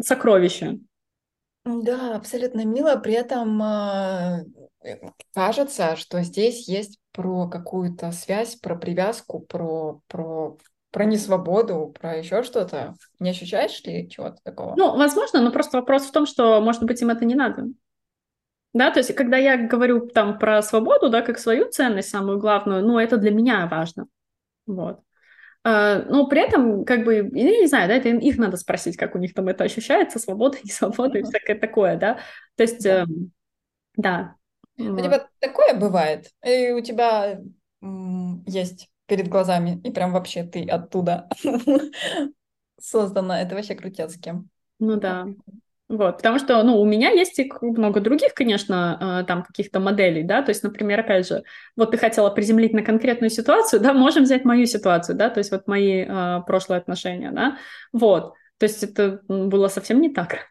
сокровище. 0.00 0.78
Да, 1.64 2.16
абсолютно 2.16 2.64
мило. 2.64 2.96
При 2.96 3.14
этом 3.14 3.62
э, 3.62 4.44
кажется, 5.34 5.96
что 5.96 6.22
здесь 6.22 6.68
есть 6.68 6.98
про 7.12 7.48
какую-то 7.48 8.12
связь, 8.12 8.56
про 8.56 8.76
привязку, 8.76 9.40
про, 9.40 10.00
про, 10.06 10.56
про 10.90 11.04
несвободу, 11.04 11.94
про 11.98 12.16
еще 12.16 12.42
что-то. 12.42 12.94
Не 13.18 13.30
ощущаешь 13.30 13.82
ли 13.84 14.08
чего-то 14.08 14.38
такого? 14.42 14.74
Ну, 14.76 14.96
возможно, 14.96 15.42
но 15.42 15.50
просто 15.50 15.78
вопрос 15.78 16.04
в 16.04 16.12
том, 16.12 16.26
что, 16.26 16.60
может 16.60 16.84
быть, 16.84 17.02
им 17.02 17.10
это 17.10 17.24
не 17.24 17.34
надо. 17.34 17.66
Да, 18.72 18.90
то 18.90 19.00
есть, 19.00 19.14
когда 19.14 19.36
я 19.36 19.56
говорю 19.56 20.06
там 20.08 20.38
про 20.38 20.62
свободу, 20.62 21.08
да, 21.08 21.22
как 21.22 21.38
свою 21.38 21.70
ценность, 21.70 22.10
самую 22.10 22.38
главную, 22.38 22.84
ну, 22.84 22.98
это 22.98 23.16
для 23.16 23.30
меня 23.30 23.66
важно. 23.66 24.06
Вот. 24.66 25.00
А, 25.70 26.02
но 26.08 26.26
при 26.26 26.40
этом, 26.40 26.86
как 26.86 27.04
бы, 27.04 27.16
я 27.16 27.60
не 27.60 27.66
знаю, 27.66 27.88
да, 27.88 27.96
это 27.96 28.08
их 28.08 28.38
надо 28.38 28.56
спросить, 28.56 28.96
как 28.96 29.14
у 29.14 29.18
них 29.18 29.34
там 29.34 29.48
это 29.48 29.64
ощущается, 29.64 30.18
свобода, 30.18 30.56
не 30.64 30.70
свобода 30.70 31.18
и 31.18 31.22
всякое 31.22 31.58
такое, 31.58 31.98
да. 31.98 32.20
То 32.56 32.62
есть, 32.62 32.82
да. 32.82 33.02
Э, 33.02 33.06
да. 33.96 34.36
У 34.78 34.96
тебя 34.96 35.28
такое 35.40 35.74
бывает? 35.74 36.30
И 36.42 36.70
у 36.70 36.80
тебя 36.80 37.42
есть 38.46 38.88
перед 39.04 39.28
глазами, 39.28 39.78
и 39.84 39.90
прям 39.90 40.12
вообще 40.12 40.42
ты 40.42 40.64
оттуда 40.64 41.28
создана. 42.80 43.42
Это 43.42 43.54
вообще 43.54 43.74
крутецки. 43.74 44.42
Ну 44.78 44.96
да. 44.96 45.26
Вот, 45.88 46.18
потому 46.18 46.38
что, 46.38 46.62
ну, 46.64 46.78
у 46.80 46.84
меня 46.84 47.10
есть 47.10 47.38
и 47.38 47.50
много 47.62 48.00
других, 48.00 48.34
конечно, 48.34 49.20
э, 49.22 49.26
там 49.26 49.42
каких-то 49.42 49.80
моделей, 49.80 50.22
да, 50.22 50.42
то 50.42 50.50
есть, 50.50 50.62
например, 50.62 51.00
опять 51.00 51.26
же, 51.26 51.44
вот 51.76 51.92
ты 51.92 51.96
хотела 51.96 52.28
приземлить 52.28 52.74
на 52.74 52.82
конкретную 52.82 53.30
ситуацию, 53.30 53.80
да, 53.80 53.94
можем 53.94 54.24
взять 54.24 54.44
мою 54.44 54.66
ситуацию, 54.66 55.16
да, 55.16 55.30
то 55.30 55.38
есть 55.38 55.50
вот 55.50 55.66
мои 55.66 56.04
э, 56.06 56.42
прошлые 56.46 56.78
отношения, 56.80 57.30
да, 57.32 57.56
вот, 57.92 58.34
то 58.58 58.64
есть 58.66 58.82
это 58.82 59.22
было 59.28 59.68
совсем 59.68 60.02
не 60.02 60.10
так. 60.12 60.48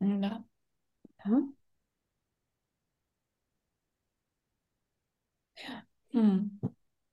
Да. 0.00 0.44
Хм. 6.12 6.50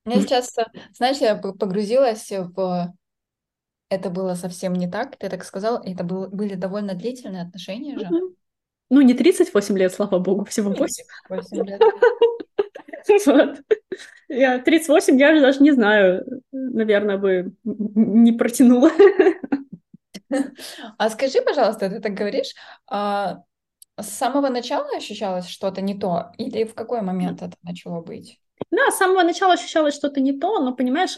Я 0.06 0.22
сейчас, 0.22 0.56
знаешь, 0.94 1.18
я 1.18 1.36
погрузилась 1.36 2.30
в 2.32 2.94
это 3.90 4.10
было 4.10 4.36
совсем 4.36 4.74
не 4.74 4.90
так, 4.90 5.18
ты 5.18 5.30
так 5.30 5.44
сказал, 5.44 5.82
это 5.84 6.04
был, 6.04 6.28
были 6.28 6.56
довольно 6.56 6.94
длительные 6.94 7.44
отношения 7.44 7.98
же. 7.98 8.08
Ну, 8.92 9.02
не 9.02 9.14
38 9.14 9.78
лет, 9.78 9.94
слава 9.94 10.20
богу, 10.20 10.46
всего 10.46 10.72
8. 10.72 11.04
8 11.30 11.66
лет. 11.66 11.82
Вот. 13.26 13.62
Я 14.28 14.60
38, 14.60 15.18
я 15.20 15.42
даже 15.42 15.64
не 15.64 15.72
знаю, 15.72 16.24
наверное, 16.52 17.18
бы 17.18 17.54
не 17.64 18.34
протянула. 18.34 18.92
А 20.98 21.10
скажи, 21.10 21.42
пожалуйста, 21.42 21.90
ты 21.90 22.00
так 22.02 22.14
говоришь, 22.14 22.54
а 22.88 23.44
с 23.98 24.10
самого 24.10 24.50
начала 24.50 24.86
ощущалось 24.96 25.48
что-то 25.48 25.82
не 25.82 25.98
то, 25.98 26.32
или 26.38 26.66
в 26.66 26.76
какой 26.76 27.02
момент 27.02 27.42
это 27.42 27.58
начало 27.64 28.02
быть? 28.02 28.40
Да, 28.70 28.92
с 28.92 28.98
самого 28.98 29.24
начала 29.24 29.54
ощущалось 29.54 29.96
что-то 29.96 30.20
не 30.22 30.38
то, 30.38 30.60
но, 30.60 30.76
понимаешь, 30.76 31.18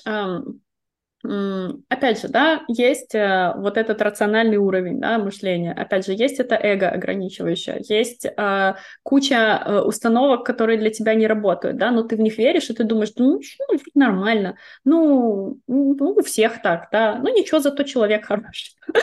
Опять 1.24 2.22
же, 2.22 2.30
да, 2.30 2.63
есть 2.67 3.13
э, 3.13 3.53
вот 3.57 3.78
этот 3.78 4.01
рациональный 4.01 4.57
уровень 4.57 4.99
да, 4.99 5.19
мышления. 5.19 5.72
Опять 5.72 6.05
же, 6.05 6.13
есть 6.13 6.39
это 6.39 6.55
эго 6.55 6.89
ограничивающее, 6.89 7.82
есть 7.88 8.26
э, 8.26 8.74
куча 9.03 9.63
э, 9.63 9.80
установок, 9.82 10.45
которые 10.45 10.80
для 10.80 10.89
тебя 10.89 11.13
не 11.13 11.28
работают, 11.28 11.78
да, 11.78 11.91
но 11.91 12.03
ты 12.03 12.15
в 12.15 12.22
них 12.22 12.38
веришь, 12.38 12.69
и 12.69 12.74
ты 12.74 12.84
думаешь, 12.84 13.11
ну, 13.17 13.39
ну 13.69 13.80
нормально, 13.93 14.57
ну, 14.84 15.59
ну, 15.67 16.15
у 16.17 16.22
всех 16.24 16.61
так, 16.63 16.89
да, 16.91 17.19
ну, 17.22 17.30
ничего, 17.38 17.59
зато 17.59 17.84
человек 17.84 18.26
хороший. 18.26 18.76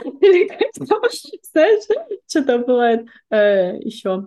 Знаешь, 1.52 1.84
что 2.28 2.44
то 2.44 2.58
бывает 2.58 3.06
э, 3.30 3.76
еще. 3.78 4.26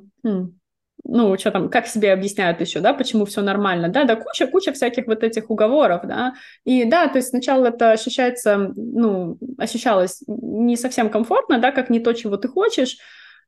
Ну, 1.04 1.38
что 1.38 1.52
там, 1.52 1.70
как 1.70 1.88
себе 1.88 2.14
объясняют 2.14 2.62
еще, 2.62 2.80
да, 2.80 2.94
почему 2.94 3.26
все 3.26 3.42
нормально, 3.42 3.90
да, 3.90 4.04
да, 4.04 4.16
куча, 4.16 4.46
куча 4.48 4.72
всяких 4.72 5.08
вот 5.08 5.24
этих 5.24 5.50
уговоров, 5.50 6.02
да, 6.04 6.36
и 6.64 6.86
да, 6.86 7.08
то 7.08 7.18
есть 7.18 7.30
сначала 7.30 7.68
это 7.68 7.92
ощущается, 7.92 8.72
ну, 8.76 9.38
ощущалось 9.58 10.22
не 10.28 10.78
совсем 10.78 11.10
комфортно, 11.10 11.58
да, 11.58 11.72
как 11.72 11.90
не 11.90 12.00
то, 12.00 12.14
чего 12.14 12.38
ты 12.38 12.48
хочешь, 12.48 12.98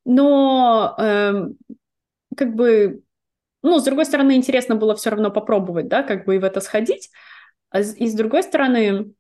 но 0.04 0.96
э, 0.98 1.46
как 2.36 2.56
бы, 2.56 3.04
ну, 3.62 3.80
с 3.80 3.84
другой 3.84 4.06
стороны, 4.06 4.36
интересно 4.36 4.76
было 4.76 4.96
все 4.96 5.12
равно 5.12 5.30
попробовать, 5.30 5.88
да, 5.88 6.02
как 6.02 6.26
бы 6.26 6.36
и 6.36 6.40
в 6.40 6.44
это 6.44 6.60
сходить, 6.60 7.12
а 7.70 7.82
и 7.82 8.08
с 8.08 8.14
другой 8.16 8.44
стороны, 8.44 9.14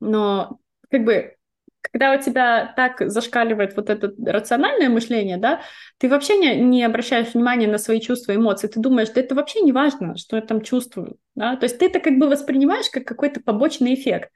но 0.00 0.58
как 0.90 1.04
бы 1.04 1.37
когда 1.80 2.14
у 2.14 2.20
тебя 2.20 2.72
так 2.76 3.08
зашкаливает 3.10 3.76
вот 3.76 3.90
это 3.90 4.12
рациональное 4.24 4.88
мышление, 4.88 5.36
да, 5.36 5.60
ты 5.98 6.08
вообще 6.08 6.36
не, 6.36 6.56
не 6.60 6.84
обращаешь 6.84 7.34
внимания 7.34 7.66
на 7.66 7.78
свои 7.78 8.00
чувства, 8.00 8.34
эмоции, 8.34 8.68
ты 8.68 8.80
думаешь, 8.80 9.10
да 9.10 9.20
это 9.20 9.34
вообще 9.34 9.60
не 9.60 9.72
важно, 9.72 10.16
что 10.16 10.36
я 10.36 10.42
там 10.42 10.60
чувствую, 10.60 11.16
да, 11.34 11.56
то 11.56 11.64
есть 11.64 11.78
ты 11.78 11.86
это 11.86 12.00
как 12.00 12.18
бы 12.18 12.28
воспринимаешь 12.28 12.90
как 12.90 13.04
какой-то 13.04 13.40
побочный 13.40 13.94
эффект. 13.94 14.30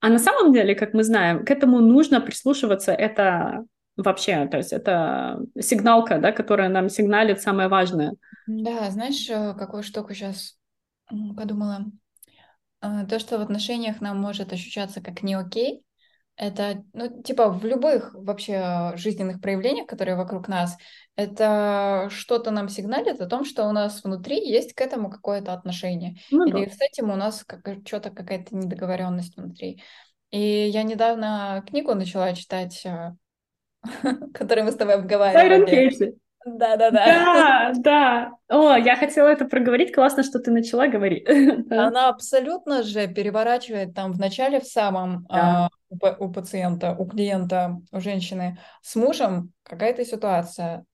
А 0.00 0.08
на 0.08 0.18
самом 0.18 0.52
деле, 0.52 0.74
как 0.74 0.94
мы 0.94 1.04
знаем, 1.04 1.44
к 1.44 1.50
этому 1.50 1.80
нужно 1.80 2.20
прислушиваться, 2.22 2.92
это 2.92 3.64
вообще, 3.96 4.46
то 4.46 4.56
есть 4.56 4.72
это 4.72 5.40
сигналка, 5.60 6.18
да, 6.18 6.32
которая 6.32 6.70
нам 6.70 6.88
сигналит 6.88 7.42
самое 7.42 7.68
важное. 7.68 8.14
Да, 8.46 8.90
знаешь, 8.90 9.28
э, 9.28 9.54
какую 9.58 9.82
штуку 9.82 10.14
сейчас 10.14 10.56
подумала? 11.36 11.84
Э, 12.80 13.06
то, 13.06 13.18
что 13.18 13.38
в 13.38 13.42
отношениях 13.42 14.00
нам 14.00 14.18
может 14.18 14.54
ощущаться 14.54 15.02
как 15.02 15.22
не 15.22 15.34
окей, 15.34 15.82
Это, 16.40 16.82
ну, 16.94 17.22
типа, 17.22 17.50
в 17.50 17.66
любых 17.66 18.14
вообще 18.14 18.92
жизненных 18.94 19.42
проявлениях, 19.42 19.86
которые 19.86 20.16
вокруг 20.16 20.48
нас, 20.48 20.74
это 21.14 22.08
что-то 22.10 22.50
нам 22.50 22.70
сигналит 22.70 23.20
о 23.20 23.26
том, 23.26 23.44
что 23.44 23.68
у 23.68 23.72
нас 23.72 24.02
внутри 24.02 24.38
есть 24.48 24.72
к 24.72 24.80
этому 24.80 25.10
какое-то 25.10 25.52
отношение. 25.52 26.16
Ну 26.30 26.46
Или 26.46 26.64
да. 26.64 26.70
с 26.70 26.80
этим 26.80 27.10
у 27.10 27.16
нас 27.16 27.44
как, 27.44 27.60
что-то, 27.86 28.08
какая-то 28.08 28.56
недоговоренность 28.56 29.36
внутри. 29.36 29.82
И 30.30 30.40
я 30.40 30.82
недавно 30.82 31.62
книгу 31.68 31.94
начала 31.94 32.32
читать, 32.32 32.86
э, 32.86 33.12
которую 34.32 34.64
мы 34.64 34.72
с 34.72 34.76
тобой 34.76 34.94
обговаривали. 34.94 35.66
Кейси. 35.66 36.14
Да-да-да. 36.46 37.04
Да, 37.04 37.72
да. 37.76 38.32
О, 38.48 38.76
я 38.76 38.96
хотела 38.96 39.28
это 39.28 39.44
проговорить. 39.44 39.92
Классно, 39.92 40.22
что 40.22 40.38
ты 40.38 40.50
начала 40.50 40.86
говорить. 40.86 41.26
Да. 41.66 41.88
Она 41.88 42.08
абсолютно 42.08 42.82
же 42.82 43.06
переворачивает 43.08 43.92
там 43.94 44.14
в 44.14 44.18
начале 44.18 44.58
в 44.58 44.64
самом 44.64 45.26
Да. 45.28 45.68
У, 45.90 45.98
па- 45.98 46.16
у 46.18 46.30
пациента, 46.32 46.94
у 46.98 47.06
клиента, 47.06 47.80
у 47.92 48.00
женщины 48.00 48.58
с 48.82 48.96
мужем 48.96 49.52
какая-то 49.64 50.04
ситуация, 50.04 50.84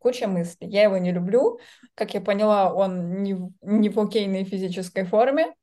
куча 0.00 0.26
мыслей. 0.26 0.68
Я 0.68 0.82
его 0.84 0.98
не 0.98 1.12
люблю. 1.12 1.60
Как 1.94 2.14
я 2.14 2.20
поняла, 2.20 2.74
он 2.74 3.22
не, 3.22 3.34
в- 3.34 3.52
не 3.62 3.88
в 3.88 3.98
окейной 4.00 4.44
физической 4.44 5.04
форме. 5.04 5.54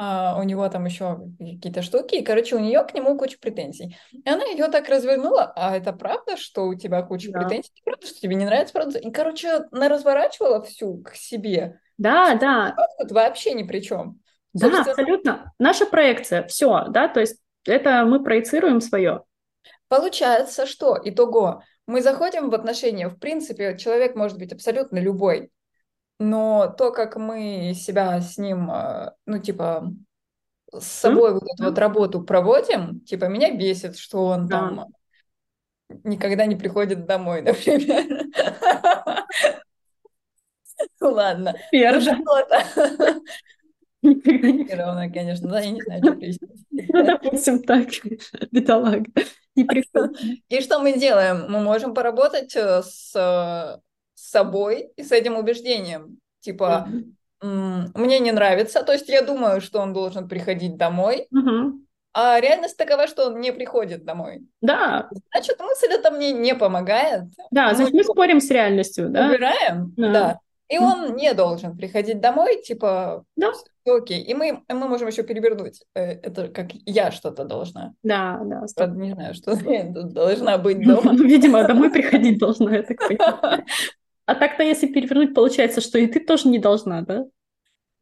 а, 0.00 0.38
у 0.38 0.44
него 0.44 0.68
там 0.68 0.84
еще 0.84 1.18
какие-то 1.38 1.82
штуки. 1.82 2.14
И, 2.16 2.24
короче, 2.24 2.54
у 2.54 2.60
нее 2.60 2.84
к 2.84 2.94
нему 2.94 3.18
куча 3.18 3.36
претензий. 3.40 3.96
И 4.12 4.28
она 4.28 4.44
ее 4.44 4.68
так 4.68 4.88
развернула. 4.88 5.52
А 5.56 5.76
это 5.76 5.92
правда, 5.92 6.36
что 6.36 6.66
у 6.68 6.74
тебя 6.74 7.02
куча 7.02 7.32
Да. 7.32 7.40
претензий? 7.40 7.72
Правда, 7.84 8.06
что 8.06 8.20
тебе 8.20 8.36
не 8.36 8.44
нравится? 8.44 8.74
Правда? 8.74 8.98
И, 9.00 9.10
короче, 9.10 9.66
она 9.72 9.88
разворачивала 9.88 10.62
всю 10.62 10.98
к 10.98 11.14
себе. 11.16 11.80
Да, 11.96 12.36
да, 12.36 12.76
Тут 13.00 13.10
вообще 13.10 13.54
ни 13.54 13.64
при 13.64 13.80
чем. 13.80 14.20
да, 14.52 14.66
Собственно, 14.68 14.90
абсолютно. 14.92 15.52
Наша 15.58 15.84
проекция, 15.86 16.46
все, 16.46 16.84
да, 16.90 17.08
то 17.08 17.18
есть 17.18 17.40
это 17.68 18.04
мы 18.04 18.22
проецируем 18.22 18.80
свое. 18.80 19.22
Получается, 19.88 20.66
что 20.66 20.98
итого 21.02 21.62
мы 21.86 22.02
заходим 22.02 22.50
в 22.50 22.54
отношения, 22.54 23.08
в 23.08 23.18
принципе, 23.18 23.76
человек 23.78 24.14
может 24.14 24.38
быть 24.38 24.52
абсолютно 24.52 24.98
любой, 24.98 25.50
но 26.18 26.74
то, 26.76 26.92
как 26.92 27.16
мы 27.16 27.72
себя 27.74 28.20
с 28.20 28.38
ним, 28.38 28.70
э, 28.70 29.12
ну, 29.26 29.38
типа, 29.38 29.90
с 30.72 30.84
собой 30.84 31.32
вот 31.32 31.44
эту 31.44 31.64
вот 31.64 31.78
работу 31.78 32.22
проводим, 32.22 33.00
типа, 33.00 33.26
меня 33.26 33.54
бесит, 33.54 33.96
что 33.96 34.26
он 34.26 34.46
Да. 34.46 34.58
там 34.58 34.86
никогда 36.04 36.44
не 36.46 36.56
приходит 36.56 37.06
домой, 37.06 37.42
например. 37.42 38.26
Ладно. 41.00 41.54
Ну, 41.72 43.22
Ровно, 44.02 45.10
конечно, 45.12 45.48
да, 45.48 45.60
я 45.60 45.70
не 45.70 45.82
знаю, 45.82 46.02
что 46.02 46.12
пояснить. 46.14 46.66
Ну, 46.70 47.04
допустим, 47.04 47.62
так, 47.62 47.88
бедолага. 48.52 49.04
И 49.54 50.60
что 50.60 50.78
мы 50.78 50.96
делаем? 50.96 51.46
Мы 51.48 51.60
можем 51.60 51.94
поработать 51.94 52.54
э, 52.54 52.82
с 52.82 53.12
э, 53.16 53.80
с 54.18 54.30
собой 54.30 54.90
и 54.96 55.02
с 55.02 55.12
этим 55.12 55.36
убеждением. 55.36 56.18
Типа, 56.40 56.88
мне 57.40 58.18
не 58.18 58.32
нравится, 58.32 58.82
то 58.82 58.92
есть 58.92 59.08
я 59.08 59.22
думаю, 59.22 59.60
что 59.60 59.80
он 59.80 59.92
должен 59.92 60.28
приходить 60.28 60.76
домой, 60.76 61.28
а 62.12 62.40
реальность 62.40 62.76
такова, 62.76 63.06
что 63.06 63.26
он 63.26 63.40
не 63.40 63.52
приходит 63.52 64.04
домой. 64.04 64.42
Да, 64.60 65.08
Значит, 65.32 65.60
мысль 65.60 65.86
эта 65.90 66.10
мне 66.10 66.32
не 66.32 66.54
помогает. 66.54 67.24
да, 67.52 67.68
Мы 67.68 67.74
значит, 67.76 67.94
мы 67.94 68.02
спорим 68.02 68.40
с 68.40 68.50
реальностью, 68.50 69.08
да? 69.08 69.28
убираем, 69.28 69.94
Да. 69.96 70.40
И 70.68 70.78
он 70.78 71.16
не 71.16 71.32
должен 71.34 71.76
приходить 71.76 72.20
домой, 72.20 72.62
типа, 72.62 73.24
Да. 73.36 73.52
окей. 73.86 74.22
И 74.22 74.34
мы, 74.34 74.62
мы 74.68 74.88
можем 74.88 75.08
еще 75.08 75.22
перевернуть. 75.22 75.82
э, 75.94 76.20
Это 76.22 76.48
как 76.48 76.68
я 76.86 77.10
что-то 77.10 77.44
должна. 77.44 77.94
Да, 78.02 78.40
да, 78.44 78.66
стоп. 78.66 78.90
Не 78.96 79.12
знаю, 79.12 79.34
что 79.34 79.56
должна 80.04 80.58
быть 80.58 80.84
дома. 80.86 81.12
Ну, 81.12 81.24
видимо, 81.24 81.66
домой 81.66 81.90
приходить 81.92 82.38
должна, 82.38 82.76
я 82.76 82.82
так 82.82 82.98
понимаю. 82.98 83.64
А 84.26 84.34
так-то, 84.34 84.62
если 84.62 84.88
перевернуть, 84.88 85.34
получается, 85.34 85.80
что 85.80 85.98
и 85.98 86.06
ты 86.06 86.20
тоже 86.20 86.48
не 86.48 86.58
должна, 86.58 87.00
да? 87.00 87.24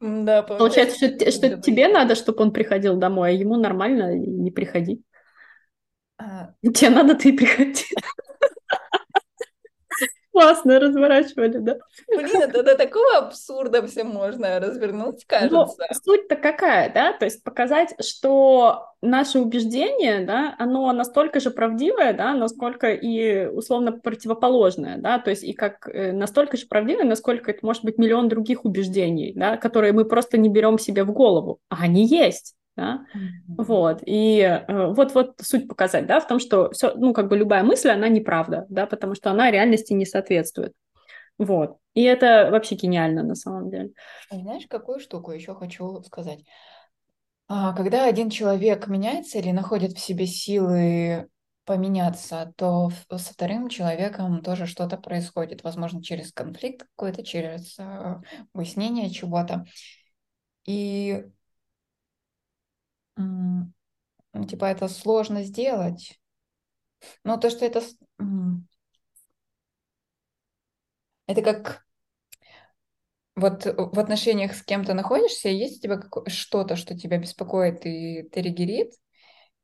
Да, 0.01 0.43
Получается, 0.43 0.97
что, 0.97 1.31
что 1.31 1.57
тебе 1.63 1.89
надо, 1.89 2.17
чтобы 2.17 2.43
он 2.43 2.53
приходил 2.53 2.97
домой, 2.97 3.31
а 3.31 3.33
ему 3.33 3.57
нормально 3.57 4.15
не 4.17 4.51
приходи. 4.51 5.03
А, 6.19 6.51
Тебе 6.63 6.91
надо, 6.91 7.15
ты 7.15 7.29
и 7.31 7.33
приходи. 7.33 7.85
Классно 10.37 10.79
разворачивали, 10.79 11.57
да? 11.57 11.79
Блин, 12.15 12.43
это 12.43 12.63
до 12.63 12.77
такого 12.77 13.17
абсурда 13.17 13.87
все 13.87 14.05
можно 14.05 14.61
развернуть, 14.61 15.25
Но 15.31 15.67
кажется. 15.67 16.03
суть-то 16.05 16.37
какая, 16.37 16.93
да? 16.93 17.15
То 17.15 17.25
есть 17.25 17.43
показать, 17.43 17.95
что 18.05 18.93
наше 19.01 19.39
убеждение, 19.39 20.27
да, 20.27 20.55
оно 20.59 20.93
настолько 20.93 21.41
же 21.41 21.51
правдивое, 21.51 22.13
да, 22.13 22.35
насколько 22.35 22.93
и 22.93 23.47
условно 23.47 23.93
противоположное, 23.93 24.99
да, 24.99 25.19
то 25.19 25.31
есть 25.31 25.43
и 25.43 25.55
как 25.55 25.89
э, 25.89 26.13
настолько 26.13 26.59
же 26.59 26.67
правдивое, 26.67 27.05
насколько 27.05 27.51
это 27.51 27.65
может 27.65 27.83
быть 27.83 27.97
миллион 27.97 28.29
других 28.29 28.67
убеждений, 28.67 29.33
да, 29.35 29.57
которые 29.57 29.95
мы 29.95 30.05
просто 30.05 30.37
не 30.37 30.51
берем 30.51 30.79
себе 30.79 31.05
в 31.05 31.13
голову, 31.13 31.61
а 31.71 31.85
они 31.85 32.07
есть, 32.07 32.57
да. 32.77 33.07
Вот, 33.49 34.03
и 34.05 34.41
э, 34.41 34.93
вот-вот 34.93 35.35
суть 35.41 35.67
показать, 35.67 36.07
да, 36.07 36.21
в 36.21 36.27
том, 36.27 36.39
что 36.39 36.71
все, 36.73 36.95
ну, 36.95 37.13
как 37.15 37.29
бы 37.29 37.37
любая 37.37 37.63
мысль, 37.63 37.89
она 37.89 38.09
неправда, 38.09 38.67
да, 38.69 38.87
потому 38.87 39.15
что 39.15 39.31
она 39.31 39.51
реальности 39.51 39.95
не 39.95 40.05
соответствует. 40.05 40.73
Вот. 41.39 41.79
И 41.95 42.03
это 42.03 42.49
вообще 42.51 42.75
гениально 42.75 43.23
на 43.23 43.35
самом 43.35 43.71
деле. 43.71 43.91
Знаешь, 44.31 44.67
какую 44.69 45.01
штуку 45.01 45.33
еще 45.33 45.55
хочу 45.55 46.03
сказать? 46.03 46.41
А, 47.49 47.75
Когда 47.75 48.07
один 48.07 48.31
человек 48.31 48.87
меняется 48.89 49.39
или 49.39 49.51
находит 49.51 49.93
в 49.93 50.01
себе 50.01 50.27
силы 50.27 51.29
поменяться, 51.65 52.53
то 52.57 52.91
со 53.11 53.33
вторым 53.33 53.69
человеком 53.69 54.43
тоже 54.43 54.67
что-то 54.67 54.97
происходит. 54.97 55.65
Возможно, 55.65 56.03
через 56.03 56.33
конфликт 56.33 56.87
какой-то, 56.95 57.25
через 57.25 57.79
э, 57.79 58.21
выяснение 58.55 59.11
чего-то. 59.11 59.67
И 60.65 61.25
типа 64.49 64.67
это 64.67 64.89
сложно 64.89 65.43
сделать. 65.43 66.21
Но 67.25 67.37
то, 67.37 67.51
что 67.51 67.65
это... 67.65 67.83
Это 71.27 71.43
как 71.43 71.85
вот 73.35 73.67
в 73.67 73.99
отношениях 73.99 74.55
с 74.55 74.63
кем-то 74.63 74.95
находишься, 74.95 75.49
есть 75.49 75.79
у 75.79 75.83
тебя 75.83 76.01
что-то, 76.29 76.77
что 76.77 76.97
тебя 76.97 77.19
беспокоит 77.19 77.85
и 77.85 78.23
триггерит, 78.23 78.93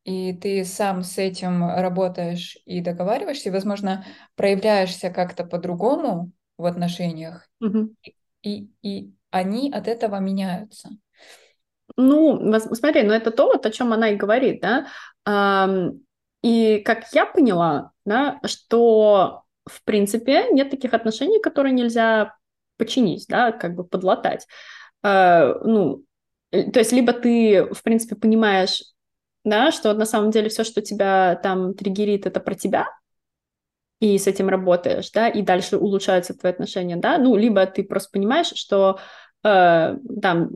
и 0.04 0.32
ты 0.34 0.64
сам 0.64 1.02
с 1.02 1.16
этим 1.18 1.64
работаешь 1.66 2.58
и 2.66 2.80
договариваешься, 2.80 3.48
и, 3.48 3.52
возможно, 3.52 4.04
проявляешься 4.34 5.10
как-то 5.10 5.44
по-другому 5.44 6.32
в 6.58 6.66
отношениях, 6.66 7.48
Мгм. 7.60 7.96
и, 8.42 8.68
и 8.82 9.12
они 9.30 9.72
от 9.72 9.88
этого 9.88 10.16
меняются. 10.16 10.90
Ну, 11.96 12.52
смотри, 12.58 13.02
ну 13.02 13.12
это 13.12 13.30
то, 13.30 13.46
вот 13.46 13.66
о 13.66 13.70
чем 13.70 13.92
она 13.92 14.10
и 14.10 14.16
говорит, 14.16 14.62
да. 14.62 14.86
И 16.42 16.82
как 16.84 17.04
я 17.12 17.24
поняла, 17.24 17.92
да, 18.04 18.40
что 18.44 19.44
в 19.64 19.84
принципе 19.84 20.48
нет 20.50 20.70
таких 20.70 20.92
отношений, 20.92 21.40
которые 21.40 21.72
нельзя 21.72 22.34
починить, 22.76 23.26
да, 23.28 23.52
как 23.52 23.76
бы 23.76 23.84
подлатать. 23.84 24.46
Э, 25.04 25.54
ну, 25.64 26.04
э, 26.50 26.70
то 26.70 26.80
есть 26.80 26.90
либо 26.92 27.12
ты, 27.12 27.66
в 27.72 27.82
принципе, 27.84 28.16
понимаешь, 28.16 28.82
да, 29.44 29.70
что 29.70 29.92
на 29.94 30.04
самом 30.04 30.32
деле 30.32 30.48
все, 30.48 30.64
что 30.64 30.82
тебя 30.82 31.36
там 31.42 31.74
триггерит, 31.74 32.26
это 32.26 32.40
про 32.40 32.56
тебя, 32.56 32.88
и 34.00 34.18
с 34.18 34.26
этим 34.26 34.48
работаешь, 34.48 35.12
да, 35.12 35.28
и 35.28 35.42
дальше 35.42 35.76
улучшаются 35.76 36.34
твои 36.34 36.52
отношения, 36.52 36.96
да, 36.96 37.18
ну, 37.18 37.36
либо 37.36 37.64
ты 37.66 37.84
просто 37.84 38.10
понимаешь, 38.12 38.52
что 38.54 38.98
э, 39.44 39.96
там, 40.20 40.50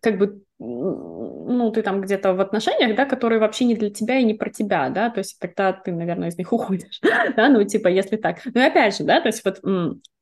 как 0.00 0.18
бы, 0.18 0.43
ну, 0.58 1.70
ты 1.72 1.82
там 1.82 2.00
где-то 2.00 2.32
в 2.34 2.40
отношениях, 2.40 2.96
да, 2.96 3.06
которые 3.06 3.40
вообще 3.40 3.64
не 3.64 3.74
для 3.74 3.90
тебя 3.90 4.18
и 4.18 4.24
не 4.24 4.34
про 4.34 4.50
тебя, 4.50 4.88
да, 4.88 5.10
то 5.10 5.18
есть 5.18 5.38
тогда 5.40 5.72
ты, 5.72 5.92
наверное, 5.92 6.28
из 6.28 6.38
них 6.38 6.52
уходишь, 6.52 7.00
да, 7.36 7.48
ну, 7.48 7.62
типа, 7.64 7.88
если 7.88 8.16
так. 8.16 8.38
Ну, 8.44 8.60
и 8.60 8.64
опять 8.64 8.96
же, 8.96 9.04
да, 9.04 9.20
то 9.20 9.28
есть 9.28 9.44
вот 9.44 9.60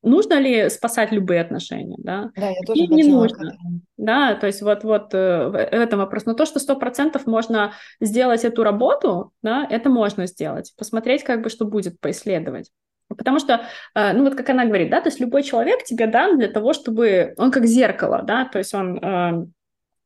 нужно 0.03 0.39
ли 0.39 0.69
спасать 0.69 1.13
любые 1.13 1.41
отношения, 1.41 1.97
да, 1.99 2.31
Да, 2.35 2.49
я 2.49 2.61
тоже 2.67 2.81
и 2.81 2.87
не 2.89 3.05
нужно. 3.05 3.53
Да, 3.97 4.35
то 4.35 4.47
есть 4.47 4.63
вот, 4.63 4.83
вот 4.85 5.15
э, 5.15 5.49
в 5.49 5.55
этом 5.55 6.01
вопрос. 6.01 6.27
Но 6.27 6.35
то, 6.35 6.45
что 6.45 6.59
сто 6.59 6.75
процентов 6.77 7.27
можно 7.27 7.73
сделать 8.01 8.45
эту 8.45 8.65
работу, 8.65 9.33
да, 9.43 9.67
это 9.71 9.91
можно 9.91 10.27
сделать. 10.27 10.73
Посмотреть, 10.77 11.23
как 11.23 11.43
бы, 11.43 11.51
что 11.51 11.67
будет, 11.67 12.01
поисследовать. 12.01 12.71
Потому 13.09 13.39
что, 13.39 13.63
э, 13.95 14.13
ну 14.13 14.25
вот 14.25 14.35
как 14.35 14.51
она 14.51 14.65
говорит, 14.65 14.91
да, 14.91 15.01
то 15.01 15.09
есть 15.09 15.21
любой 15.21 15.43
человек 15.43 15.85
тебе 15.85 16.07
дан 16.07 16.39
для 16.39 16.49
того, 16.49 16.73
чтобы... 16.73 17.35
Он 17.37 17.51
как 17.53 17.67
зеркало, 17.67 18.23
да, 18.23 18.45
то 18.45 18.59
есть 18.59 18.75
он 18.75 18.99
э, 18.99 19.47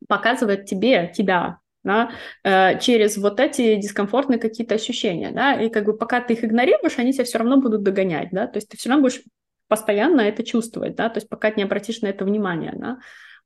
показывает 0.07 0.66
тебе, 0.66 1.12
тебя, 1.14 1.59
да, 1.84 2.11
э, 2.44 2.78
через 2.80 3.16
вот 3.16 3.40
эти 3.40 3.76
дискомфортные 3.76 4.38
какие-то 4.38 4.74
ощущения, 4.74 5.30
да, 5.30 5.54
и 5.54 5.68
как 5.68 5.84
бы 5.84 5.96
пока 5.96 6.20
ты 6.20 6.34
их 6.34 6.44
игнорируешь, 6.44 6.98
они 6.98 7.12
тебя 7.12 7.24
все 7.24 7.38
равно 7.38 7.61
будут 7.61 7.82
догонять, 7.82 8.28
да, 8.32 8.46
то 8.46 8.59
есть 8.59 8.68
ты 8.68 8.76
все 8.76 8.88
равно 8.88 9.02
будешь 9.02 9.22
постоянно 9.68 10.20
это 10.20 10.44
чувствовать, 10.44 10.96
да, 10.96 11.09
то 11.09 11.18
есть 11.18 11.28
пока 11.28 11.50
ты 11.50 11.57
не 11.57 11.64
обратишь 11.64 12.00
на 12.00 12.09
это 12.09 12.24
внимание, 12.24 12.72
да, 12.76 12.98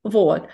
вот. 0.02 0.48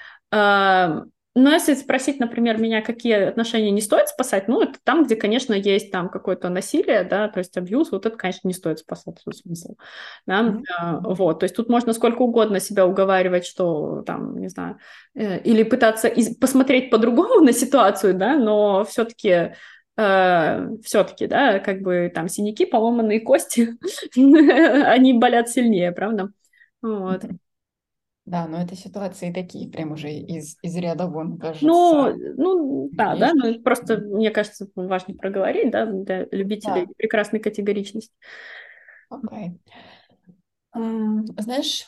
Но 1.38 1.52
если 1.52 1.74
спросить, 1.74 2.18
например, 2.18 2.58
меня, 2.58 2.80
какие 2.80 3.28
отношения 3.28 3.70
не 3.70 3.82
стоит 3.82 4.08
спасать, 4.08 4.48
ну, 4.48 4.62
это 4.62 4.78
там, 4.82 5.04
где, 5.04 5.16
конечно, 5.16 5.52
есть 5.52 5.92
там 5.92 6.08
какое-то 6.08 6.48
насилие, 6.48 7.04
да, 7.04 7.28
то 7.28 7.40
есть 7.40 7.54
абьюз, 7.58 7.92
вот 7.92 8.06
это, 8.06 8.16
конечно, 8.16 8.48
не 8.48 8.54
стоит 8.54 8.78
спасать, 8.78 9.20
в 9.22 9.32
смысл, 9.32 9.74
да, 10.24 10.62
mm-hmm. 10.70 11.14
вот, 11.14 11.40
то 11.40 11.44
есть 11.44 11.54
тут 11.54 11.68
можно 11.68 11.92
сколько 11.92 12.22
угодно 12.22 12.58
себя 12.58 12.86
уговаривать, 12.86 13.44
что 13.44 14.00
там, 14.06 14.38
не 14.40 14.48
знаю, 14.48 14.78
э, 15.14 15.38
или 15.40 15.62
пытаться 15.62 16.08
из- 16.08 16.34
посмотреть 16.38 16.88
по-другому 16.88 17.40
на 17.44 17.52
ситуацию, 17.52 18.14
да, 18.14 18.38
но 18.38 18.86
все-таки 18.86 19.52
э, 19.98 20.68
все-таки, 20.84 21.26
да, 21.26 21.58
как 21.58 21.82
бы 21.82 22.10
там 22.14 22.30
синяки, 22.30 22.64
поломанные 22.64 23.20
кости, 23.20 23.76
они 24.16 25.12
болят 25.12 25.50
сильнее, 25.50 25.92
правда? 25.92 26.30
Вот. 26.80 27.24
Да, 28.26 28.48
но 28.48 28.60
это 28.60 28.74
ситуации 28.74 29.32
такие, 29.32 29.70
прям 29.70 29.92
уже 29.92 30.10
из, 30.10 30.58
из 30.60 30.76
ряда 30.76 31.06
вон, 31.06 31.38
кажется. 31.38 31.64
Ну, 31.64 32.12
ну 32.36 32.88
да, 32.92 33.16
да, 33.16 33.32
ну 33.32 33.62
просто, 33.62 33.98
мне 33.98 34.30
кажется, 34.30 34.68
важно 34.74 35.14
проговорить, 35.14 35.70
да, 35.70 35.86
для 35.86 36.26
любителей 36.32 36.86
да. 36.86 36.92
прекрасной 36.96 37.38
категоричности. 37.38 38.12
Окей. 39.08 39.48
Okay. 39.48 39.60
Um, 40.76 41.24
знаешь, 41.40 41.86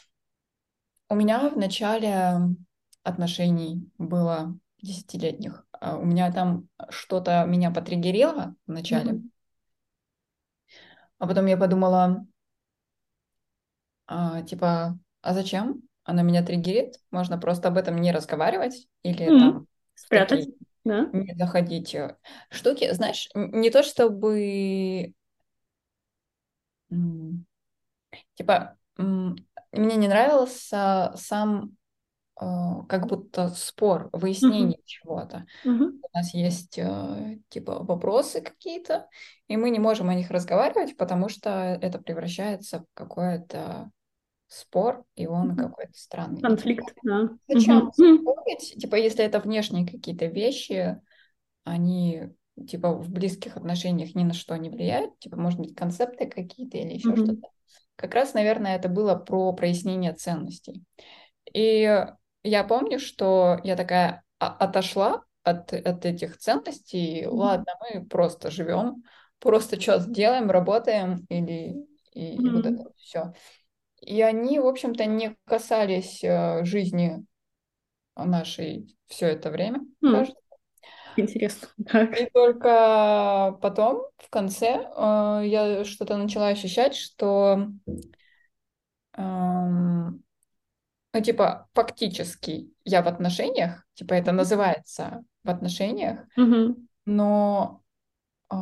у 1.09 1.17
меня 1.17 1.51
в 1.51 1.57
начале 1.59 2.39
отношений 3.03 3.91
было 3.99 4.57
десятилетних. 4.81 5.67
Uh, 5.83 6.01
у 6.01 6.05
меня 6.05 6.33
там 6.33 6.69
что-то 6.89 7.45
меня 7.47 7.73
потриггерило 7.73 8.55
в 8.67 8.71
начале. 8.71 9.13
Mm-hmm. 9.15 9.31
А 11.19 11.27
потом 11.27 11.47
я 11.47 11.57
подумала, 11.57 12.25
а, 14.07 14.43
типа, 14.43 14.99
а 15.21 15.35
зачем? 15.35 15.88
Оно 16.09 16.23
меня 16.23 16.43
триггерит, 16.43 16.95
можно 17.11 17.37
просто 17.37 17.69
об 17.69 17.77
этом 17.77 17.97
не 17.97 18.13
разговаривать 18.13 18.89
или 19.03 19.27
mm-hmm. 19.27 19.39
там 19.39 19.67
спрятать, 19.95 20.47
такие, 20.47 20.57
да? 20.85 21.11
не 21.13 21.35
заходить. 21.37 21.95
Штуки, 22.49 22.91
знаешь, 22.95 23.29
не 23.35 23.69
то 23.69 23.83
чтобы 23.83 25.13
типа 28.37 28.79
мне 28.97 29.45
не 29.73 30.09
нравился 30.09 31.13
сам 31.17 31.77
э, 32.41 32.47
как 32.89 33.07
будто 33.07 33.49
спор, 33.49 34.09
выяснение 34.15 34.79
mm-hmm. 34.79 34.87
чего-то. 34.87 35.47
Mm-hmm. 35.67 35.91
У 36.01 36.17
нас 36.17 36.33
есть 36.33 36.79
э, 36.79 37.39
типа 37.51 37.85
вопросы 37.85 38.41
какие-то, 38.41 39.07
и 39.47 39.59
мы 39.59 39.69
не 39.69 39.79
можем 39.79 40.09
о 40.09 40.15
них 40.15 40.31
разговаривать, 40.31 40.97
потому 40.97 41.29
что 41.29 41.51
это 41.83 41.99
превращается 41.99 42.81
в 42.81 42.87
какое-то 42.95 43.91
спор, 44.49 45.05
и 45.15 45.27
он 45.27 45.57
какой-то 45.57 45.93
странный. 45.95 46.41
Конфликт, 46.41 46.95
да. 47.03 47.29
Зачем 47.49 47.93
спорить? 47.93 48.77
Типа, 48.81 48.97
если 48.97 49.25
это 49.25 49.41
внешние 49.41 49.87
какие-то 49.87 50.27
вещи, 50.27 51.01
они 51.65 52.31
типа 52.67 52.93
в 52.93 53.11
близких 53.11 53.57
отношениях 53.57 54.15
ни 54.15 54.25
на 54.25 54.33
что 54.33 54.57
не 54.57 54.71
влияют, 54.71 55.19
типа, 55.19 55.37
может 55.37 55.61
быть, 55.61 55.75
концепты 55.75 56.27
какие-то 56.27 56.79
или 56.79 56.95
еще 56.95 57.11
mm-hmm. 57.11 57.25
что-то. 57.25 57.49
Как 57.97 58.15
раз, 58.15 58.35
наверное, 58.35 58.77
это 58.77 58.89
было 58.89 59.15
про 59.15 59.53
прояснение 59.53 60.13
ценностей. 60.13 60.85
И 61.53 62.07
я 62.43 62.65
помню, 62.65 62.99
что 62.99 63.59
я 63.65 63.77
такая 63.77 64.23
отошла 64.39 65.25
от, 65.43 65.73
от 65.73 66.07
этих 66.07 66.39
ценностей. 66.39 67.23
Mm-hmm. 67.23 67.31
Ладно, 67.31 67.73
мы 67.81 68.07
просто 68.07 68.51
живем, 68.51 69.03
просто 69.41 69.81
что-то 69.81 70.09
делаем, 70.11 70.51
работаем 70.51 71.27
или 71.29 71.77
и, 72.13 72.37
mm-hmm. 72.37 72.47
и 72.47 72.51
вот 72.51 72.67
это 72.67 72.93
все. 72.97 73.33
И 74.01 74.23
они, 74.23 74.59
в 74.59 74.67
общем-то, 74.67 75.05
не 75.05 75.37
касались 75.45 76.23
э, 76.23 76.65
жизни 76.65 77.25
нашей 78.17 78.97
все 79.07 79.29
это 79.29 79.51
время, 79.51 79.81
mm. 80.05 80.11
кажется. 80.11 80.41
Интересно. 81.17 81.69
Так. 81.87 82.21
И 82.21 82.29
только 82.33 83.59
потом, 83.61 84.03
в 84.19 84.31
конце, 84.31 84.89
э, 84.97 85.43
я 85.47 85.85
что-то 85.85 86.17
начала 86.17 86.49
ощущать, 86.49 86.95
что, 86.95 87.69
э, 89.17 89.21
ну, 89.21 91.23
типа, 91.23 91.69
фактически 91.75 92.71
я 92.85 93.03
в 93.03 93.09
отношениях, 93.09 93.85
типа, 93.95 94.15
это 94.15 94.33
называется 94.33 95.25
в 95.43 95.51
отношениях, 95.51 96.21
mm-hmm. 96.39 96.77
но 97.07 97.83
э, 98.51 98.55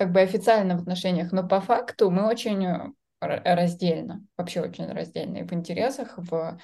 как 0.00 0.12
бы 0.12 0.22
официально 0.22 0.78
в 0.78 0.80
отношениях, 0.80 1.30
но 1.30 1.46
по 1.46 1.60
факту 1.60 2.10
мы 2.10 2.26
очень 2.26 2.64
э, 2.64 2.90
раздельно, 3.20 4.24
вообще 4.38 4.62
очень 4.62 4.86
раздельно 4.86 5.46
в 5.46 5.52
интересах, 5.52 6.14
в, 6.16 6.58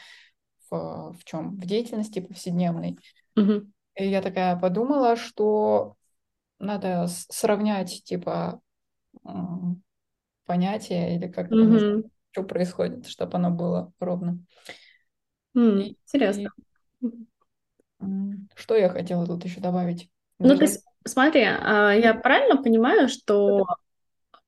в, 0.71 1.13
в 1.13 1.25
чем? 1.27 1.55
В 1.59 1.67
деятельности 1.67 2.21
повседневной. 2.21 2.99
Угу. 3.37 3.71
И 3.97 4.09
я 4.09 4.23
такая 4.23 4.59
подумала, 4.59 5.17
что 5.17 5.97
надо 6.59 7.09
сравнять, 7.09 8.03
типа, 8.05 8.63
понятия 10.47 11.15
или 11.15 11.29
как 11.29 11.51
угу. 11.51 11.75
это 11.75 12.09
что 12.31 12.43
происходит, 12.43 13.07
чтобы 13.07 13.37
оно 13.37 13.51
было 13.51 13.93
ровно. 14.01 14.39
И, 15.55 15.59
интересно. 15.59 16.49
И, 17.03 17.09
что 18.55 18.77
я 18.77 18.89
хотела 18.89 19.27
тут 19.27 19.45
еще 19.45 19.61
добавить? 19.61 20.11
Ну, 20.39 20.57
Даже... 20.57 20.61
ты 20.61 20.81
Смотри, 21.07 21.45
а, 21.45 21.93
я 21.93 22.15
правильно 22.15 22.63
понимаю, 22.63 23.09
что... 23.09 23.67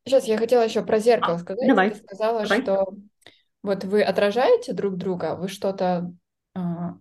Сейчас 0.04 0.24
я 0.24 0.38
хотела 0.38 0.62
еще 0.62 0.82
про 0.82 0.98
зеркало 0.98 1.36
а, 1.36 1.38
сказать. 1.38 1.68
Давай. 1.68 1.90
Ты 1.90 1.96
сказала, 1.96 2.42
Давай. 2.42 2.62
что 2.62 2.88
вот 3.62 3.84
вы 3.84 4.02
отражаете 4.02 4.72
друг 4.72 4.96
друга, 4.96 5.36
вы 5.36 5.48
что-то 5.48 6.12
угу. 6.54 6.98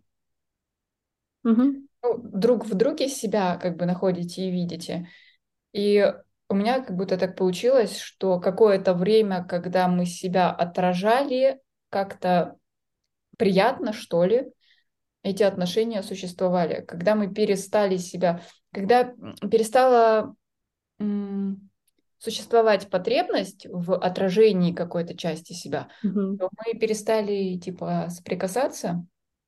ну, 1.44 2.18
друг 2.18 2.66
в 2.66 2.74
друге 2.76 3.08
себя 3.08 3.58
как 3.58 3.78
бы 3.78 3.86
находите 3.86 4.44
и 4.44 4.52
видите. 4.52 5.10
И 5.74 6.14
у 6.50 6.56
меня 6.56 6.82
как 6.82 6.96
будто 6.96 7.18
так 7.18 7.36
получилось, 7.36 7.98
что 7.98 8.40
какое-то 8.40 8.94
время, 8.94 9.44
когда 9.44 9.88
мы 9.88 10.06
себя 10.06 10.52
отражали, 10.52 11.60
как-то 11.90 12.58
приятно, 13.38 13.94
что 13.94 14.24
ли, 14.26 14.52
эти 15.24 15.44
отношения 15.44 16.04
существовали. 16.04 16.86
Когда 16.86 17.16
мы 17.16 17.34
перестали 17.34 17.98
себя 17.98 18.42
когда 18.78 19.12
перестала 19.50 20.36
существовать 22.20 22.90
потребность 22.92 23.66
в 23.68 23.96
отражении 23.96 24.72
какой-то 24.72 25.18
части 25.18 25.54
себя, 25.54 25.90
mm-hmm. 26.06 26.38
то 26.38 26.50
мы 26.52 26.80
перестали 26.80 27.58
типа 27.58 28.08
соприкасаться, 28.10 29.04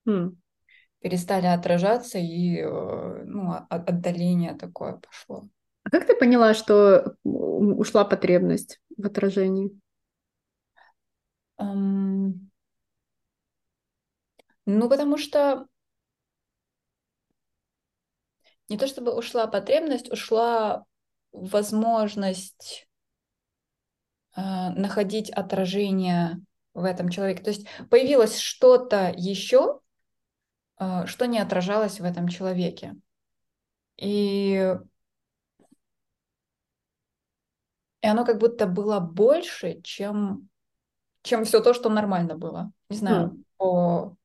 mm. 0.07 0.35
перестали 0.99 1.45
отражаться 1.45 2.17
и 2.17 2.57
э, 2.57 3.23
ну, 3.25 3.53
отдаление 3.69 4.55
такое 4.55 4.93
пошло. 4.97 5.47
А 5.83 5.91
как 5.91 6.07
ты 6.07 6.15
поняла, 6.15 6.55
что 6.55 7.15
ушла 7.23 8.05
потребность 8.05 8.81
в 8.97 9.05
отражении? 9.05 9.69
Um, 11.59 12.33
ну, 14.65 14.89
потому 14.89 15.17
что 15.17 15.68
не 18.69 18.77
то 18.77 18.87
чтобы 18.87 19.15
ушла 19.15 19.47
потребность, 19.47 20.11
ушла 20.11 20.85
возможность 21.31 22.87
э, 24.35 24.41
находить 24.41 25.29
отражение 25.29 26.39
в 26.73 26.83
этом 26.83 27.09
человеке. 27.09 27.43
То 27.43 27.49
есть 27.49 27.67
появилось 27.89 28.37
что-то 28.37 29.13
еще, 29.15 29.81
э, 30.79 31.05
что 31.07 31.25
не 31.25 31.39
отражалось 31.39 31.99
в 31.99 32.03
этом 32.03 32.27
человеке. 32.27 32.95
И, 33.97 34.77
и 38.01 38.07
оно 38.07 38.23
как 38.23 38.39
будто 38.39 38.65
было 38.65 38.99
больше, 38.99 39.81
чем, 39.81 40.49
чем 41.23 41.43
все 41.43 41.59
то, 41.59 41.73
что 41.73 41.89
нормально 41.89 42.35
было. 42.35 42.71
Не 42.89 42.97
знаю, 42.97 43.31
mm. 43.31 43.43
по 43.57 44.15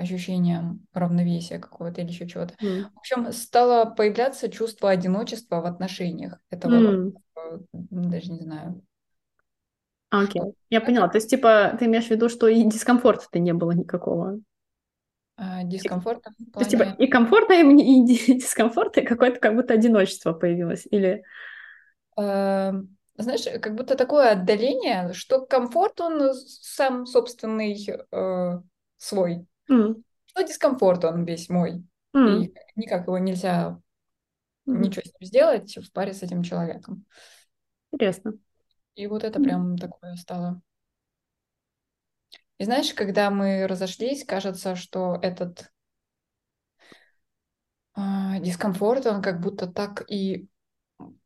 ощущением 0.00 0.86
равновесия 0.92 1.58
какого-то 1.58 2.00
или 2.00 2.08
еще 2.08 2.26
чего-то. 2.26 2.54
Mm. 2.62 2.84
В 2.94 2.98
общем, 2.98 3.32
стало 3.32 3.84
появляться 3.84 4.48
чувство 4.48 4.90
одиночества 4.90 5.60
в 5.60 5.66
отношениях 5.66 6.38
этого, 6.50 6.74
mm. 6.74 7.12
даже 7.72 8.32
не 8.32 8.40
знаю. 8.40 8.82
Окей, 10.10 10.42
okay. 10.42 10.52
я 10.70 10.80
поняла. 10.80 11.08
То 11.08 11.18
есть, 11.18 11.30
типа, 11.30 11.76
ты 11.78 11.84
имеешь 11.84 12.06
в 12.06 12.10
виду, 12.10 12.28
что 12.28 12.48
и 12.48 12.64
дискомфорта-то 12.64 13.38
не 13.38 13.52
было 13.52 13.70
никакого? 13.70 14.40
А, 15.36 15.62
дискомфорта? 15.62 16.32
То 16.52 16.60
есть, 16.60 16.72
типа, 16.72 16.96
и 16.98 17.06
комфортно, 17.06 17.52
и 17.52 18.04
дискомфорт, 18.34 18.98
и 18.98 19.02
какое-то 19.02 19.38
как 19.38 19.54
будто 19.54 19.74
одиночество 19.74 20.32
появилось, 20.32 20.86
или... 20.90 21.22
А, 22.18 22.72
знаешь, 23.16 23.44
как 23.60 23.76
будто 23.76 23.96
такое 23.96 24.32
отдаление, 24.32 25.12
что 25.12 25.46
комфорт, 25.46 26.00
он 26.00 26.34
сам 26.34 27.06
собственный 27.06 27.76
э, 28.10 28.60
свой. 28.96 29.46
Mm. 29.70 30.02
Что 30.26 30.42
дискомфорт 30.42 31.04
он 31.04 31.24
весь 31.24 31.48
мой. 31.48 31.84
Mm. 32.14 32.42
И 32.42 32.54
никак 32.76 33.06
его 33.06 33.18
нельзя 33.18 33.80
mm. 34.66 34.78
ничего 34.78 35.02
с 35.02 35.12
ним 35.20 35.26
сделать 35.26 35.76
в 35.76 35.92
паре 35.92 36.12
с 36.12 36.22
этим 36.22 36.42
человеком. 36.42 37.04
Интересно. 37.92 38.34
И 38.94 39.06
вот 39.06 39.24
это 39.24 39.38
mm. 39.38 39.44
прям 39.44 39.78
такое 39.78 40.16
стало. 40.16 40.60
И 42.58 42.64
знаешь, 42.64 42.92
когда 42.92 43.30
мы 43.30 43.66
разошлись, 43.66 44.24
кажется, 44.24 44.76
что 44.76 45.18
этот 45.22 45.72
а, 47.94 48.38
дискомфорт, 48.40 49.06
он 49.06 49.22
как 49.22 49.40
будто 49.40 49.66
так 49.66 50.04
и 50.10 50.46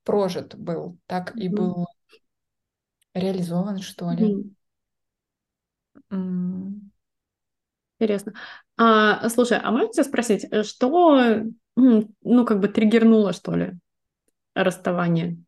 прожит 0.04 0.54
был, 0.54 0.98
так 1.06 1.36
и 1.36 1.48
Мгм. 1.48 1.56
был 1.56 1.86
реализован, 3.14 3.78
что 3.78 4.10
ли. 4.10 4.52
Мгм. 6.10 6.93
Интересно. 8.04 8.34
А, 8.76 9.28
слушай, 9.30 9.58
а 9.62 9.70
можно 9.70 9.88
тебя 9.92 10.04
спросить, 10.04 10.46
э, 10.50 10.62
что, 10.62 11.42
ну, 11.76 12.44
как 12.46 12.60
бы 12.60 12.68
триггернуло, 12.68 13.32
что 13.32 13.54
ли, 13.54 13.72
расставание? 14.54 15.38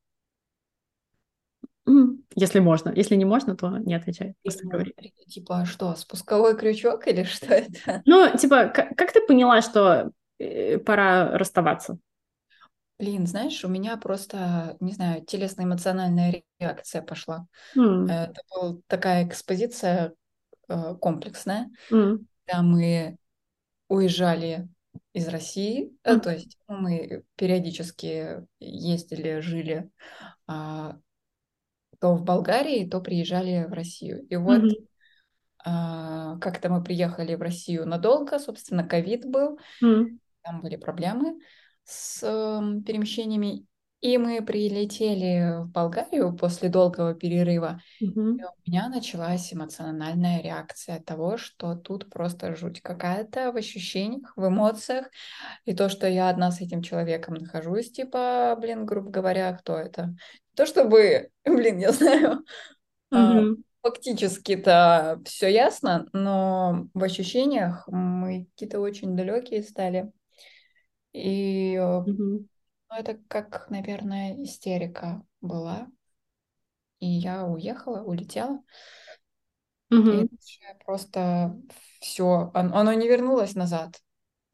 Если 2.35 2.59
можно. 2.61 2.93
Если 2.95 3.17
не 3.17 3.25
можно, 3.25 3.57
то 3.57 3.79
не 3.79 3.95
отвечай, 3.95 4.35
просто 4.43 4.67
говори. 4.69 4.95
Типа, 5.29 5.65
что, 5.65 5.95
спусковой 5.95 6.57
крючок 6.57 7.07
или 7.07 7.23
что 7.25 7.47
это? 7.55 8.03
Ну, 8.07 8.37
типа, 8.37 8.67
к- 8.69 8.95
как 8.97 9.13
ты 9.13 9.21
поняла, 9.27 9.63
что 9.63 10.11
э, 10.39 10.79
пора 10.79 11.37
расставаться? 11.39 11.99
Блин, 12.99 13.27
знаешь, 13.27 13.63
у 13.65 13.69
меня 13.69 13.97
просто, 13.99 14.77
не 14.81 14.93
знаю, 14.93 15.25
телесно-эмоциональная 15.25 16.43
реакция 16.59 17.03
пошла. 17.03 17.47
М, 17.77 18.07
Это 18.09 18.41
была 18.51 18.77
такая 18.87 19.27
экспозиция 19.27 20.15
комплексная, 21.01 21.71
м, 21.91 22.27
когда 22.47 22.63
мы 22.63 23.19
уезжали 23.89 24.69
из 25.13 25.29
России, 25.29 25.97
э, 26.05 26.13
м, 26.13 26.21
то 26.21 26.31
есть 26.33 26.59
ну, 26.69 26.79
мы 26.79 27.25
периодически 27.37 28.47
ездили, 28.61 29.41
жили 29.41 29.91
а, 30.47 30.99
то 32.01 32.15
в 32.15 32.25
Болгарии, 32.25 32.89
то 32.89 33.01
приезжали 33.01 33.65
в 33.69 33.73
Россию. 33.73 34.27
И 34.29 34.37
вот 34.37 34.63
мгм, 34.63 34.87
а, 35.65 36.39
как-то 36.39 36.71
мы 36.71 36.83
приехали 36.83 37.35
в 37.35 37.43
Россию 37.43 37.87
надолго, 37.87 38.39
собственно, 38.39 38.85
ковид 38.87 39.27
был, 39.27 39.59
м, 39.83 40.21
там 40.43 40.61
были 40.63 40.77
проблемы 40.77 41.41
с 41.85 42.23
эм, 42.25 42.83
перемещениями, 42.85 43.67
и 44.01 44.19
мы 44.19 44.43
прилетели 44.43 45.63
в 45.65 45.69
Болгарию 45.71 46.37
после 46.37 46.69
долгого 46.69 47.15
перерыва, 47.15 47.81
и 48.39 48.41
мгм, 48.41 48.45
у 48.45 48.71
меня 48.71 48.89
началась 48.89 49.53
эмоциональная 49.53 50.43
реакция 50.43 51.01
того, 51.01 51.39
что 51.39 51.75
тут 51.75 52.11
просто 52.11 52.55
жуть 52.55 52.83
какая-то 52.83 53.53
в 53.53 53.57
ощущениях, 53.57 54.33
в 54.37 54.47
эмоциях. 54.49 55.07
И 55.67 55.75
то, 55.75 55.89
что 55.89 56.07
я 56.09 56.31
одна 56.31 56.51
с 56.53 56.61
этим 56.61 56.83
человеком 56.83 57.35
нахожусь, 57.35 57.93
типа, 57.93 58.57
блин, 58.61 58.87
грубо 58.87 59.11
говоря, 59.11 59.53
кто 59.55 59.77
это? 59.79 60.17
То, 60.57 60.67
чтобы, 60.67 61.31
блин, 61.47 61.79
я 61.79 61.93
знаю, 61.93 62.45
а, 63.13 63.43
мгм, 63.43 63.65
фактически-то 63.83 65.21
все 65.25 65.49
ясно, 65.49 66.09
но 66.13 66.89
в 66.95 67.03
ощущениях 67.03 67.85
мы 67.89 68.47
какие-то 68.55 68.81
очень 68.81 69.17
далекие 69.17 69.63
стали. 69.63 70.13
И 71.13 71.75
э, 71.77 72.03
ну, 72.91 72.97
это 72.97 73.15
как, 73.29 73.69
наверное, 73.71 74.43
истерика 74.43 75.23
была. 75.41 75.89
И 77.01 77.07
я 77.07 77.47
уехала, 77.47 78.03
улетела. 78.03 78.63
И 80.09 80.17
мгм, 80.17 80.29
дальше 80.31 80.61
просто 80.85 81.57
все, 82.01 82.51
оно 82.55 82.93
не 82.93 83.09
вернулось 83.09 83.55
назад. 83.55 84.01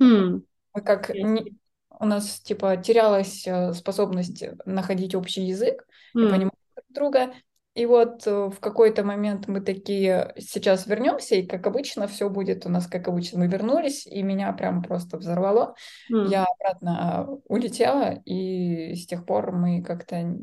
м. 0.00 0.46
Мы 0.74 0.80
как 0.82 1.10
не- 1.10 1.56
у 2.00 2.04
нас 2.06 2.40
типа 2.40 2.76
терялась 2.76 3.46
э, 3.46 3.74
способность 3.74 4.42
находить 4.64 5.14
общий 5.14 5.42
язык 5.42 5.86
и 6.20 6.26
М, 6.26 6.26
понимать 6.26 6.54
друг 6.74 6.86
друга. 6.90 7.34
И 7.74 7.86
вот 7.86 8.26
э, 8.26 8.30
в 8.50 8.60
какой-то 8.60 9.02
момент 9.02 9.48
мы 9.48 9.60
такие 9.60 10.34
сейчас 10.38 10.86
вернемся, 10.86 11.36
и 11.36 11.46
как 11.46 11.66
обычно 11.66 12.06
все 12.06 12.28
будет 12.28 12.66
у 12.66 12.68
нас 12.68 12.86
как 12.86 13.08
обычно. 13.08 13.38
Мы 13.40 13.46
вернулись, 13.48 14.06
и 14.06 14.22
меня 14.22 14.52
прям 14.52 14.82
просто 14.82 15.16
взорвало. 15.16 15.74
м. 16.10 16.30
Я 16.30 16.44
обратно 16.44 17.26
э, 17.28 17.32
улетела, 17.48 18.20
и 18.26 18.94
с 18.94 19.06
тех 19.06 19.24
пор 19.24 19.52
мы 19.52 19.82
как-то 19.82 20.36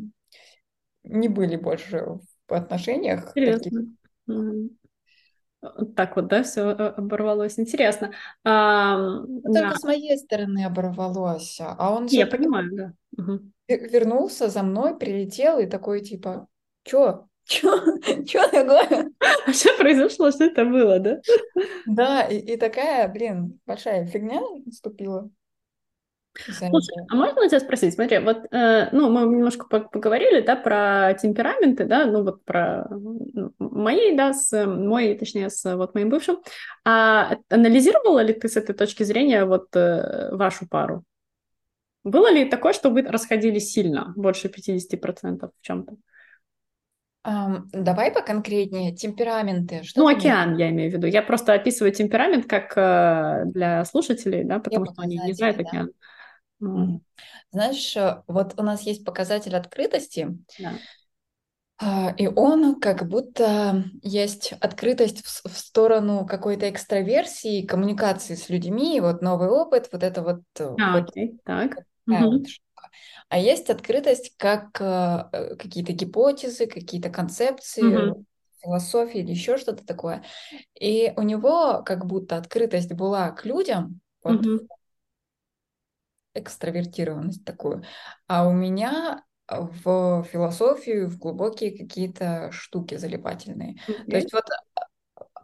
не 1.03 1.27
были 1.27 1.55
больше 1.55 2.19
в 2.47 2.53
отношениях. 2.53 3.31
Интересно. 3.35 3.85
Вот 5.61 5.95
Так 5.95 6.15
вот, 6.15 6.27
да, 6.27 6.43
все 6.43 6.69
оборвалось. 6.69 7.59
Интересно. 7.59 8.13
Ам, 8.43 9.25
Это 9.43 9.53
да, 9.53 9.61
только 9.61 9.79
с 9.79 9.83
моей 9.83 10.17
стороны 10.17 10.65
оборвалось, 10.65 11.59
а 11.59 11.93
он 11.93 12.07
же 12.07 12.15
я 12.17 12.27
понимаю, 12.27 12.69
да. 12.71 12.93
Ве- 13.69 13.89
вернулся 13.89 14.47
за 14.49 14.63
мной, 14.63 14.97
прилетел 14.97 15.59
и 15.59 15.65
такой 15.67 16.01
типа, 16.01 16.47
чё? 16.89 17.25
Чё? 17.45 17.71
Чё 18.27 18.47
такое? 18.49 19.11
А 19.47 19.53
что 19.53 19.77
произошло? 19.77 20.31
Что 20.31 20.45
это 20.45 20.65
было, 20.65 20.99
да? 20.99 21.19
Да, 21.85 22.21
и, 22.23 22.37
и 22.37 22.57
такая, 22.57 23.07
блин, 23.07 23.59
большая 23.65 24.05
фигня 24.05 24.41
наступила 24.65 25.29
Слушай, 26.35 26.95
а 27.09 27.15
можно 27.15 27.47
тебя 27.47 27.59
спросить? 27.59 27.95
Смотри, 27.95 28.19
вот, 28.19 28.45
э, 28.51 28.89
ну, 28.91 29.09
мы 29.09 29.21
немножко 29.21 29.65
по- 29.67 29.79
поговорили, 29.81 30.41
да, 30.41 30.55
про 30.55 31.13
темпераменты, 31.19 31.85
да, 31.85 32.05
ну, 32.05 32.23
вот 32.23 32.45
про 32.45 32.87
ну, 32.89 33.51
мои, 33.59 34.15
да, 34.15 34.33
с 34.33 34.53
э, 34.53 34.65
мой, 34.65 35.15
точнее, 35.15 35.49
с 35.49 35.75
вот 35.75 35.95
моим 35.95 36.09
бывшим. 36.09 36.37
А 36.85 37.37
анализировала 37.49 38.21
ли 38.21 38.33
ты 38.33 38.47
с 38.47 38.55
этой 38.57 38.73
точки 38.73 39.03
зрения 39.03 39.45
вот 39.45 39.75
э, 39.75 40.29
вашу 40.35 40.67
пару? 40.67 41.03
Было 42.03 42.31
ли 42.31 42.45
такое, 42.45 42.73
что 42.73 42.89
вы 42.89 43.01
расходились 43.01 43.71
сильно, 43.71 44.13
больше 44.15 44.47
50% 44.49 45.51
в 45.59 45.65
чем-то? 45.65 45.95
Давай 47.23 48.11
поконкретнее. 48.11 48.95
Темпераменты. 48.95 49.83
Что 49.83 50.01
Ну, 50.01 50.07
океан, 50.07 50.57
я 50.57 50.69
имею 50.69 50.91
в 50.91 50.93
виду. 50.93 51.07
Я 51.07 51.21
просто 51.21 51.53
описываю 51.53 51.93
темперамент 51.93 52.45
как 52.47 52.73
э, 52.77 53.43
для 53.45 53.83
слушателей, 53.85 54.43
да, 54.43 54.59
потому 54.59 54.85
что 54.85 55.01
они 55.01 55.17
не 55.17 55.33
знают 55.33 55.57
да? 55.57 55.69
океан. 55.69 55.91
Мгм. 56.59 57.01
Знаешь, 57.51 57.95
э, 57.97 58.23
вот 58.27 58.53
у 58.59 58.63
нас 58.63 58.81
есть 58.83 59.05
показатель 59.05 59.55
открытости, 59.55 60.37
Да. 60.59 60.79
А, 61.81 62.13
И 62.17 62.27
он 62.27 62.79
как 62.79 63.07
будто 63.07 63.85
есть 64.01 64.51
открытость 64.59 65.25
в, 65.25 65.47
в 65.49 65.57
сторону 65.57 66.25
какой-то 66.25 66.69
экстраверсии, 66.69 67.65
коммуникации 67.65 68.35
с 68.35 68.49
людьми, 68.49 68.99
вот 68.99 69.21
новый 69.21 69.47
опыт, 69.49 69.87
вот 69.91 70.03
это 70.03 70.21
вот, 70.21 70.41
э, 70.59 70.77
А, 70.77 70.97
вот 70.97 71.05
окей, 71.07 71.37
так. 71.45 71.77
такая 72.09 72.27
вот 72.29 72.31
Мгм. 72.31 72.45
штука. 72.47 72.68
А 73.29 73.37
есть 73.37 73.69
открытость 73.69 74.35
как 74.37 74.79
э, 74.81 75.29
э, 75.31 75.55
какие-то 75.55 75.93
гипотезы, 75.93 76.67
какие-то 76.67 77.09
концепции, 77.09 78.13
Мгм. 78.13 78.25
философии 78.61 79.19
или 79.19 79.31
еще 79.31 79.57
что-то 79.57 79.85
такое. 79.85 80.23
И 80.79 81.13
у 81.15 81.21
него 81.21 81.83
как 81.83 82.05
будто 82.05 82.37
открытость 82.37 82.93
была 82.93 83.31
к 83.31 83.45
людям, 83.45 84.01
вот 84.23 84.41
Мгм. 84.41 84.67
экстравертированность 86.33 87.43
такую, 87.43 87.83
а 88.27 88.47
у 88.47 88.53
меня 88.53 89.23
в 89.47 90.23
философию, 90.31 91.09
в 91.09 91.17
глубокие 91.17 91.75
какие-то 91.75 92.51
штуки 92.51 92.95
залипательные. 92.95 93.75
То 94.09 94.17
Окей. 94.17 94.21
есть 94.21 94.31
вот 94.31 94.43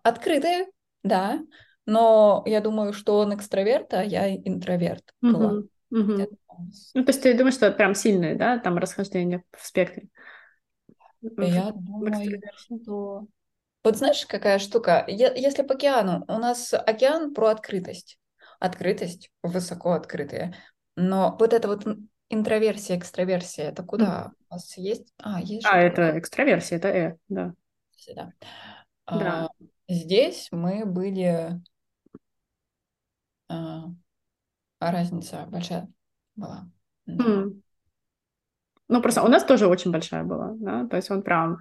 открытые, 0.03 0.67
да, 1.03 1.39
но 1.85 2.43
я 2.45 2.61
думаю, 2.61 2.93
что 2.93 3.17
он 3.17 3.33
экстраверт, 3.35 3.93
а 3.93 4.03
я 4.03 4.33
интроверт 4.35 5.13
была. 5.29 5.51
Мгм. 5.51 5.69
С- 6.71 6.91
Ну, 6.93 7.03
то 7.05 7.11
есть 7.11 7.21
ты 7.23 7.33
думаешь, 7.37 7.55
что 7.55 7.67
это 7.67 7.77
прям 7.77 7.95
сильные, 7.95 8.35
да, 8.35 8.57
там 8.59 8.77
расхождения 8.77 9.43
в 9.57 9.65
спектре, 9.65 10.07
Я 11.37 11.71
в 11.71 11.75
думаю, 11.75 12.41
что... 12.55 13.27
Вот 13.83 13.97
знаешь, 13.97 14.25
какая 14.27 14.59
штука? 14.59 15.05
Если 15.07 15.63
по 15.63 15.75
океану, 15.75 16.25
у 16.27 16.39
нас 16.39 16.73
океан 16.73 17.33
про 17.33 17.49
открытость. 17.49 18.19
Открытость 18.59 19.31
высоко 19.43 19.93
открытая. 19.93 20.55
Но 20.95 21.35
вот 21.39 21.53
эта 21.53 21.67
вот 21.67 21.85
ин- 21.87 22.09
интроверсия, 22.29 22.97
экстраверсия, 22.97 23.65
это 23.69 23.83
куда? 23.83 24.33
У 24.49 24.55
вас 24.55 24.77
есть? 24.77 25.13
А, 25.19 25.41
есть 25.41 25.67
А, 25.67 25.79
это 25.79 26.17
экстраверсия, 26.19 26.77
это 26.77 26.87
э, 26.89 27.17
да. 27.29 27.53
Да. 28.15 28.31
Да. 29.09 29.47
А, 29.47 29.49
здесь 29.87 30.49
мы 30.51 30.85
были... 30.85 31.61
а, 33.47 33.89
разница 34.79 35.45
большая 35.47 35.87
была. 36.35 36.69
М. 37.07 37.61
Ну, 38.87 39.01
просто 39.01 39.23
у 39.23 39.27
нас 39.27 39.43
тоже 39.43 39.67
очень 39.67 39.91
большая 39.91 40.23
была, 40.23 40.53
да, 40.59 40.87
то 40.87 40.95
есть 40.97 41.09
он 41.09 41.23
прям 41.23 41.59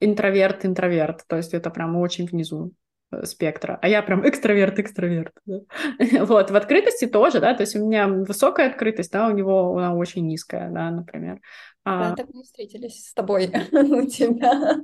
интроверт-интроверт, 0.00 1.24
то 1.28 1.36
есть 1.36 1.54
это 1.54 1.70
прям 1.70 1.96
очень 1.96 2.26
внизу 2.26 2.72
э, 3.12 3.24
спектра, 3.24 3.78
а 3.82 3.88
я 3.88 4.02
прям 4.02 4.28
экстраверт-экстраверт, 4.28 5.34
да. 5.46 5.60
Вот, 6.24 6.50
в 6.50 6.56
открытости 6.56 7.06
тоже, 7.06 7.40
да, 7.40 7.54
то 7.54 7.62
есть 7.62 7.76
у 7.76 7.84
меня 7.84 8.08
высокая 8.08 8.68
открытость, 8.70 9.12
да, 9.12 9.28
у 9.28 9.32
него 9.32 9.76
она 9.76 9.94
очень 9.94 10.26
низкая, 10.26 10.70
да, 10.70 10.90
например. 10.90 11.40
Да, 11.84 12.10
А, 12.10 12.14
так 12.14 12.28
мы 12.32 12.42
встретились 12.42 13.08
с 13.08 13.14
тобой 13.14 13.46
у 13.72 14.06
тебя. 14.06 14.80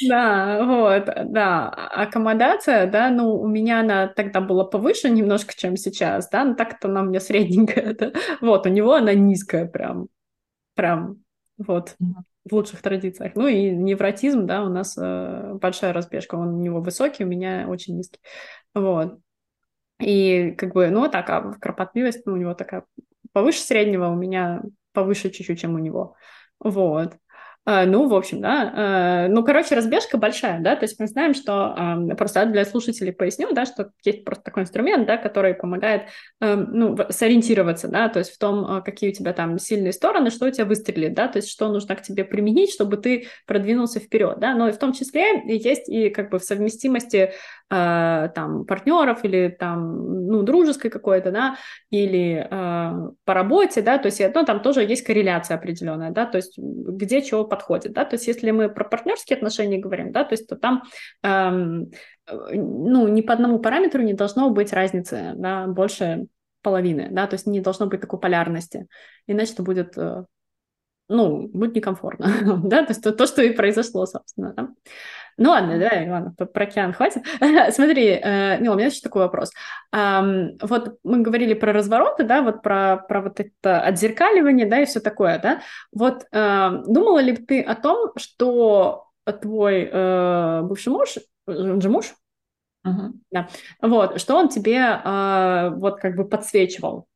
да, 0.00 0.64
вот, 0.64 1.06
да, 1.32 1.68
А 1.68 2.02
аккомодация, 2.02 2.86
да, 2.90 3.10
ну, 3.10 3.34
у 3.40 3.46
меня 3.48 3.80
она 3.80 4.06
тогда 4.08 4.40
была 4.40 4.64
повыше 4.64 5.10
немножко, 5.10 5.54
чем 5.56 5.76
сейчас, 5.76 6.28
да, 6.30 6.44
но 6.44 6.54
так-то 6.54 6.88
она 6.88 7.02
у 7.02 7.06
меня 7.06 7.20
средненькая, 7.20 7.94
да. 7.98 8.12
Вот, 8.40 8.66
у 8.66 8.68
него 8.70 8.94
она 8.94 9.14
низкая 9.14 9.66
прям, 9.66 10.08
прям, 10.74 11.22
вот. 11.58 11.96
В 12.48 12.54
лучших 12.54 12.80
традициях. 12.80 13.32
Ну 13.34 13.46
и 13.46 13.70
невротизм, 13.70 14.46
да, 14.46 14.64
у 14.64 14.70
нас 14.70 14.96
э, 14.98 15.54
большая 15.60 15.92
разбежка, 15.92 16.36
он 16.36 16.54
у 16.54 16.60
него 16.62 16.80
высокий, 16.80 17.24
у 17.24 17.26
меня 17.28 17.66
очень 17.68 17.96
низкий. 17.98 18.20
Вот. 18.74 19.18
И 20.00 20.52
как 20.52 20.74
бы, 20.74 20.90
ну, 20.90 21.08
так, 21.10 21.28
а 21.30 21.54
кропотливость 21.60 22.24
ну, 22.26 22.34
у 22.34 22.36
него 22.36 22.54
такая 22.54 22.84
повыше 23.32 23.60
среднего, 23.60 24.08
у 24.08 24.14
меня 24.14 24.62
повыше 24.98 25.30
чуть-чуть, 25.30 25.60
чем 25.60 25.74
у 25.74 25.78
него. 25.78 26.16
Вот. 26.60 27.16
А, 27.64 27.84
ну, 27.84 28.08
в 28.08 28.14
общем, 28.14 28.40
да. 28.40 28.72
А, 28.74 29.28
ну, 29.28 29.44
короче, 29.44 29.74
разбежка 29.74 30.16
большая, 30.16 30.60
да, 30.60 30.74
то 30.74 30.84
есть 30.84 30.98
мы 30.98 31.06
знаем, 31.06 31.34
что 31.34 31.76
просто 32.16 32.46
для 32.46 32.64
слушателей 32.64 33.12
поясню, 33.12 33.52
да, 33.52 33.66
что 33.66 33.90
есть 34.04 34.24
просто 34.24 34.44
такой 34.44 34.62
инструмент, 34.62 35.06
да, 35.06 35.18
который 35.18 35.54
помогает, 35.54 36.04
ну, 36.40 36.96
сориентироваться, 37.10 37.88
да, 37.88 38.08
то 38.08 38.20
есть 38.20 38.32
в 38.34 38.38
том, 38.38 38.64
а, 38.64 38.80
какие 38.80 39.10
у 39.10 39.12
тебя 39.12 39.34
там 39.34 39.58
сильные 39.58 39.92
стороны, 39.92 40.30
что 40.30 40.46
у 40.46 40.50
тебя 40.50 40.64
выстрелит, 40.64 41.12
да, 41.14 41.28
то 41.28 41.38
есть 41.38 41.50
что 41.50 41.68
нужно 41.68 41.94
к 41.94 42.02
тебе 42.02 42.24
применить, 42.24 42.72
чтобы 42.72 42.96
ты 42.96 43.26
продвинулся 43.46 44.00
вперед, 44.00 44.38
да, 44.38 44.54
но 44.54 44.72
в 44.72 44.78
том 44.78 44.94
числе 44.94 45.42
есть 45.46 45.88
и 45.88 46.08
как 46.08 46.30
бы 46.30 46.38
в 46.38 46.44
совместимости 46.44 47.32
там 47.70 48.64
партнеров 48.66 49.26
или 49.26 49.48
там, 49.48 50.26
ну, 50.26 50.42
дружеской 50.42 50.90
какой-то, 50.90 51.30
да, 51.30 51.56
или 51.90 52.48
по 52.50 53.34
работе, 53.34 53.82
да, 53.82 53.98
то 53.98 54.06
есть, 54.06 54.22
ну, 54.34 54.44
там 54.46 54.62
тоже 54.62 54.84
есть 54.84 55.04
корреляция 55.04 55.58
определенная, 55.58 56.10
да, 56.10 56.24
то 56.24 56.38
есть 56.38 56.54
где 56.56 57.20
чего 57.20 57.44
подходит, 57.58 57.92
да, 57.92 58.04
то 58.04 58.14
есть 58.14 58.26
если 58.26 58.50
мы 58.52 58.68
про 58.68 58.84
партнерские 58.84 59.36
отношения 59.36 59.78
говорим, 59.78 60.12
да, 60.12 60.24
то 60.24 60.32
есть 60.32 60.46
то 60.48 60.56
там, 60.56 60.84
эм, 61.22 61.90
ну, 62.30 63.08
ни 63.08 63.20
по 63.20 63.34
одному 63.34 63.58
параметру 63.58 64.02
не 64.02 64.14
должно 64.14 64.50
быть 64.50 64.72
разницы, 64.72 65.32
да, 65.36 65.66
больше 65.66 66.26
половины, 66.62 67.08
да, 67.10 67.26
то 67.26 67.34
есть 67.34 67.46
не 67.46 67.60
должно 67.60 67.86
быть 67.86 68.00
такой 68.00 68.20
полярности, 68.20 68.86
иначе 69.26 69.52
это 69.54 69.62
будет, 69.62 69.98
э, 69.98 70.24
ну, 71.08 71.48
будет 71.48 71.74
некомфортно, 71.74 72.28
да, 72.64 72.84
то 72.84 72.92
есть 72.92 73.02
то, 73.02 73.12
то, 73.12 73.26
что 73.26 73.42
и 73.42 73.50
произошло, 73.50 74.06
собственно, 74.06 74.54
да. 74.54 74.68
Ну 75.38 75.50
ладно, 75.50 75.78
давай, 75.78 76.10
ладно, 76.10 76.34
про 76.34 76.64
океан 76.64 76.92
хватит. 76.92 77.22
Смотри, 77.72 78.08
э, 78.08 78.58
Мила, 78.58 78.74
у 78.74 78.76
меня 78.76 78.88
еще 78.88 79.00
такой 79.00 79.22
вопрос. 79.22 79.52
Эм, 79.92 80.58
вот 80.60 80.98
мы 81.04 81.22
говорили 81.22 81.54
про 81.54 81.72
развороты, 81.72 82.24
да, 82.24 82.42
вот 82.42 82.60
про, 82.60 82.96
про 83.08 83.22
вот 83.22 83.38
это 83.38 83.80
отзеркаливание, 83.80 84.66
да, 84.66 84.80
и 84.80 84.84
все 84.84 84.98
такое, 84.98 85.38
да. 85.38 85.60
Вот 85.92 86.24
э, 86.32 86.70
думала 86.88 87.20
ли 87.20 87.36
ты 87.36 87.62
о 87.62 87.76
том, 87.76 88.10
что 88.16 89.06
твой 89.40 89.88
э, 89.90 90.62
бывший 90.62 90.88
муж, 90.88 91.18
он 91.46 91.80
же 91.80 91.88
муж, 91.88 92.14
uh-huh. 92.84 93.12
да, 93.30 93.48
вот, 93.80 94.20
что 94.20 94.34
он 94.34 94.48
тебе 94.48 94.76
э, 94.76 95.70
вот 95.76 96.00
как 96.00 96.16
бы 96.16 96.28
подсвечивал 96.28 97.06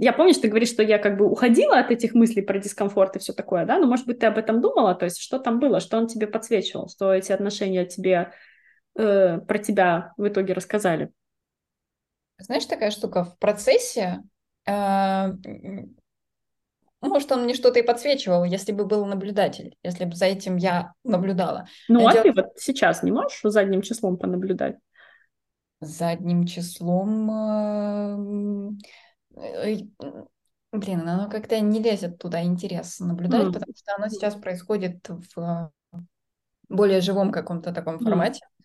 я 0.00 0.12
помню, 0.12 0.32
что 0.32 0.42
ты 0.42 0.48
говоришь, 0.48 0.70
что 0.70 0.84
я 0.84 0.98
как 0.98 1.18
бы 1.18 1.28
уходила 1.28 1.78
от 1.78 1.90
этих 1.90 2.14
мыслей 2.14 2.42
про 2.42 2.58
дискомфорт 2.58 3.16
и 3.16 3.18
все 3.18 3.32
такое, 3.32 3.66
да, 3.66 3.78
но, 3.78 3.86
может 3.86 4.06
быть, 4.06 4.20
ты 4.20 4.26
об 4.26 4.38
этом 4.38 4.60
думала, 4.60 4.94
то 4.94 5.04
есть 5.04 5.20
что 5.20 5.40
там 5.40 5.58
было, 5.58 5.80
что 5.80 5.98
он 5.98 6.06
тебе 6.06 6.28
подсвечивал, 6.28 6.88
что 6.88 7.12
эти 7.12 7.32
отношения 7.32 7.84
тебе, 7.84 8.32
э, 8.96 9.38
про 9.38 9.58
тебя 9.58 10.12
в 10.16 10.28
итоге 10.28 10.52
рассказали? 10.52 11.10
Знаешь, 12.38 12.64
такая 12.66 12.92
штука, 12.92 13.24
в 13.24 13.36
процессе, 13.38 14.22
э, 14.68 15.32
может, 17.00 17.32
он 17.32 17.42
мне 17.42 17.54
что-то 17.54 17.80
и 17.80 17.82
подсвечивал, 17.82 18.44
если 18.44 18.70
бы 18.70 18.86
был 18.86 19.04
наблюдатель, 19.04 19.76
если 19.82 20.04
бы 20.04 20.14
за 20.14 20.26
этим 20.26 20.56
я 20.56 20.92
наблюдала. 21.02 21.66
Ну, 21.88 22.06
а 22.06 22.12
Дело... 22.12 22.22
ты 22.22 22.32
вот 22.34 22.46
сейчас 22.56 23.02
не 23.02 23.10
можешь 23.10 23.40
задним 23.42 23.82
числом 23.82 24.16
понаблюдать? 24.16 24.76
Задним 25.80 26.46
числом... 26.46 27.30
Э, 27.30 28.78
Блин, 30.70 31.08
оно 31.08 31.30
как-то 31.30 31.58
не 31.60 31.82
лезет 31.82 32.18
туда 32.18 32.42
интерес 32.42 33.00
наблюдать, 33.00 33.48
mm. 33.48 33.52
потому 33.52 33.72
что 33.74 33.94
оно 33.96 34.08
сейчас 34.08 34.34
происходит 34.34 35.08
в 35.08 35.72
более 36.68 37.00
живом 37.00 37.32
каком-то 37.32 37.72
таком 37.72 37.98
формате, 37.98 38.40
mm. 38.44 38.64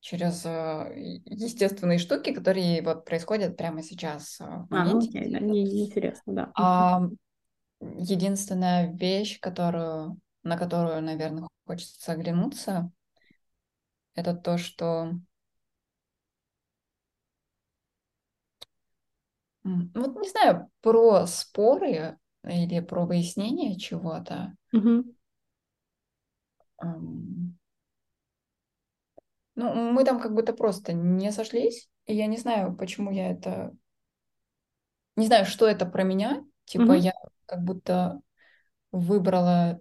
через 0.00 0.46
э, 0.46 1.20
естественные 1.26 1.98
штуки, 1.98 2.32
которые 2.32 2.82
вот 2.82 3.04
происходят 3.04 3.58
прямо 3.58 3.82
сейчас. 3.82 4.40
Э, 4.40 4.64
в 4.70 4.74
а, 4.74 4.84
ну 4.84 4.98
окей, 4.98 5.30
да, 5.30 5.40
не, 5.40 5.64
не 5.64 5.86
интересно, 5.86 6.32
да. 6.32 6.52
А 6.54 7.02
единственная 7.80 8.90
вещь, 8.92 9.38
которую, 9.40 10.18
на 10.42 10.56
которую, 10.56 11.02
наверное, 11.02 11.48
хочется 11.66 12.12
оглянуться, 12.12 12.90
это 14.14 14.34
то, 14.34 14.56
что 14.56 15.12
Вот 19.64 20.16
не 20.20 20.28
знаю, 20.28 20.70
про 20.82 21.26
споры 21.26 22.18
или 22.44 22.80
про 22.80 23.06
выяснение 23.06 23.78
чего-то. 23.78 24.54
Угу. 24.72 25.04
Ну, 29.56 29.92
мы 29.92 30.04
там 30.04 30.20
как 30.20 30.34
будто 30.34 30.52
просто 30.52 30.92
не 30.92 31.32
сошлись, 31.32 31.88
и 32.06 32.14
я 32.14 32.26
не 32.26 32.36
знаю, 32.36 32.76
почему 32.76 33.10
я 33.10 33.30
это... 33.30 33.74
Не 35.16 35.26
знаю, 35.26 35.46
что 35.46 35.66
это 35.66 35.86
про 35.86 36.02
меня. 36.02 36.44
Типа 36.64 36.82
угу. 36.82 36.92
я 36.94 37.12
как 37.46 37.62
будто 37.62 38.20
выбрала, 38.90 39.80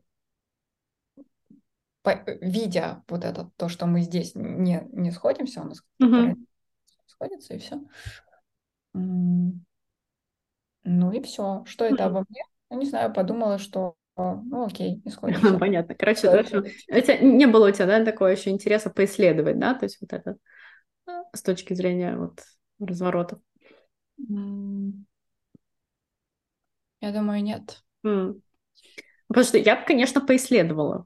по... 2.03 2.23
видя 2.41 3.03
вот 3.07 3.25
это, 3.25 3.51
то, 3.57 3.67
что 3.67 3.87
мы 3.87 4.01
здесь 4.01 4.35
не, 4.35 4.87
не 4.91 5.11
сходимся, 5.11 5.61
у 5.61 5.65
нас 5.65 5.83
угу. 5.99 6.37
сходится, 7.07 7.55
и 7.55 7.57
все. 7.57 7.81
Ну 10.83 11.11
и 11.11 11.21
все. 11.21 11.63
Что 11.65 11.85
это 11.85 12.05
обо 12.05 12.25
мне? 12.29 12.43
Ну, 12.69 12.79
не 12.79 12.85
знаю, 12.85 13.13
подумала, 13.13 13.57
что 13.57 13.95
ну 14.15 14.65
окей, 14.65 15.01
не 15.03 15.11
сходится. 15.11 15.57
Понятно. 15.57 15.95
Короче, 15.95 16.23
да, 16.23 16.43
это 16.87 17.17
не 17.17 17.45
было 17.45 17.69
у 17.69 17.71
тебя, 17.71 17.85
да, 17.85 18.05
такого 18.05 18.27
еще 18.29 18.49
интереса 18.49 18.89
поисследовать, 18.89 19.59
да, 19.59 19.73
то 19.73 19.85
есть 19.85 19.99
вот 20.01 20.13
это 20.13 20.37
с 21.33 21.41
точки 21.41 21.73
зрения 21.73 22.15
вот 22.15 22.41
разворотов. 22.79 23.39
Я 27.01 27.11
думаю, 27.11 27.43
нет. 27.43 27.83
Mm. 28.05 28.39
Потому 29.27 29.45
что 29.45 29.57
я 29.57 29.75
бы, 29.75 29.85
конечно, 29.85 30.21
поисследовала. 30.21 31.05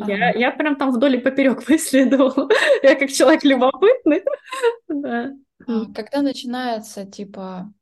Ага. 0.00 0.12
Я, 0.12 0.30
я 0.30 0.50
прям 0.50 0.76
там 0.76 0.90
вдоль 0.90 1.16
и 1.16 1.20
поперек 1.20 1.64
поисследовала. 1.66 2.48
я 2.82 2.96
как 2.96 3.10
человек 3.10 3.44
любопытный. 3.44 4.24
да. 4.88 5.32
А, 5.66 5.84
когда 5.94 6.22
начинается, 6.22 7.04
типа, 7.06 7.72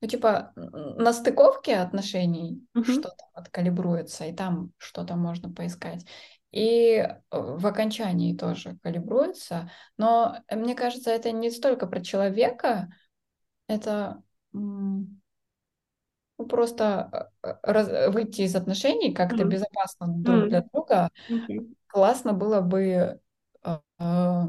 ну, 0.00 0.08
типа, 0.08 0.52
на 0.56 1.12
стыковке 1.12 1.76
отношений 1.76 2.66
uh-huh. 2.74 2.84
что-то 2.84 3.24
откалибруется, 3.34 4.24
и 4.24 4.34
там 4.34 4.72
что-то 4.78 5.16
можно 5.16 5.52
поискать. 5.52 6.06
И 6.52 6.96
э, 6.96 7.16
в 7.30 7.66
окончании 7.66 8.36
тоже 8.36 8.78
калибруется. 8.82 9.70
Но 9.98 10.38
мне 10.50 10.74
кажется, 10.74 11.10
это 11.10 11.32
не 11.32 11.50
столько 11.50 11.86
про 11.86 12.00
человека, 12.00 12.88
это 13.68 14.22
ну, 14.52 15.06
просто 16.48 17.30
э, 17.42 17.54
раз, 17.62 18.12
выйти 18.12 18.42
из 18.42 18.56
отношений 18.56 19.12
как-то 19.12 19.44
uh-huh. 19.44 19.48
безопасно 19.48 20.06
друг 20.08 20.48
для 20.48 20.62
друга. 20.62 21.10
Uh-huh. 21.28 21.74
Классно 21.88 22.32
было 22.32 22.62
бы 22.62 23.20
э, 23.62 23.78
э, 23.98 24.42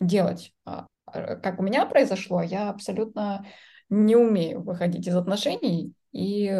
делать. 0.00 0.52
А, 0.64 0.86
как 1.06 1.60
у 1.60 1.62
меня 1.62 1.86
произошло, 1.86 2.42
я 2.42 2.70
абсолютно 2.70 3.46
не 3.88 4.16
умею 4.16 4.62
выходить 4.62 5.06
из 5.06 5.16
отношений, 5.16 5.94
и 6.12 6.50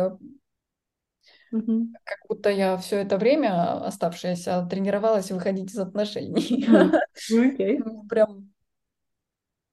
угу. 1.52 1.88
как 2.04 2.18
будто 2.28 2.50
я 2.50 2.76
все 2.76 2.96
это 2.96 3.18
время 3.18 3.84
оставшееся 3.84 4.66
тренировалась 4.70 5.30
выходить 5.30 5.70
из 5.70 5.78
отношений. 5.78 6.66
Okay. 7.30 7.78
Прям 8.08 8.52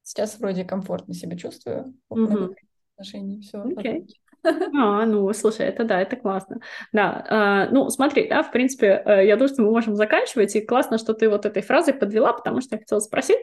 сейчас 0.03 0.39
вроде 0.39 0.65
комфортно 0.65 1.13
себя 1.13 1.37
чувствую. 1.37 1.95
Угу. 2.09 2.55
Отношений, 2.95 3.41
все. 3.41 3.63
Okay. 3.63 4.07
А, 4.77 5.05
ну, 5.05 5.31
слушай, 5.33 5.65
это 5.65 5.83
да, 5.83 6.01
это 6.01 6.15
классно. 6.15 6.59
Да, 6.91 7.67
э, 7.67 7.73
ну, 7.73 7.89
смотри, 7.89 8.27
да, 8.27 8.43
в 8.43 8.51
принципе, 8.51 9.01
э, 9.05 9.25
я 9.25 9.35
думаю, 9.35 9.49
что 9.49 9.61
мы 9.63 9.71
можем 9.71 9.95
заканчивать, 9.95 10.55
и 10.55 10.61
классно, 10.61 10.97
что 10.97 11.13
ты 11.13 11.29
вот 11.29 11.45
этой 11.45 11.61
фразой 11.61 11.93
подвела, 11.93 12.33
потому 12.33 12.61
что 12.61 12.75
я 12.75 12.79
хотела 12.79 12.99
спросить 12.99 13.39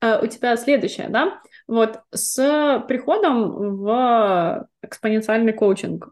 э, 0.00 0.22
у 0.22 0.26
тебя 0.26 0.56
следующее, 0.56 1.08
да, 1.08 1.40
вот 1.66 2.00
с 2.12 2.84
приходом 2.88 3.76
в 3.82 4.68
экспоненциальный 4.82 5.52
коучинг, 5.52 6.10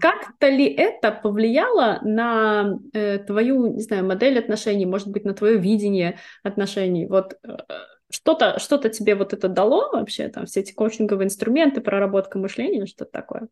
как-то 0.00 0.48
ли 0.48 0.66
это 0.66 1.12
повлияло 1.12 2.00
на 2.02 2.78
э, 2.92 3.18
твою, 3.18 3.74
не 3.74 3.82
знаю, 3.82 4.04
модель 4.04 4.38
отношений, 4.38 4.86
может 4.86 5.08
быть, 5.08 5.24
на 5.24 5.34
твое 5.34 5.56
видение 5.56 6.18
отношений? 6.42 7.06
Вот 7.06 7.34
э, 7.44 7.56
что-то 8.12 8.58
что 8.60 8.78
тебе 8.78 9.14
вот 9.14 9.32
это 9.32 9.48
дало 9.48 9.90
вообще, 9.90 10.28
там, 10.28 10.46
все 10.46 10.60
эти 10.60 10.72
коучинговые 10.72 11.26
инструменты, 11.26 11.80
проработка 11.80 12.38
мышления, 12.38 12.86
что-то 12.86 13.10
такое? 13.10 13.48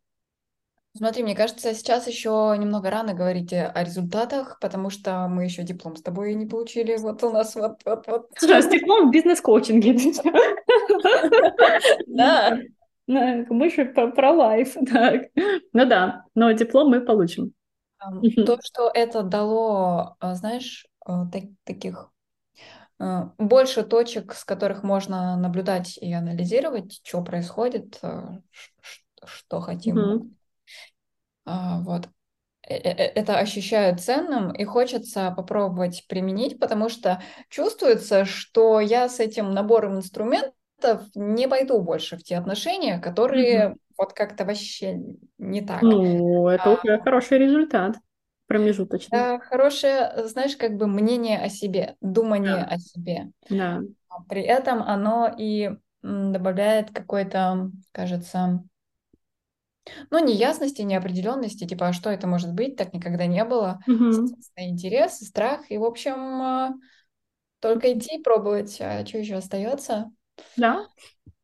Смотри, 0.97 1.23
мне 1.23 1.37
кажется, 1.37 1.73
сейчас 1.73 2.09
еще 2.09 2.53
немного 2.59 2.91
рано 2.91 3.15
говорить 3.15 3.53
о 3.53 3.85
результатах, 3.85 4.59
потому 4.61 4.91
что 4.91 5.28
мы 5.28 5.45
еще 5.45 5.62
диплом 5.62 5.95
с 5.95 6.03
тобой 6.03 6.35
не 6.35 6.47
получили. 6.47 6.97
Вот 6.97 7.23
у 7.23 7.31
нас 7.31 7.55
вот 7.55 7.81
вот 7.85 8.07
вот. 8.09 8.28
Слушай, 8.37 8.61
с 8.61 8.69
диплом 8.69 9.09
в 9.09 9.12
бизнес-коучинге. 9.12 9.97
Да. 12.09 12.59
Мы 13.07 13.70
же 13.70 13.85
про 13.87 14.32
лайф. 14.32 14.77
Ну 15.73 15.87
да, 15.87 16.24
но 16.35 16.51
диплом 16.53 16.91
мы 16.91 17.01
получим. 17.01 17.53
То, 18.47 18.59
что 18.62 18.91
это 18.93 19.23
дало, 19.23 20.16
а, 20.20 20.35
знаешь, 20.35 20.87
а, 21.05 21.27
так, 21.27 21.45
таких 21.65 22.10
больше 23.39 23.83
точек, 23.83 24.35
с 24.35 24.45
которых 24.45 24.83
можно 24.83 25.37
наблюдать 25.37 25.97
и 25.97 26.13
анализировать, 26.13 27.01
что 27.03 27.23
происходит, 27.23 27.99
что 29.25 29.61
хотим. 29.61 29.99
Mm-hmm. 31.47 31.83
Вот. 31.83 32.09
Э, 32.71 32.75
э, 32.75 32.91
э, 32.91 33.13
это 33.15 33.39
ощущаю 33.39 33.97
ценным 33.99 34.53
и 34.53 34.65
хочется 34.65 35.33
попробовать 35.37 36.05
применить, 36.09 36.59
потому 36.59 36.89
что 36.89 37.23
чувствуется, 37.49 38.25
что 38.25 38.81
я 38.81 39.09
с 39.09 39.19
этим 39.19 39.53
набором 39.53 39.97
инструментов 39.97 41.03
не 41.15 41.49
пойду 41.49 41.81
больше 41.81 42.17
в 42.17 42.23
те 42.23 42.37
отношения, 42.37 42.99
которые 42.99 43.71
mm-hmm. 43.71 43.77
вот 43.99 44.13
как-то 44.13 44.45
вообще 44.45 45.01
не 45.39 45.63
так. 45.63 45.83
Ну, 45.83 46.49
это 46.49 46.65
а, 46.65 46.75
уже 46.75 47.01
хороший 47.01 47.39
результат 47.39 47.97
промежуточный. 48.51 49.17
Да, 49.17 49.39
хорошее, 49.39 50.27
знаешь, 50.27 50.57
как 50.57 50.77
бы 50.77 50.89
мнение 50.89 51.39
о 51.39 51.49
себе, 51.49 51.95
думание 52.01 52.57
да. 52.57 52.65
о 52.65 52.79
себе. 52.81 53.31
Да. 53.49 53.81
При 54.29 54.43
этом 54.43 54.83
оно 54.83 55.33
и 55.39 55.71
добавляет 56.03 56.91
какой-то, 56.91 57.71
кажется, 57.93 58.65
ну, 60.11 60.19
неясности, 60.19 60.83
неопределенности, 60.83 61.65
типа, 61.65 61.89
а 61.89 61.93
что 61.93 62.11
это 62.11 62.27
может 62.27 62.53
быть, 62.53 62.75
так 62.75 62.93
никогда 62.93 63.27
не 63.27 63.45
было. 63.45 63.79
Угу. 63.87 64.35
Интерес, 64.57 65.19
страх, 65.21 65.71
и, 65.71 65.79
в 65.79 65.85
общем, 65.85 66.43
а, 66.43 66.75
только 67.61 67.93
идти 67.93 68.17
и 68.17 68.23
пробовать, 68.23 68.81
а 68.81 69.07
что 69.07 69.19
еще 69.19 69.37
остается? 69.37 70.11
Да. 70.57 70.89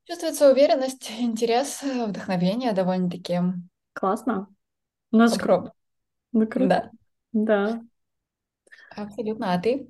Чувствуется 0.06 0.50
уверенность, 0.50 1.08
интерес, 1.20 1.84
вдохновение 1.84 2.72
довольно-таки. 2.72 3.38
Классно. 3.92 4.48
У 5.12 5.18
нас 5.18 5.30
Попробуй. 5.38 5.70
Ну, 6.36 6.46
круто. 6.46 6.68
Да. 6.68 6.90
Да. 7.32 7.82
Абсолютно. 8.94 9.54
А 9.54 9.58
ты? 9.58 9.88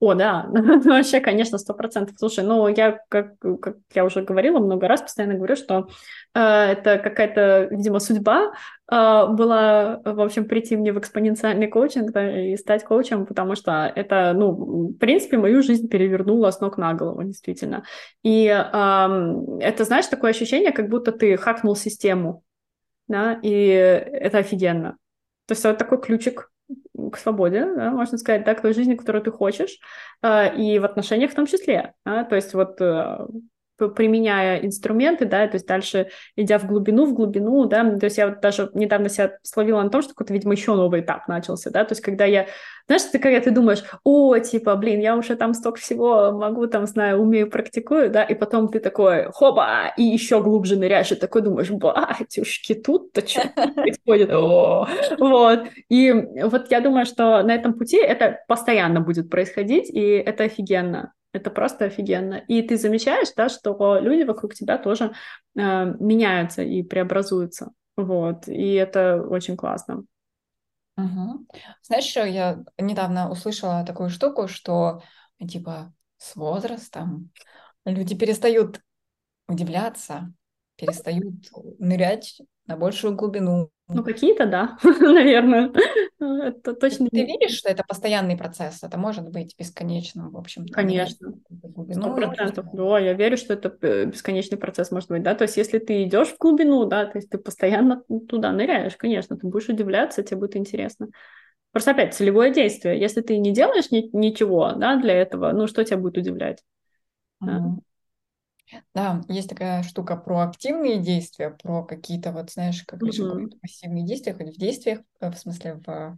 О, 0.00 0.14
да, 0.14 0.46
ну, 0.52 0.80
вообще, 0.82 1.20
конечно, 1.20 1.58
сто 1.58 1.72
процентов. 1.72 2.16
Слушай, 2.18 2.44
ну, 2.44 2.66
я, 2.66 2.98
как, 3.08 3.38
как 3.38 3.76
я 3.94 4.04
уже 4.04 4.22
говорила 4.22 4.58
много 4.58 4.88
раз, 4.88 5.00
постоянно 5.00 5.36
говорю, 5.36 5.54
что 5.54 5.88
э, 6.34 6.40
это 6.40 6.98
какая-то, 6.98 7.68
видимо, 7.70 8.00
судьба 8.00 8.52
э, 8.90 9.26
была, 9.28 10.00
в 10.04 10.20
общем, 10.20 10.46
прийти 10.46 10.76
мне 10.76 10.92
в 10.92 10.98
экспоненциальный 10.98 11.68
коучинг 11.68 12.10
да, 12.10 12.46
и 12.46 12.56
стать 12.56 12.82
коучем, 12.82 13.26
потому 13.26 13.54
что 13.54 13.90
это, 13.94 14.32
ну, 14.34 14.88
в 14.88 14.98
принципе, 14.98 15.38
мою 15.38 15.62
жизнь 15.62 15.88
перевернуло 15.88 16.50
с 16.50 16.60
ног 16.60 16.78
на 16.78 16.92
голову, 16.94 17.22
действительно. 17.22 17.84
И 18.24 18.46
э, 18.48 18.58
это, 19.60 19.84
знаешь, 19.84 20.06
такое 20.08 20.32
ощущение, 20.32 20.72
как 20.72 20.88
будто 20.88 21.12
ты 21.12 21.36
хакнул 21.36 21.76
систему, 21.76 22.42
да, 23.06 23.38
и 23.40 23.54
это 23.54 24.38
офигенно. 24.38 24.98
То 25.46 25.52
есть 25.52 25.64
вот 25.64 25.78
такой 25.78 26.00
ключик 26.00 26.50
к 27.12 27.16
свободе, 27.16 27.64
да, 27.74 27.90
можно 27.90 28.18
сказать, 28.18 28.44
да, 28.44 28.54
к 28.54 28.62
той 28.62 28.74
жизни, 28.74 28.94
которую 28.94 29.22
ты 29.22 29.30
хочешь, 29.30 29.78
э, 30.22 30.56
и 30.56 30.78
в 30.78 30.84
отношениях 30.84 31.30
в 31.30 31.34
том 31.34 31.46
числе. 31.46 31.94
Да, 32.04 32.24
то 32.24 32.34
есть 32.34 32.54
вот 32.54 32.80
э, 32.80 33.26
применяя 33.78 34.58
инструменты, 34.60 35.26
да, 35.26 35.46
то 35.46 35.54
есть 35.54 35.66
дальше 35.66 36.08
идя 36.34 36.58
в 36.58 36.66
глубину, 36.66 37.06
в 37.06 37.14
глубину, 37.14 37.66
да, 37.66 37.84
то 37.98 38.04
есть 38.04 38.18
я 38.18 38.28
вот 38.28 38.40
даже 38.40 38.70
недавно 38.74 39.08
себя 39.08 39.38
словила 39.42 39.82
на 39.82 39.90
том, 39.90 40.02
что 40.02 40.10
какой-то, 40.10 40.32
видимо, 40.32 40.52
еще 40.52 40.74
новый 40.74 41.00
этап 41.00 41.28
начался, 41.28 41.70
да, 41.70 41.84
то 41.84 41.92
есть 41.92 42.02
когда 42.02 42.24
я, 42.24 42.46
знаешь, 42.86 43.02
ты 43.02 43.18
когда 43.18 43.40
ты 43.40 43.50
думаешь, 43.50 43.84
о, 44.04 44.38
типа, 44.38 44.76
блин, 44.76 45.00
я 45.00 45.16
уже 45.16 45.36
там 45.36 45.54
столько 45.54 45.80
всего 45.80 46.32
могу, 46.32 46.66
там, 46.66 46.86
знаю, 46.86 47.20
умею, 47.20 47.50
практикую, 47.50 48.10
да, 48.10 48.22
и 48.22 48.34
потом 48.34 48.68
ты 48.68 48.80
такой, 48.80 49.30
хоба, 49.32 49.92
и 49.96 50.02
еще 50.02 50.42
глубже 50.42 50.76
ныряешь, 50.76 51.12
и 51.12 51.16
такой 51.16 51.42
думаешь, 51.42 51.70
батюшки, 51.70 52.74
тут-то 52.74 53.26
что 53.26 53.48
происходит, 53.74 54.30
вот, 55.18 55.60
и 55.88 56.12
вот 56.12 56.70
я 56.70 56.80
думаю, 56.80 57.06
что 57.06 57.42
на 57.42 57.54
этом 57.54 57.74
пути 57.74 57.98
это 57.98 58.38
постоянно 58.48 59.00
будет 59.00 59.30
происходить, 59.30 59.90
и 59.90 60.00
это 60.00 60.44
офигенно, 60.44 61.12
это 61.36 61.50
просто 61.50 61.84
офигенно. 61.84 62.34
И 62.34 62.62
ты 62.62 62.76
замечаешь, 62.76 63.28
да, 63.36 63.48
что 63.48 63.98
люди 63.98 64.22
вокруг 64.22 64.54
тебя 64.54 64.78
тоже 64.78 65.12
э, 65.54 65.94
меняются 66.00 66.62
и 66.62 66.82
преобразуются. 66.82 67.72
Вот. 67.96 68.48
И 68.48 68.72
это 68.74 69.22
очень 69.22 69.56
классно. 69.56 70.04
Угу. 70.96 71.46
Знаешь, 71.82 72.16
я 72.16 72.64
недавно 72.78 73.30
услышала 73.30 73.84
такую 73.84 74.08
штуку, 74.08 74.48
что 74.48 75.02
типа 75.46 75.92
с 76.16 76.34
возрастом 76.36 77.30
люди 77.84 78.16
перестают 78.16 78.80
удивляться, 79.46 80.32
перестают 80.76 81.34
нырять 81.78 82.40
на 82.66 82.76
большую 82.76 83.14
глубину. 83.14 83.70
Ну, 83.88 84.02
какие-то, 84.02 84.46
да, 84.46 84.78
наверное. 84.82 85.72
Это 86.18 86.74
точно. 86.74 87.08
Ты 87.08 87.24
веришь, 87.24 87.56
что 87.56 87.68
это 87.68 87.84
постоянный 87.86 88.36
процесс? 88.36 88.82
Это 88.82 88.98
может 88.98 89.30
быть 89.30 89.54
бесконечным, 89.56 90.30
в 90.30 90.36
общем 90.36 90.66
Конечно. 90.66 91.34
Сто 91.92 92.14
процентов. 92.14 92.66
Да, 92.72 92.98
я 92.98 93.12
верю, 93.12 93.36
что 93.36 93.54
это 93.54 93.76
э, 93.82 94.06
бесконечный 94.06 94.58
процесс 94.58 94.90
может 94.90 95.08
быть, 95.08 95.22
да. 95.22 95.34
То 95.34 95.42
есть, 95.42 95.56
если 95.56 95.78
ты 95.78 96.02
идешь 96.02 96.28
в 96.28 96.38
глубину, 96.38 96.84
да, 96.86 97.06
то 97.06 97.18
есть 97.18 97.30
ты 97.30 97.38
постоянно 97.38 98.02
туда 98.28 98.50
ныряешь, 98.50 98.96
конечно, 98.96 99.36
ты 99.36 99.46
будешь 99.46 99.68
удивляться, 99.68 100.24
тебе 100.24 100.38
будет 100.38 100.56
интересно. 100.56 101.08
Просто 101.70 101.92
опять 101.92 102.14
целевое 102.14 102.52
действие. 102.52 102.98
Если 102.98 103.20
ты 103.20 103.38
не 103.38 103.52
делаешь 103.52 103.90
ни- 103.92 104.10
ничего, 104.16 104.72
да, 104.72 104.96
для 104.96 105.14
этого, 105.14 105.52
ну 105.52 105.68
что 105.68 105.84
тебя 105.84 105.98
будет 105.98 106.18
удивлять? 106.18 106.64
Mm-hmm. 107.44 107.76
Да, 108.94 109.22
есть 109.28 109.48
такая 109.48 109.82
штука 109.82 110.16
про 110.16 110.40
активные 110.40 110.98
действия, 110.98 111.50
про 111.50 111.84
какие-то, 111.84 112.32
вот 112.32 112.50
знаешь, 112.50 112.82
как 112.84 113.00
mm-hmm. 113.00 113.12
же 113.12 113.48
пассивные 113.60 114.04
действия, 114.04 114.34
хоть 114.34 114.54
в 114.54 114.58
действиях, 114.58 115.00
э, 115.20 115.30
в 115.30 115.38
смысле 115.38 115.80
в 115.86 116.16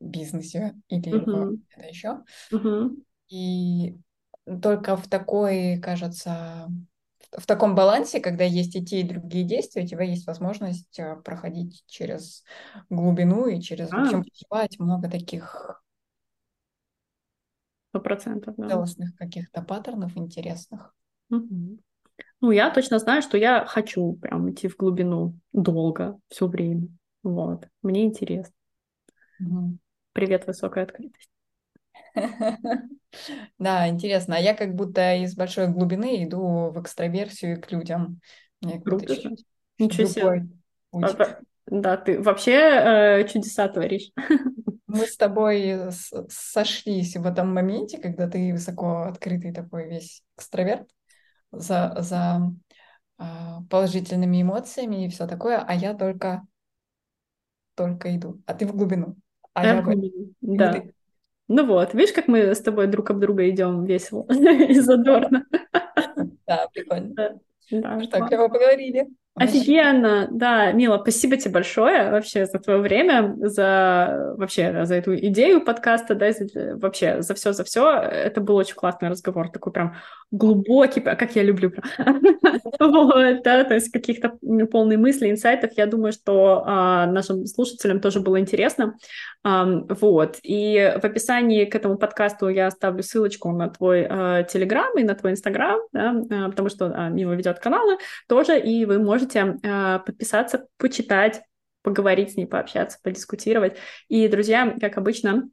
бизнесе 0.00 0.74
или 0.88 1.12
mm-hmm. 1.12 1.56
в 1.56 1.76
это 1.76 1.86
еще. 1.88 2.22
Mm-hmm. 2.52 2.96
И 3.30 3.96
только 4.62 4.96
в 4.96 5.08
такой, 5.08 5.78
кажется, 5.78 6.68
в 7.32 7.46
таком 7.46 7.74
балансе, 7.74 8.20
когда 8.20 8.44
есть 8.44 8.74
и 8.76 8.84
те, 8.84 9.00
и 9.00 9.08
другие 9.08 9.44
действия, 9.44 9.82
у 9.82 9.86
тебя 9.86 10.04
есть 10.04 10.26
возможность 10.26 10.98
э, 10.98 11.16
проходить 11.16 11.84
через 11.86 12.44
глубину 12.88 13.46
и 13.46 13.60
через, 13.60 13.92
а. 13.92 13.96
в 13.96 14.00
общем, 14.02 14.24
проживать 14.24 14.78
много 14.78 15.10
таких 15.10 15.82
процентов, 17.92 18.54
да. 18.56 18.68
целостных 18.68 19.16
каких-то 19.16 19.62
паттернов 19.62 20.16
интересных. 20.16 20.94
Угу. 21.30 21.78
Ну, 22.40 22.52
я 22.52 22.70
точно 22.70 22.98
знаю, 22.98 23.22
что 23.22 23.36
я 23.36 23.64
хочу 23.66 24.12
прям 24.14 24.50
идти 24.50 24.68
в 24.68 24.76
глубину 24.76 25.34
долго, 25.52 26.18
все 26.28 26.46
время. 26.46 26.88
Вот. 27.22 27.66
Мне 27.82 28.04
интересно. 28.04 28.54
Угу. 29.40 29.78
Привет, 30.12 30.46
высокая 30.46 30.84
открытость. 30.84 31.30
Да, 33.58 33.88
интересно. 33.88 34.36
А 34.36 34.38
я 34.38 34.54
как 34.54 34.74
будто 34.74 35.16
из 35.16 35.34
большой 35.34 35.68
глубины 35.68 36.24
иду 36.24 36.70
в 36.70 36.80
экстраверсию 36.80 37.60
к 37.60 37.72
людям. 37.72 38.20
Круто 38.84 39.14
же. 39.14 39.34
Ничего 39.78 40.06
себе. 40.06 40.46
Да, 41.66 41.96
ты 41.96 42.20
вообще 42.20 42.52
э, 42.52 43.28
чудеса 43.28 43.68
творишь. 43.68 44.10
Мы 44.86 45.06
с 45.06 45.16
тобой 45.16 45.90
сошлись 46.28 47.16
в 47.16 47.26
этом 47.26 47.52
моменте, 47.52 47.98
когда 47.98 48.28
ты 48.28 48.52
высоко 48.52 49.04
открытый 49.04 49.52
такой 49.52 49.88
весь 49.88 50.22
экстраверт 50.36 50.88
за, 51.52 51.96
за 51.98 52.52
а, 53.18 53.62
положительными 53.70 54.42
эмоциями 54.42 55.04
и 55.04 55.08
все 55.08 55.26
такое, 55.26 55.58
а 55.58 55.74
я 55.74 55.94
только, 55.94 56.46
только 57.74 58.14
иду, 58.16 58.40
а 58.46 58.54
ты 58.54 58.66
в 58.66 58.76
глубину. 58.76 59.16
А 59.54 59.64
я, 59.64 59.74
я 59.74 59.80
в 59.80 59.84
глубину, 59.84 60.32
да. 60.40 60.82
Ну 61.48 61.66
вот, 61.66 61.94
видишь, 61.94 62.12
как 62.12 62.28
мы 62.28 62.54
с 62.54 62.60
тобой 62.60 62.88
друг 62.88 63.10
об 63.10 63.20
друга 63.20 63.48
идем 63.48 63.84
весело 63.84 64.26
и 64.30 64.78
задорно. 64.78 65.46
Да, 66.46 66.68
прикольно. 66.72 67.40
Да, 67.70 67.98
клево 67.98 68.48
поговорили. 68.48 69.08
Офигенно, 69.38 70.28
да, 70.30 70.72
Мила, 70.72 70.98
спасибо 70.98 71.36
тебе 71.36 71.52
большое 71.52 72.10
вообще 72.10 72.46
за 72.46 72.58
твое 72.58 72.80
время, 72.80 73.34
за 73.38 74.34
вообще 74.36 74.84
за 74.84 74.94
эту 74.94 75.16
идею 75.16 75.64
подкаста, 75.64 76.14
да, 76.14 76.32
за, 76.32 76.76
вообще 76.76 77.22
за 77.22 77.34
все, 77.34 77.52
за 77.52 77.64
все. 77.64 77.90
Это 78.00 78.40
был 78.40 78.56
очень 78.56 78.74
классный 78.74 79.08
разговор, 79.08 79.50
такой 79.50 79.72
прям 79.72 79.96
глубокий, 80.30 81.00
как 81.00 81.34
я 81.36 81.42
люблю, 81.42 81.72
вот, 82.80 83.42
да, 83.42 83.64
то 83.64 83.74
есть 83.74 83.90
каких-то 83.90 84.38
полные 84.70 84.98
мысли, 84.98 85.30
инсайтов. 85.30 85.70
Я 85.76 85.86
думаю, 85.86 86.12
что 86.12 86.64
а, 86.66 87.06
нашим 87.06 87.46
слушателям 87.46 88.00
тоже 88.00 88.20
было 88.20 88.38
интересно, 88.38 88.96
вот. 89.44 90.38
И 90.42 90.94
в 91.00 91.04
описании 91.04 91.64
к 91.64 91.74
этому 91.74 91.96
подкасту 91.96 92.48
я 92.48 92.66
оставлю 92.66 93.02
ссылочку 93.02 93.50
на 93.52 93.68
твой 93.68 94.02
Телеграм 94.50 94.98
и 94.98 95.04
на 95.04 95.14
твой 95.14 95.32
Инстаграм, 95.32 95.80
а, 95.94 96.50
потому 96.50 96.68
что 96.68 96.92
а, 96.94 97.08
Мила 97.08 97.32
ведет 97.32 97.58
каналы 97.58 97.98
тоже, 98.28 98.58
и 98.58 98.84
вы 98.84 98.98
можете 98.98 99.27
можете 99.28 99.58
э, 99.62 99.98
подписаться, 100.04 100.66
почитать, 100.76 101.42
поговорить 101.82 102.32
с 102.32 102.36
ней, 102.36 102.46
пообщаться, 102.46 102.98
подискутировать. 103.02 103.76
И, 104.08 104.26
друзья, 104.28 104.76
как 104.80 104.98
обычно, 104.98 105.48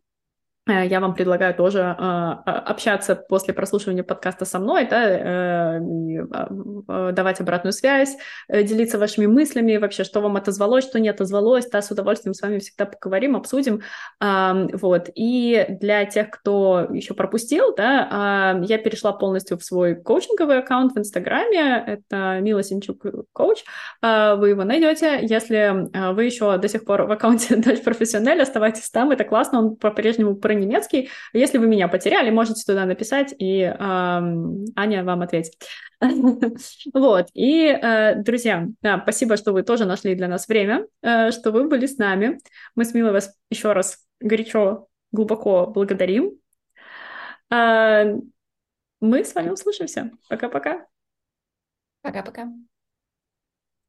я 0.68 1.00
вам 1.00 1.14
предлагаю 1.14 1.54
тоже 1.54 1.80
э, 1.80 2.02
общаться 2.02 3.16
после 3.16 3.54
прослушивания 3.54 4.04
подкаста 4.04 4.46
со 4.46 4.58
мной, 4.58 4.88
да, 4.90 5.80
э, 5.80 7.12
давать 7.12 7.40
обратную 7.40 7.74
связь, 7.74 8.18
делиться 8.50 8.98
вашими 8.98 9.28
мыслями, 9.28 9.78
вообще, 9.78 10.04
что 10.04 10.22
вам 10.22 10.38
отозвалось, 10.38 10.84
что 10.84 11.00
не 11.00 11.10
отозвалось, 11.10 11.70
да, 11.70 11.82
с 11.82 11.92
удовольствием 11.92 12.34
с 12.34 12.42
вами 12.42 12.58
всегда 12.60 12.86
поговорим, 12.86 13.36
обсудим, 13.36 13.82
вот. 14.20 15.10
И 15.14 15.66
для 15.82 16.06
тех, 16.06 16.32
кто 16.32 16.88
еще 16.92 17.14
пропустил, 17.14 17.76
да, 17.76 18.60
я 18.64 18.78
перешла 18.78 19.14
полностью 19.14 19.58
в 19.58 19.64
свой 19.64 19.96
коучинговый 19.96 20.60
аккаунт 20.60 20.94
в 20.96 21.00
Инстаграме, 21.00 21.84
это 21.86 22.40
Мила 22.42 22.64
Синчук 22.64 23.06
коуч, 23.34 23.64
вы 24.02 24.50
его 24.50 24.64
найдете, 24.64 25.20
если 25.22 25.90
вы 26.14 26.26
еще 26.26 26.58
до 26.58 26.68
сих 26.68 26.86
пор 26.86 27.04
в 27.04 27.12
аккаунте 27.12 27.56
Дочь 27.58 27.84
Профессиональ, 27.84 28.42
оставайтесь 28.42 28.90
там, 28.90 29.12
это 29.12 29.24
классно, 29.24 29.60
он 29.60 29.76
по-прежнему 29.76 30.36
про 30.36 30.55
немецкий. 30.60 31.10
Если 31.34 31.58
вы 31.58 31.68
меня 31.68 31.88
потеряли, 31.88 32.30
можете 32.30 32.64
туда 32.66 32.86
написать, 32.86 33.34
и 33.38 33.62
э, 33.62 33.74
Аня 33.78 35.04
вам 35.04 35.22
ответит. 35.22 35.54
Вот, 36.94 37.28
и, 37.34 37.68
э, 37.68 38.16
друзья, 38.16 38.68
спасибо, 39.04 39.38
что 39.38 39.54
вы 39.54 39.64
тоже 39.64 39.86
нашли 39.86 40.16
для 40.16 40.28
нас 40.28 40.48
время, 40.48 40.88
э, 41.02 41.32
что 41.32 41.52
вы 41.52 41.68
были 41.68 41.86
с 41.86 41.98
нами. 41.98 42.40
Мы 42.76 42.86
с 42.86 42.94
Милой 42.94 43.12
вас 43.14 43.36
еще 43.50 43.74
раз 43.74 44.06
горячо, 44.20 44.88
глубоко 45.12 45.68
благодарим. 45.68 46.32
Э, 47.52 48.16
мы 49.00 49.24
с 49.24 49.36
вами 49.36 49.50
услышимся. 49.50 50.12
Пока-пока. 50.30 50.86
Пока-пока. 52.02 52.48